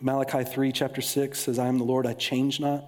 Malachi 0.01 0.45
3, 0.45 0.73
chapter 0.73 1.01
6 1.01 1.39
says, 1.39 1.59
I 1.59 1.69
am 1.69 1.79
the 1.79 1.85
Lord, 1.85 2.07
I 2.07 2.15
change 2.15 2.61
not. 2.61 2.85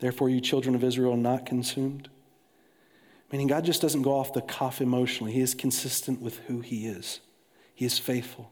Therefore, 0.00 0.28
you 0.28 0.40
children 0.40 0.74
of 0.74 0.82
Israel 0.82 1.14
are 1.14 1.16
not 1.16 1.46
consumed. 1.46 2.08
Meaning, 3.30 3.46
God 3.46 3.64
just 3.64 3.80
doesn't 3.80 4.02
go 4.02 4.14
off 4.14 4.32
the 4.32 4.40
cuff 4.40 4.80
emotionally. 4.80 5.32
He 5.32 5.40
is 5.40 5.54
consistent 5.54 6.20
with 6.20 6.38
who 6.48 6.60
He 6.60 6.86
is, 6.86 7.20
He 7.74 7.84
is 7.84 7.98
faithful. 7.98 8.50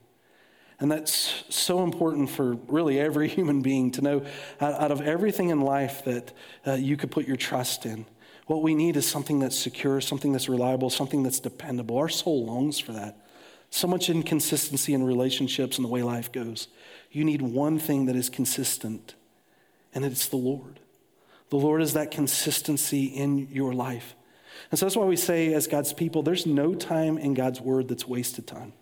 And 0.81 0.93
that's 0.93 1.43
so 1.49 1.83
important 1.83 2.31
for 2.31 2.55
really 2.69 3.01
every 3.01 3.29
human 3.29 3.63
being 3.63 3.91
to 3.93 4.03
know 4.03 4.25
out 4.61 4.93
of 4.93 5.01
everything 5.01 5.51
in 5.51 5.61
life 5.61 6.05
that 6.05 6.33
uh, 6.67 6.75
you 6.75 6.97
could 6.97 7.11
put 7.11 7.27
your 7.27 7.37
trust 7.37 7.85
in. 7.85 8.07
What 8.47 8.63
we 8.63 8.75
need 8.75 8.97
is 8.97 9.07
something 9.07 9.41
that's 9.41 9.59
secure, 9.59 10.01
something 10.01 10.33
that's 10.33 10.49
reliable, 10.49 10.89
something 10.89 11.23
that's 11.23 11.41
dependable. 11.41 11.99
Our 11.99 12.09
soul 12.09 12.47
longs 12.47 12.79
for 12.79 12.93
that. 12.93 13.19
So 13.71 13.87
much 13.87 14.09
inconsistency 14.09 14.95
in 14.95 15.05
relationships 15.05 15.77
and 15.77 15.85
the 15.85 15.89
way 15.89 16.03
life 16.03 16.33
goes. 16.33 16.69
You 17.11 17.25
need 17.25 17.43
one 17.43 17.79
thing 17.79 18.07
that 18.07 18.17
is 18.17 18.31
consistent, 18.31 19.15
and 19.95 20.05
it's 20.05 20.29
the 20.29 20.37
Lord. 20.37 20.81
The 21.51 21.57
Lord 21.57 21.83
is 21.83 21.95
that 21.95 22.11
consistency 22.11 23.05
in 23.07 23.49
your 23.51 23.73
life. 23.73 24.15
And 24.71 24.79
so 24.79 24.87
that's 24.87 24.97
why 24.97 25.05
we 25.05 25.17
say, 25.17 25.55
as 25.55 25.67
God's 25.67 25.93
people, 25.93 26.23
there's 26.23 26.47
no 26.47 26.75
time 26.75 27.17
in 27.17 27.35
God's 27.35 27.61
word 27.61 27.89
that's 27.89 28.07
wasted 28.07 28.47
time 28.47 28.73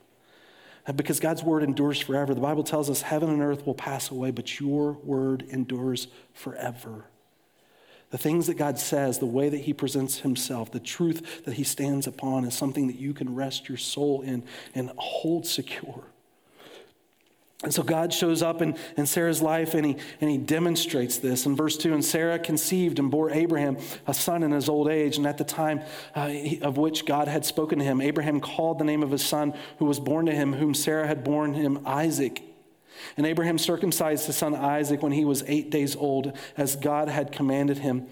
uh, 0.86 0.92
because 0.92 1.20
God's 1.20 1.42
word 1.42 1.62
endures 1.62 2.00
forever. 2.00 2.34
The 2.34 2.40
Bible 2.40 2.64
tells 2.64 2.88
us 2.90 3.02
heaven 3.02 3.28
and 3.28 3.42
earth 3.42 3.66
will 3.66 3.74
pass 3.74 4.10
away, 4.10 4.30
but 4.30 4.58
your 4.60 4.92
word 4.92 5.44
endures 5.48 6.08
forever. 6.32 7.04
The 8.10 8.18
things 8.18 8.46
that 8.46 8.54
God 8.54 8.78
says, 8.78 9.18
the 9.18 9.26
way 9.26 9.48
that 9.48 9.62
He 9.62 9.72
presents 9.72 10.20
Himself, 10.20 10.70
the 10.70 10.80
truth 10.80 11.44
that 11.44 11.54
He 11.54 11.64
stands 11.64 12.06
upon 12.06 12.44
is 12.44 12.54
something 12.54 12.86
that 12.86 12.98
you 12.98 13.12
can 13.12 13.34
rest 13.34 13.68
your 13.68 13.78
soul 13.78 14.22
in 14.22 14.44
and 14.74 14.90
hold 14.96 15.46
secure. 15.46 16.04
And 17.62 17.72
so 17.72 17.82
God 17.82 18.12
shows 18.12 18.42
up 18.42 18.60
in, 18.60 18.76
in 18.98 19.06
Sarah's 19.06 19.40
life 19.40 19.72
and 19.74 19.86
he, 19.86 19.96
and 20.20 20.30
he 20.30 20.36
demonstrates 20.36 21.18
this. 21.18 21.46
In 21.46 21.56
verse 21.56 21.78
2, 21.78 21.94
and 21.94 22.04
Sarah 22.04 22.38
conceived 22.38 22.98
and 22.98 23.10
bore 23.10 23.30
Abraham 23.30 23.78
a 24.06 24.12
son 24.12 24.42
in 24.42 24.50
his 24.50 24.68
old 24.68 24.88
age. 24.88 25.16
And 25.16 25.26
at 25.26 25.38
the 25.38 25.44
time 25.44 25.80
uh, 26.14 26.30
of 26.60 26.76
which 26.76 27.06
God 27.06 27.28
had 27.28 27.46
spoken 27.46 27.78
to 27.78 27.84
him, 27.84 28.02
Abraham 28.02 28.40
called 28.40 28.78
the 28.78 28.84
name 28.84 29.02
of 29.02 29.10
his 29.10 29.24
son 29.24 29.54
who 29.78 29.86
was 29.86 29.98
born 29.98 30.26
to 30.26 30.32
him, 30.32 30.52
whom 30.52 30.74
Sarah 30.74 31.06
had 31.06 31.24
borne 31.24 31.54
him, 31.54 31.80
Isaac. 31.86 32.42
And 33.16 33.26
Abraham 33.26 33.58
circumcised 33.58 34.26
his 34.26 34.36
son 34.36 34.54
Isaac 34.54 35.02
when 35.02 35.12
he 35.12 35.24
was 35.24 35.42
eight 35.46 35.70
days 35.70 35.96
old, 35.96 36.36
as 36.56 36.76
God 36.76 37.08
had 37.08 37.32
commanded 37.32 37.78
him. 37.78 38.06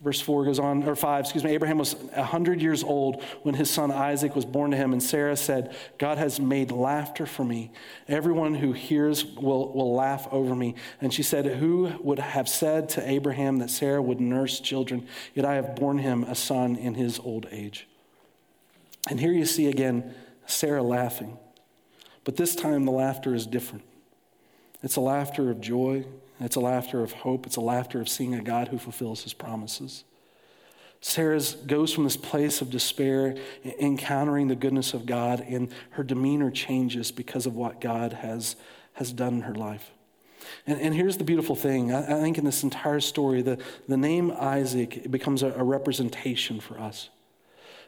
Verse 0.00 0.20
4 0.20 0.46
goes 0.46 0.58
on, 0.58 0.82
or 0.84 0.96
5, 0.96 1.24
excuse 1.24 1.44
me. 1.44 1.50
Abraham 1.52 1.76
was 1.76 1.94
100 1.94 2.62
years 2.62 2.82
old 2.82 3.22
when 3.42 3.54
his 3.54 3.70
son 3.70 3.90
Isaac 3.90 4.34
was 4.34 4.46
born 4.46 4.70
to 4.70 4.76
him, 4.76 4.94
and 4.94 5.02
Sarah 5.02 5.36
said, 5.36 5.76
God 5.98 6.16
has 6.16 6.40
made 6.40 6.70
laughter 6.70 7.26
for 7.26 7.44
me. 7.44 7.70
Everyone 8.08 8.54
who 8.54 8.72
hears 8.72 9.26
will, 9.26 9.70
will 9.74 9.94
laugh 9.94 10.26
over 10.32 10.54
me. 10.56 10.74
And 11.02 11.12
she 11.12 11.22
said, 11.22 11.44
Who 11.44 11.92
would 12.00 12.18
have 12.18 12.48
said 12.48 12.88
to 12.90 13.06
Abraham 13.06 13.58
that 13.58 13.68
Sarah 13.68 14.00
would 14.00 14.22
nurse 14.22 14.58
children? 14.58 15.06
Yet 15.34 15.44
I 15.44 15.56
have 15.56 15.76
borne 15.76 15.98
him 15.98 16.24
a 16.24 16.34
son 16.34 16.76
in 16.76 16.94
his 16.94 17.18
old 17.18 17.46
age. 17.50 17.86
And 19.10 19.20
here 19.20 19.32
you 19.32 19.44
see 19.44 19.66
again 19.66 20.14
Sarah 20.46 20.82
laughing. 20.82 21.36
But 22.24 22.36
this 22.36 22.54
time 22.54 22.84
the 22.84 22.92
laughter 22.92 23.34
is 23.34 23.46
different. 23.46 23.84
It's 24.82 24.96
a 24.96 25.00
laughter 25.00 25.50
of 25.50 25.60
joy, 25.60 26.04
it's 26.40 26.56
a 26.56 26.60
laughter 26.60 27.02
of 27.02 27.12
hope. 27.12 27.46
It's 27.46 27.56
a 27.56 27.60
laughter 27.60 28.00
of 28.00 28.08
seeing 28.08 28.34
a 28.34 28.42
God 28.42 28.68
who 28.68 28.78
fulfills 28.78 29.22
his 29.22 29.34
promises. 29.34 30.04
Sarah 31.02 31.40
goes 31.66 31.92
from 31.92 32.04
this 32.04 32.16
place 32.16 32.60
of 32.60 32.70
despair, 32.70 33.36
encountering 33.78 34.48
the 34.48 34.54
goodness 34.54 34.92
of 34.92 35.06
God, 35.06 35.40
and 35.40 35.72
her 35.90 36.02
demeanor 36.02 36.50
changes 36.50 37.10
because 37.10 37.46
of 37.46 37.56
what 37.56 37.80
God 37.80 38.14
has, 38.14 38.56
has 38.94 39.12
done 39.12 39.34
in 39.34 39.40
her 39.42 39.54
life. 39.54 39.92
And, 40.66 40.80
and 40.80 40.94
here's 40.94 41.16
the 41.16 41.24
beautiful 41.24 41.56
thing 41.56 41.92
I, 41.92 42.18
I, 42.18 42.20
think 42.20 42.36
in 42.36 42.44
this 42.44 42.62
entire 42.62 43.00
story, 43.00 43.40
the, 43.40 43.58
the 43.88 43.96
name 43.96 44.30
Isaac 44.38 45.10
becomes 45.10 45.42
a, 45.42 45.52
a 45.52 45.62
representation 45.62 46.60
for 46.60 46.78
us. 46.78 47.08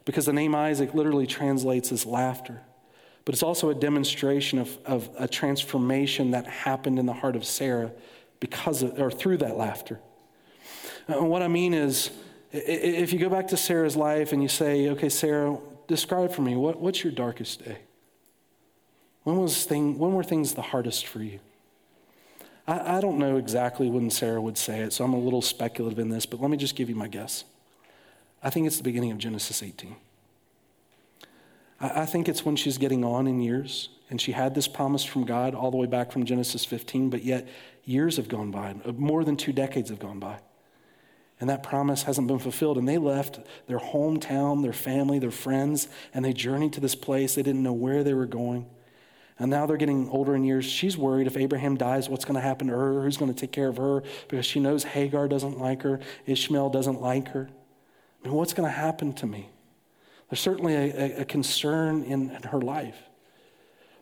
Because 0.05 0.27
the 0.27 0.33
name 0.33 0.55
Isaac 0.55 0.95
literally 0.95 1.27
translates 1.27 1.93
as 1.93 2.05
laughter 2.05 2.63
but 3.25 3.35
it's 3.35 3.43
also 3.43 3.71
a 3.71 3.75
demonstration 3.75 4.59
of, 4.59 4.79
of 4.85 5.09
a 5.19 5.29
transformation 5.29 6.33
that 6.33 6.47
happened 6.47 6.99
in 6.99 7.07
the 7.07 7.13
heart 7.13 7.37
of 7.37 7.45
Sarah 7.45 7.93
because 8.41 8.83
of, 8.83 8.99
or 8.99 9.11
through 9.11 9.39
that 9.39 9.57
laughter. 9.57 10.01
And 11.07 11.17
uh, 11.17 11.25
what 11.25 11.43
I 11.43 11.49
mean 11.49 11.75
is, 11.75 12.11
if 12.53 13.13
you 13.13 13.19
go 13.19 13.29
back 13.29 13.49
to 13.49 13.57
Sarah's 13.57 13.97
life 13.97 14.33
and 14.33 14.43
you 14.43 14.49
say, 14.49 14.89
okay, 14.91 15.09
Sarah, 15.09 15.57
describe 15.87 16.33
for 16.33 16.43
me, 16.43 16.57
what, 16.57 16.81
what's 16.81 17.03
your 17.03 17.13
darkest 17.13 17.65
day? 17.65 17.79
When, 19.23 19.37
was 19.37 19.65
thing, 19.65 19.99
when 19.99 20.13
were 20.13 20.25
things 20.25 20.55
the 20.55 20.63
hardest 20.63 21.07
for 21.07 21.23
you? 21.23 21.39
I, 22.67 22.99
I 22.99 23.01
don't 23.01 23.19
know 23.19 23.37
exactly 23.37 23.89
when 23.89 24.11
Sarah 24.11 24.41
would 24.41 24.59
say 24.59 24.81
it, 24.81 24.93
so 24.93 25.05
I'm 25.05 25.15
a 25.15 25.19
little 25.19 25.43
speculative 25.43 25.99
in 25.99 26.09
this, 26.09 26.27
but 26.27 26.41
let 26.41 26.51
me 26.51 26.57
just 26.57 26.77
give 26.77 26.89
you 26.89 26.95
my 26.95 27.09
guess. 27.09 27.45
I 28.43 28.51
think 28.51 28.67
it's 28.67 28.77
the 28.77 28.83
beginning 28.83 29.13
of 29.13 29.19
Genesis 29.19 29.63
18. 29.63 29.95
I, 31.83 32.07
think 32.07 32.29
it's 32.29 32.45
when 32.45 32.55
she's 32.55 32.79
getting 32.79 33.05
on 33.05 33.27
in 33.27 33.41
years 33.41 33.89
and 34.09 34.21
she 34.21 34.33
had 34.33 34.55
this 34.55 34.69
promise 34.69 35.05
from 35.05 35.25
God 35.25 35.55
all 35.55 35.73
the 35.73 35.77
way 35.77 35.87
back 35.87 36.13
from 36.13 36.25
Genesis 36.25 36.65
15, 36.65 37.11
but 37.11 37.25
yet 37.25 37.49
years 37.85 38.19
have 38.19 38.29
gone 38.29 38.53
by, 38.53 38.77
uh, 38.85 38.93
more 38.93 39.25
than 39.25 39.37
two 39.37 39.53
decades 39.53 39.91
have 39.91 39.99
gone 39.99 40.21
by. 40.21 40.39
And 41.41 41.51
that 41.51 41.65
promise 41.65 42.05
hasn't 42.05 42.29
been 42.29 42.39
fulfilled. 42.39 42.79
And 42.79 42.89
they 42.89 42.99
left 42.99 43.41
their 43.67 43.81
hometown, 43.81 44.63
their 44.63 44.73
family, 44.73 45.19
their 45.19 45.33
friends, 45.33 45.89
and 46.15 46.25
they 46.25 46.33
journeyed 46.33 46.73
to 46.75 46.81
this 46.81 46.95
place. 46.95 47.35
They 47.35 47.43
didn't 47.43 47.65
know 47.65 47.73
where 47.73 48.05
they 48.05 48.15
were 48.15 48.27
going. 48.27 48.67
And 49.41 49.51
now 49.51 49.67
they're 49.67 49.77
getting 49.77 50.09
older 50.11 50.37
in 50.37 50.45
years. 50.45 50.65
She's 50.65 50.97
worried 50.97 51.27
if 51.27 51.37
Abraham 51.37 51.77
dies, 51.77 52.09
what's 52.09 52.25
going 52.25 52.37
to 52.37 52.41
happen 52.41 52.69
to 52.69 52.75
her? 52.75 53.03
Who's 53.03 53.17
going 53.17 53.35
to 53.35 53.41
take 53.41 53.51
care 53.51 53.67
of 53.67 53.79
her? 53.79 54.05
Because 54.29 54.47
she 54.47 54.61
knows 54.61 54.85
Hagar 54.85 55.27
doesn't 55.27 55.59
like 55.59 55.83
her, 55.83 55.99
Ishmael 56.27 56.71
doesn't 56.71 57.01
like 57.01 57.29
her. 57.31 57.51
I 58.23 58.29
mean, 58.29 58.37
what's 58.37 58.53
going 58.53 58.69
to 58.69 58.77
happen 58.77 59.13
to 59.15 59.27
me? 59.27 59.49
There's 60.33 60.41
certainly 60.41 60.75
a, 60.75 61.21
a 61.21 61.25
concern 61.27 62.05
in, 62.05 62.31
in 62.31 62.43
her 62.45 62.61
life. 62.63 62.97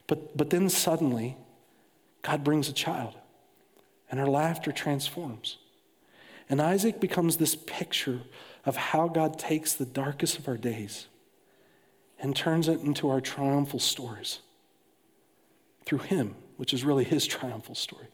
But, 0.06 0.36
but 0.36 0.50
then 0.50 0.68
suddenly, 0.68 1.36
God 2.22 2.44
brings 2.44 2.68
a 2.68 2.72
child 2.72 3.16
and 4.08 4.20
her 4.20 4.28
laughter 4.28 4.70
transforms. 4.70 5.58
And 6.48 6.62
Isaac 6.62 7.00
becomes 7.00 7.38
this 7.38 7.56
picture 7.56 8.20
of 8.64 8.76
how 8.76 9.08
God 9.08 9.40
takes 9.40 9.72
the 9.72 9.84
darkest 9.84 10.38
of 10.38 10.46
our 10.46 10.56
days 10.56 11.08
and 12.20 12.36
turns 12.36 12.68
it 12.68 12.78
into 12.78 13.10
our 13.10 13.20
triumphal 13.20 13.80
stories 13.80 14.38
through 15.84 15.98
him, 15.98 16.36
which 16.58 16.72
is 16.72 16.84
really 16.84 17.02
his 17.02 17.26
triumphal 17.26 17.74
story. 17.74 18.06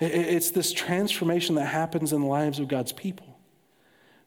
It's 0.00 0.50
this 0.50 0.72
transformation 0.72 1.54
that 1.54 1.66
happens 1.66 2.12
in 2.12 2.22
the 2.22 2.26
lives 2.26 2.58
of 2.58 2.66
God's 2.66 2.90
people. 2.90 3.37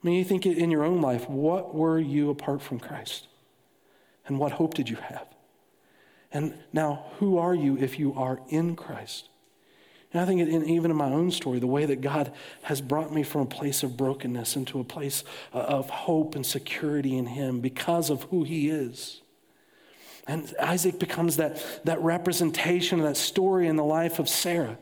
I 0.02 0.08
mean, 0.08 0.18
you 0.18 0.24
think 0.24 0.46
in 0.46 0.72
your 0.72 0.84
own 0.84 1.02
life, 1.02 1.30
what 1.30 1.76
were 1.76 2.00
you 2.00 2.30
apart 2.30 2.62
from 2.62 2.80
Christ? 2.80 3.28
And 4.26 4.40
what 4.40 4.54
hope 4.54 4.74
did 4.74 4.90
you 4.90 4.96
have? 4.96 5.28
And 6.32 6.58
now, 6.74 7.06
who 7.20 7.38
are 7.38 7.54
you 7.54 7.78
if 7.78 8.00
you 8.00 8.14
are 8.16 8.40
in 8.50 8.76
Christ? 8.76 9.30
And 10.14 10.22
I 10.22 10.26
think 10.26 10.42
in, 10.42 10.66
even 10.66 10.92
in 10.92 10.98
my 10.98 11.10
own 11.10 11.32
story, 11.32 11.60
the 11.60 11.68
way 11.68 11.86
that 11.86 12.02
God 12.02 12.34
has 12.64 12.82
brought 12.82 13.14
me 13.14 13.24
from 13.24 13.42
a 13.42 13.46
place 13.46 13.84
of 13.84 13.96
brokenness 13.96 14.56
into 14.56 14.80
a 14.80 14.84
place 14.84 15.24
uh, 15.54 15.60
of 15.60 15.90
hope 15.90 16.36
and 16.36 16.46
security 16.46 17.18
in 17.18 17.28
Him 17.28 17.60
because 17.60 18.10
of 18.10 18.24
who 18.24 18.44
He 18.44 18.70
is. 18.70 19.22
And 20.28 20.54
Isaac 20.62 21.00
becomes 21.00 21.38
that, 21.38 21.64
that 21.86 22.02
representation 22.02 23.00
of 23.00 23.06
that 23.06 23.18
story 23.18 23.68
in 23.68 23.76
the 23.76 23.84
life 23.84 24.20
of 24.20 24.30
Sarah. 24.30 24.78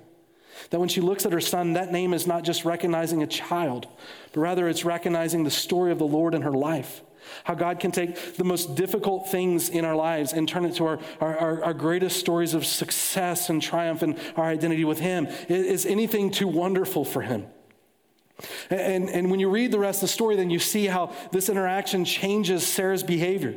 That 0.70 0.80
when 0.80 0.90
she 0.90 1.02
looks 1.02 1.26
at 1.26 1.34
her 1.34 1.42
son, 1.42 1.74
that 1.74 1.92
name 1.92 2.14
is 2.14 2.28
not 2.28 2.44
just 2.44 2.66
recognizing 2.66 3.24
a 3.24 3.28
child, 3.28 3.88
but 4.34 4.42
rather 4.42 4.68
it's 4.68 4.86
recognizing 4.86 5.44
the 5.44 5.52
story 5.52 5.92
of 5.92 6.00
the 6.00 6.08
Lord 6.08 6.34
in 6.34 6.42
her 6.42 6.52
life. 6.52 7.02
How 7.44 7.54
God 7.54 7.80
can 7.80 7.92
take 7.92 8.36
the 8.36 8.44
most 8.44 8.76
difficult 8.76 9.30
things 9.30 9.70
in 9.70 9.86
our 9.86 9.96
lives 9.96 10.34
and 10.34 10.48
turn 10.48 10.66
it 10.66 10.76
to 10.76 10.86
our, 10.86 11.00
our, 11.20 11.64
our, 11.64 11.74
greatest 11.74 12.20
stories 12.20 12.54
of 12.54 12.66
success 12.66 13.50
and 13.50 13.62
triumph 13.62 14.02
and 14.02 14.18
our 14.36 14.46
identity 14.46 14.84
with 14.84 15.00
Him. 15.00 15.28
Is 15.48 15.86
anything 15.86 16.32
too 16.32 16.48
wonderful 16.48 17.06
for 17.06 17.22
Him? 17.22 17.46
And, 18.70 19.10
and 19.10 19.30
when 19.30 19.40
you 19.40 19.50
read 19.50 19.72
the 19.72 19.80
rest 19.80 19.98
of 19.98 20.10
the 20.10 20.14
story, 20.14 20.36
then 20.36 20.50
you 20.50 20.60
see 20.60 20.86
how 20.86 21.14
this 21.32 21.50
interaction 21.50 22.06
changes 22.06 22.66
Sarah's 22.66 23.04
behavior. 23.04 23.56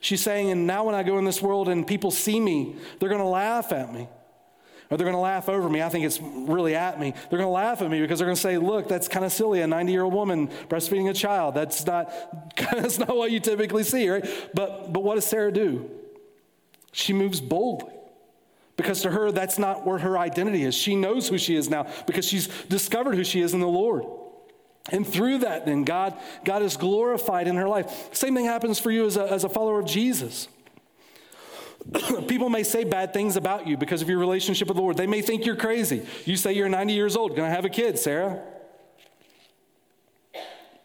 She's 0.00 0.22
saying, 0.22 0.50
And 0.50 0.66
now 0.66 0.84
when 0.84 0.94
I 0.94 1.02
go 1.02 1.18
in 1.18 1.24
this 1.24 1.42
world 1.42 1.68
and 1.68 1.86
people 1.86 2.10
see 2.10 2.40
me, 2.40 2.76
they're 2.98 3.08
going 3.08 3.20
to 3.20 3.26
laugh 3.26 3.72
at 3.72 3.92
me. 3.92 4.08
Or 4.90 4.96
they're 4.96 5.06
going 5.06 5.16
to 5.16 5.20
laugh 5.20 5.48
over 5.48 5.68
me. 5.68 5.82
I 5.82 5.88
think 5.88 6.04
it's 6.04 6.20
really 6.20 6.74
at 6.74 7.00
me. 7.00 7.12
They're 7.12 7.38
going 7.38 7.48
to 7.48 7.48
laugh 7.48 7.80
at 7.80 7.90
me 7.90 8.00
because 8.00 8.18
they're 8.18 8.26
going 8.26 8.36
to 8.36 8.40
say, 8.40 8.58
look, 8.58 8.86
that's 8.86 9.08
kind 9.08 9.24
of 9.24 9.32
silly. 9.32 9.62
A 9.62 9.66
90 9.66 9.92
year 9.92 10.02
old 10.02 10.12
woman 10.12 10.48
breastfeeding 10.68 11.08
a 11.08 11.14
child. 11.14 11.54
That's 11.54 11.84
not, 11.86 12.12
that's 12.56 12.98
not 12.98 13.16
what 13.16 13.30
you 13.30 13.40
typically 13.40 13.82
see, 13.82 14.08
right? 14.08 14.24
But, 14.54 14.92
but 14.92 15.02
what 15.02 15.14
does 15.14 15.26
Sarah 15.26 15.52
do? 15.52 15.90
She 16.92 17.12
moves 17.12 17.40
boldly 17.40 17.92
Because 18.76 19.02
to 19.02 19.10
her, 19.10 19.32
that's 19.32 19.58
not 19.58 19.86
where 19.86 19.98
her 19.98 20.18
identity 20.18 20.62
is. 20.62 20.74
She 20.74 20.94
knows 20.94 21.28
who 21.28 21.38
she 21.38 21.56
is 21.56 21.68
now 21.68 21.86
because 22.06 22.26
she's 22.26 22.46
discovered 22.64 23.14
who 23.14 23.24
she 23.24 23.40
is 23.40 23.54
in 23.54 23.60
the 23.60 23.66
Lord. 23.66 24.04
And 24.92 25.06
through 25.06 25.38
that, 25.38 25.64
then, 25.64 25.84
God, 25.84 26.14
God 26.44 26.62
is 26.62 26.76
glorified 26.76 27.48
in 27.48 27.56
her 27.56 27.68
life. 27.68 28.10
Same 28.12 28.34
thing 28.34 28.44
happens 28.44 28.78
for 28.78 28.90
you 28.90 29.06
as 29.06 29.16
a, 29.16 29.32
as 29.32 29.42
a 29.42 29.48
follower 29.48 29.80
of 29.80 29.86
Jesus. 29.86 30.46
People 32.28 32.48
may 32.48 32.62
say 32.62 32.84
bad 32.84 33.12
things 33.12 33.36
about 33.36 33.66
you 33.66 33.76
because 33.76 34.02
of 34.02 34.08
your 34.08 34.18
relationship 34.18 34.68
with 34.68 34.76
the 34.76 34.82
Lord. 34.82 34.96
They 34.96 35.06
may 35.06 35.22
think 35.22 35.44
you're 35.44 35.56
crazy. 35.56 36.06
You 36.24 36.36
say 36.36 36.52
you're 36.52 36.68
90 36.68 36.92
years 36.94 37.16
old, 37.16 37.36
gonna 37.36 37.50
have 37.50 37.64
a 37.64 37.70
kid, 37.70 37.98
Sarah. 37.98 38.42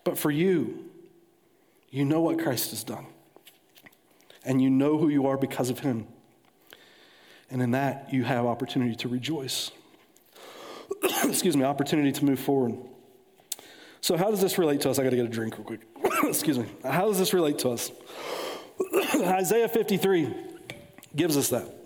But 0.04 0.18
for 0.18 0.32
you, 0.32 0.86
you 1.90 2.06
know 2.06 2.22
what 2.22 2.40
Christ 2.40 2.72
has 2.72 2.84
done. 2.84 3.06
And 4.44 4.62
you 4.62 4.70
know 4.70 4.98
who 4.98 5.10
you 5.10 5.28
are 5.28 5.38
because 5.38 5.70
of 5.70 5.80
him. 5.80 6.08
And 7.52 7.62
in 7.62 7.72
that, 7.72 8.14
you 8.14 8.24
have 8.24 8.46
opportunity 8.46 8.96
to 8.98 9.08
rejoice. 9.08 9.72
Excuse 11.24 11.58
me, 11.58 11.64
opportunity 11.64 12.12
to 12.12 12.26
move 12.26 12.40
forward. 12.40 12.76
So, 14.02 14.16
how 14.16 14.30
does 14.30 14.40
this 14.42 14.58
relate 14.58 14.82
to 14.82 14.90
us? 14.90 15.00
I 15.00 15.04
got 15.04 15.10
to 15.10 15.16
get 15.16 15.26
a 15.26 15.30
drink 15.30 15.58
real 15.58 15.66
quick. 15.66 15.82
Excuse 16.24 16.58
me. 16.58 16.66
How 16.84 17.08
does 17.08 17.18
this 17.18 17.34
relate 17.34 17.60
to 17.60 17.70
us? 17.70 17.92
Isaiah 19.16 19.68
53 19.68 20.49
gives 21.16 21.38
us 21.38 21.50
that. 21.50 21.80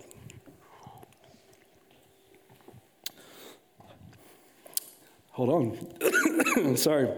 Hold 5.32 5.48
on. 5.50 6.76
Sorry, 6.76 7.10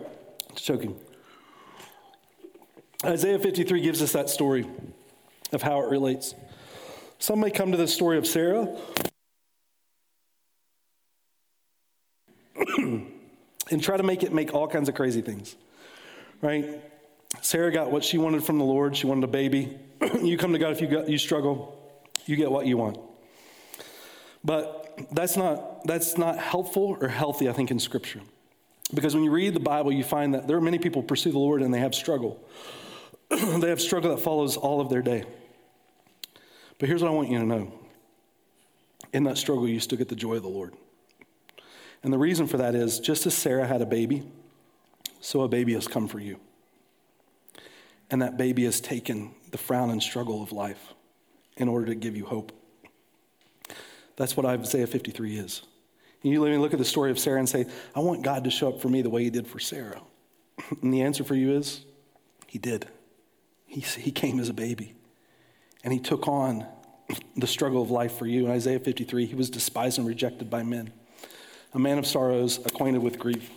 choking. 0.54 0.98
Isaiah 3.04 3.38
53 3.38 3.80
gives 3.82 4.00
us 4.00 4.12
that 4.12 4.30
story 4.30 4.66
of 5.52 5.60
how 5.60 5.82
it 5.82 5.90
relates. 5.90 6.34
Some 7.18 7.40
may 7.40 7.50
come 7.50 7.72
to 7.72 7.76
the 7.76 7.86
story 7.86 8.16
of 8.18 8.26
Sarah 8.26 8.68
and 12.78 13.82
try 13.82 13.96
to 13.96 14.02
make 14.02 14.22
it 14.22 14.32
make 14.32 14.54
all 14.54 14.66
kinds 14.66 14.88
of 14.88 14.94
crazy 14.94 15.20
things, 15.20 15.54
right? 16.40 16.80
Sarah 17.42 17.70
got 17.70 17.90
what 17.90 18.02
she 18.02 18.18
wanted 18.18 18.44
from 18.44 18.58
the 18.58 18.64
Lord. 18.64 18.96
She 18.96 19.06
wanted 19.06 19.24
a 19.24 19.28
baby. 19.28 19.78
you 20.22 20.38
come 20.38 20.52
to 20.52 20.58
God 20.58 20.72
if 20.72 20.80
you, 20.80 20.86
got, 20.86 21.08
you 21.08 21.18
struggle, 21.18 21.85
you 22.26 22.36
get 22.36 22.50
what 22.50 22.66
you 22.66 22.76
want. 22.76 22.98
But 24.44 25.08
that's 25.10 25.36
not, 25.36 25.84
that's 25.86 26.16
not 26.16 26.38
helpful 26.38 26.96
or 27.00 27.08
healthy, 27.08 27.48
I 27.48 27.52
think, 27.52 27.70
in 27.70 27.78
Scripture. 27.78 28.20
Because 28.94 29.14
when 29.14 29.24
you 29.24 29.30
read 29.30 29.54
the 29.54 29.60
Bible, 29.60 29.92
you 29.92 30.04
find 30.04 30.34
that 30.34 30.46
there 30.46 30.56
are 30.56 30.60
many 30.60 30.78
people 30.78 31.02
pursue 31.02 31.32
the 31.32 31.38
Lord 31.38 31.62
and 31.62 31.74
they 31.74 31.80
have 31.80 31.94
struggle. 31.94 32.40
they 33.30 33.68
have 33.68 33.80
struggle 33.80 34.14
that 34.14 34.22
follows 34.22 34.56
all 34.56 34.80
of 34.80 34.88
their 34.88 35.02
day. 35.02 35.24
But 36.78 36.88
here's 36.88 37.02
what 37.02 37.10
I 37.10 37.14
want 37.14 37.30
you 37.30 37.38
to 37.38 37.44
know 37.44 37.72
in 39.12 39.24
that 39.24 39.38
struggle, 39.38 39.66
you 39.66 39.80
still 39.80 39.98
get 39.98 40.08
the 40.08 40.16
joy 40.16 40.34
of 40.34 40.42
the 40.42 40.48
Lord. 40.48 40.74
And 42.02 42.12
the 42.12 42.18
reason 42.18 42.46
for 42.46 42.58
that 42.58 42.74
is 42.74 43.00
just 43.00 43.26
as 43.26 43.34
Sarah 43.34 43.66
had 43.66 43.80
a 43.80 43.86
baby, 43.86 44.22
so 45.20 45.40
a 45.40 45.48
baby 45.48 45.72
has 45.72 45.88
come 45.88 46.06
for 46.06 46.20
you. 46.20 46.38
And 48.10 48.22
that 48.22 48.36
baby 48.36 48.64
has 48.64 48.80
taken 48.80 49.34
the 49.50 49.58
frown 49.58 49.90
and 49.90 50.02
struggle 50.02 50.42
of 50.42 50.52
life 50.52 50.92
in 51.56 51.68
order 51.68 51.86
to 51.86 51.94
give 51.94 52.16
you 52.16 52.24
hope. 52.24 52.52
That's 54.16 54.36
what 54.36 54.46
Isaiah 54.46 54.86
53 54.86 55.38
is. 55.38 55.62
And 56.22 56.32
you 56.32 56.42
let 56.42 56.50
me 56.50 56.58
look 56.58 56.72
at 56.72 56.78
the 56.78 56.84
story 56.84 57.10
of 57.10 57.18
Sarah 57.18 57.38
and 57.38 57.48
say, 57.48 57.66
I 57.94 58.00
want 58.00 58.22
God 58.22 58.44
to 58.44 58.50
show 58.50 58.68
up 58.70 58.80
for 58.80 58.88
me 58.88 59.02
the 59.02 59.10
way 59.10 59.24
he 59.24 59.30
did 59.30 59.46
for 59.46 59.58
Sarah. 59.58 60.00
And 60.82 60.92
the 60.92 61.02
answer 61.02 61.22
for 61.22 61.34
you 61.34 61.52
is, 61.52 61.84
he 62.46 62.58
did. 62.58 62.88
He, 63.66 63.80
he 63.80 64.10
came 64.10 64.40
as 64.40 64.48
a 64.48 64.54
baby. 64.54 64.94
And 65.84 65.92
he 65.92 66.00
took 66.00 66.26
on 66.26 66.66
the 67.36 67.46
struggle 67.46 67.82
of 67.82 67.90
life 67.90 68.16
for 68.16 68.26
you. 68.26 68.46
In 68.46 68.50
Isaiah 68.50 68.80
53, 68.80 69.26
he 69.26 69.34
was 69.34 69.50
despised 69.50 69.98
and 69.98 70.06
rejected 70.06 70.48
by 70.48 70.62
men, 70.62 70.92
a 71.74 71.78
man 71.78 71.98
of 71.98 72.06
sorrows, 72.06 72.58
acquainted 72.64 73.02
with 73.02 73.18
grief. 73.18 73.50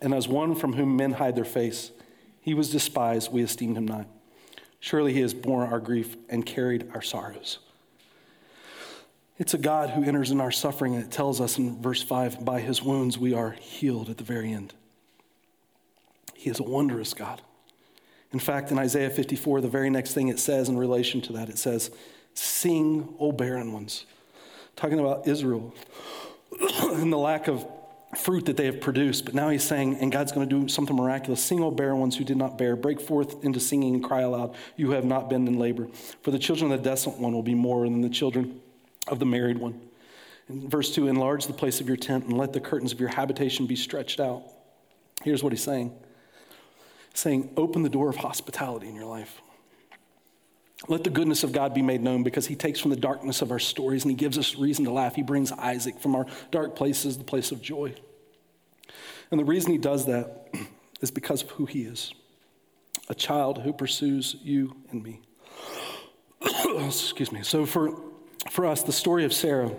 And 0.00 0.14
as 0.14 0.28
one 0.28 0.54
from 0.54 0.74
whom 0.74 0.96
men 0.96 1.12
hide 1.12 1.34
their 1.34 1.44
face, 1.44 1.90
he 2.40 2.54
was 2.54 2.70
despised, 2.70 3.32
we 3.32 3.42
esteemed 3.42 3.76
him 3.76 3.86
not. 3.86 4.06
Surely 4.80 5.12
he 5.12 5.20
has 5.20 5.34
borne 5.34 5.72
our 5.72 5.80
grief 5.80 6.16
and 6.28 6.46
carried 6.46 6.90
our 6.94 7.02
sorrows. 7.02 7.58
It's 9.38 9.54
a 9.54 9.58
God 9.58 9.90
who 9.90 10.02
enters 10.02 10.30
in 10.30 10.40
our 10.40 10.50
suffering, 10.50 10.94
and 10.94 11.04
it 11.04 11.12
tells 11.12 11.40
us 11.40 11.58
in 11.58 11.80
verse 11.80 12.02
5 12.02 12.44
by 12.44 12.60
his 12.60 12.82
wounds 12.82 13.18
we 13.18 13.34
are 13.34 13.52
healed 13.52 14.10
at 14.10 14.18
the 14.18 14.24
very 14.24 14.52
end. 14.52 14.74
He 16.34 16.50
is 16.50 16.58
a 16.58 16.64
wondrous 16.64 17.14
God. 17.14 17.42
In 18.32 18.40
fact, 18.40 18.70
in 18.70 18.78
Isaiah 18.78 19.10
54, 19.10 19.60
the 19.60 19.68
very 19.68 19.90
next 19.90 20.12
thing 20.12 20.28
it 20.28 20.38
says 20.38 20.68
in 20.68 20.76
relation 20.76 21.20
to 21.22 21.32
that, 21.34 21.48
it 21.48 21.58
says, 21.58 21.90
Sing, 22.34 23.14
O 23.18 23.32
barren 23.32 23.72
ones. 23.72 24.06
Talking 24.76 25.00
about 25.00 25.26
Israel 25.26 25.74
and 26.60 27.12
the 27.12 27.18
lack 27.18 27.48
of 27.48 27.66
fruit 28.16 28.46
that 28.46 28.56
they 28.56 28.66
have 28.66 28.80
produced. 28.80 29.24
But 29.24 29.34
now 29.34 29.50
he's 29.50 29.64
saying, 29.64 29.96
and 29.96 30.10
God's 30.10 30.32
going 30.32 30.48
to 30.48 30.60
do 30.60 30.68
something 30.68 30.96
miraculous. 30.96 31.42
Sing, 31.42 31.62
O 31.62 31.70
barren 31.70 31.98
ones 31.98 32.16
who 32.16 32.24
did 32.24 32.36
not 32.36 32.56
bear. 32.56 32.76
Break 32.76 33.00
forth 33.00 33.44
into 33.44 33.60
singing 33.60 33.94
and 33.94 34.04
cry 34.04 34.22
aloud. 34.22 34.54
You 34.76 34.92
have 34.92 35.04
not 35.04 35.28
been 35.28 35.46
in 35.46 35.58
labor. 35.58 35.88
For 36.22 36.30
the 36.30 36.38
children 36.38 36.72
of 36.72 36.82
the 36.82 36.88
desolate 36.88 37.18
one 37.18 37.32
will 37.32 37.42
be 37.42 37.54
more 37.54 37.84
than 37.84 38.00
the 38.00 38.08
children 38.08 38.60
of 39.08 39.18
the 39.18 39.26
married 39.26 39.58
one. 39.58 39.80
In 40.48 40.68
verse 40.68 40.94
2 40.94 41.08
Enlarge 41.08 41.46
the 41.46 41.52
place 41.52 41.80
of 41.80 41.88
your 41.88 41.96
tent 41.96 42.24
and 42.24 42.38
let 42.38 42.52
the 42.52 42.60
curtains 42.60 42.92
of 42.92 43.00
your 43.00 43.10
habitation 43.10 43.66
be 43.66 43.76
stretched 43.76 44.20
out. 44.20 44.42
Here's 45.22 45.42
what 45.42 45.52
he's 45.52 45.62
saying 45.62 45.92
saying, 47.14 47.50
Open 47.56 47.82
the 47.82 47.88
door 47.88 48.08
of 48.08 48.16
hospitality 48.16 48.88
in 48.88 48.94
your 48.94 49.06
life. 49.06 49.42
Let 50.86 51.02
the 51.02 51.10
goodness 51.10 51.42
of 51.42 51.52
God 51.52 51.74
be 51.74 51.82
made 51.82 52.02
known 52.02 52.22
because 52.22 52.46
he 52.46 52.54
takes 52.54 52.78
from 52.78 52.90
the 52.90 52.96
darkness 52.96 53.42
of 53.42 53.50
our 53.50 53.58
stories 53.58 54.04
and 54.04 54.10
he 54.10 54.16
gives 54.16 54.38
us 54.38 54.54
reason 54.56 54.84
to 54.84 54.92
laugh. 54.92 55.16
He 55.16 55.22
brings 55.22 55.50
Isaac 55.50 55.98
from 55.98 56.14
our 56.14 56.26
dark 56.52 56.76
places, 56.76 57.18
the 57.18 57.24
place 57.24 57.50
of 57.50 57.60
joy. 57.60 57.94
And 59.30 59.40
the 59.40 59.44
reason 59.44 59.72
he 59.72 59.78
does 59.78 60.06
that 60.06 60.48
is 61.00 61.10
because 61.10 61.42
of 61.42 61.50
who 61.50 61.66
he 61.66 61.82
is 61.82 62.12
a 63.10 63.14
child 63.14 63.62
who 63.62 63.72
pursues 63.72 64.36
you 64.42 64.76
and 64.90 65.02
me. 65.02 65.22
Excuse 66.86 67.32
me. 67.32 67.42
So, 67.42 67.64
for, 67.64 67.98
for 68.50 68.66
us, 68.66 68.82
the 68.82 68.92
story 68.92 69.24
of 69.24 69.32
Sarah 69.32 69.70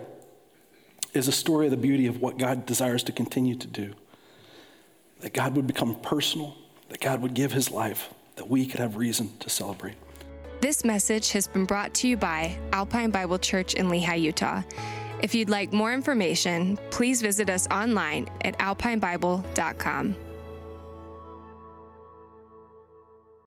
is 1.14 1.28
a 1.28 1.32
story 1.32 1.66
of 1.66 1.70
the 1.70 1.76
beauty 1.76 2.06
of 2.06 2.20
what 2.20 2.38
God 2.38 2.66
desires 2.66 3.04
to 3.04 3.12
continue 3.12 3.54
to 3.54 3.66
do. 3.68 3.94
That 5.20 5.32
God 5.32 5.54
would 5.54 5.68
become 5.68 5.94
personal, 6.00 6.56
that 6.88 7.00
God 7.00 7.22
would 7.22 7.34
give 7.34 7.52
his 7.52 7.70
life, 7.70 8.12
that 8.34 8.48
we 8.48 8.66
could 8.66 8.80
have 8.80 8.96
reason 8.96 9.36
to 9.38 9.48
celebrate. 9.48 9.94
This 10.60 10.84
message 10.84 11.32
has 11.32 11.48
been 11.48 11.64
brought 11.64 11.94
to 11.94 12.08
you 12.08 12.18
by 12.18 12.54
Alpine 12.74 13.10
Bible 13.10 13.38
Church 13.38 13.72
in 13.72 13.86
Lehi, 13.86 14.20
Utah. 14.20 14.62
If 15.22 15.34
you'd 15.34 15.48
like 15.48 15.72
more 15.72 15.94
information, 15.94 16.78
please 16.90 17.22
visit 17.22 17.48
us 17.48 17.66
online 17.68 18.28
at 18.42 18.58
alpinebible.com. 18.58 20.16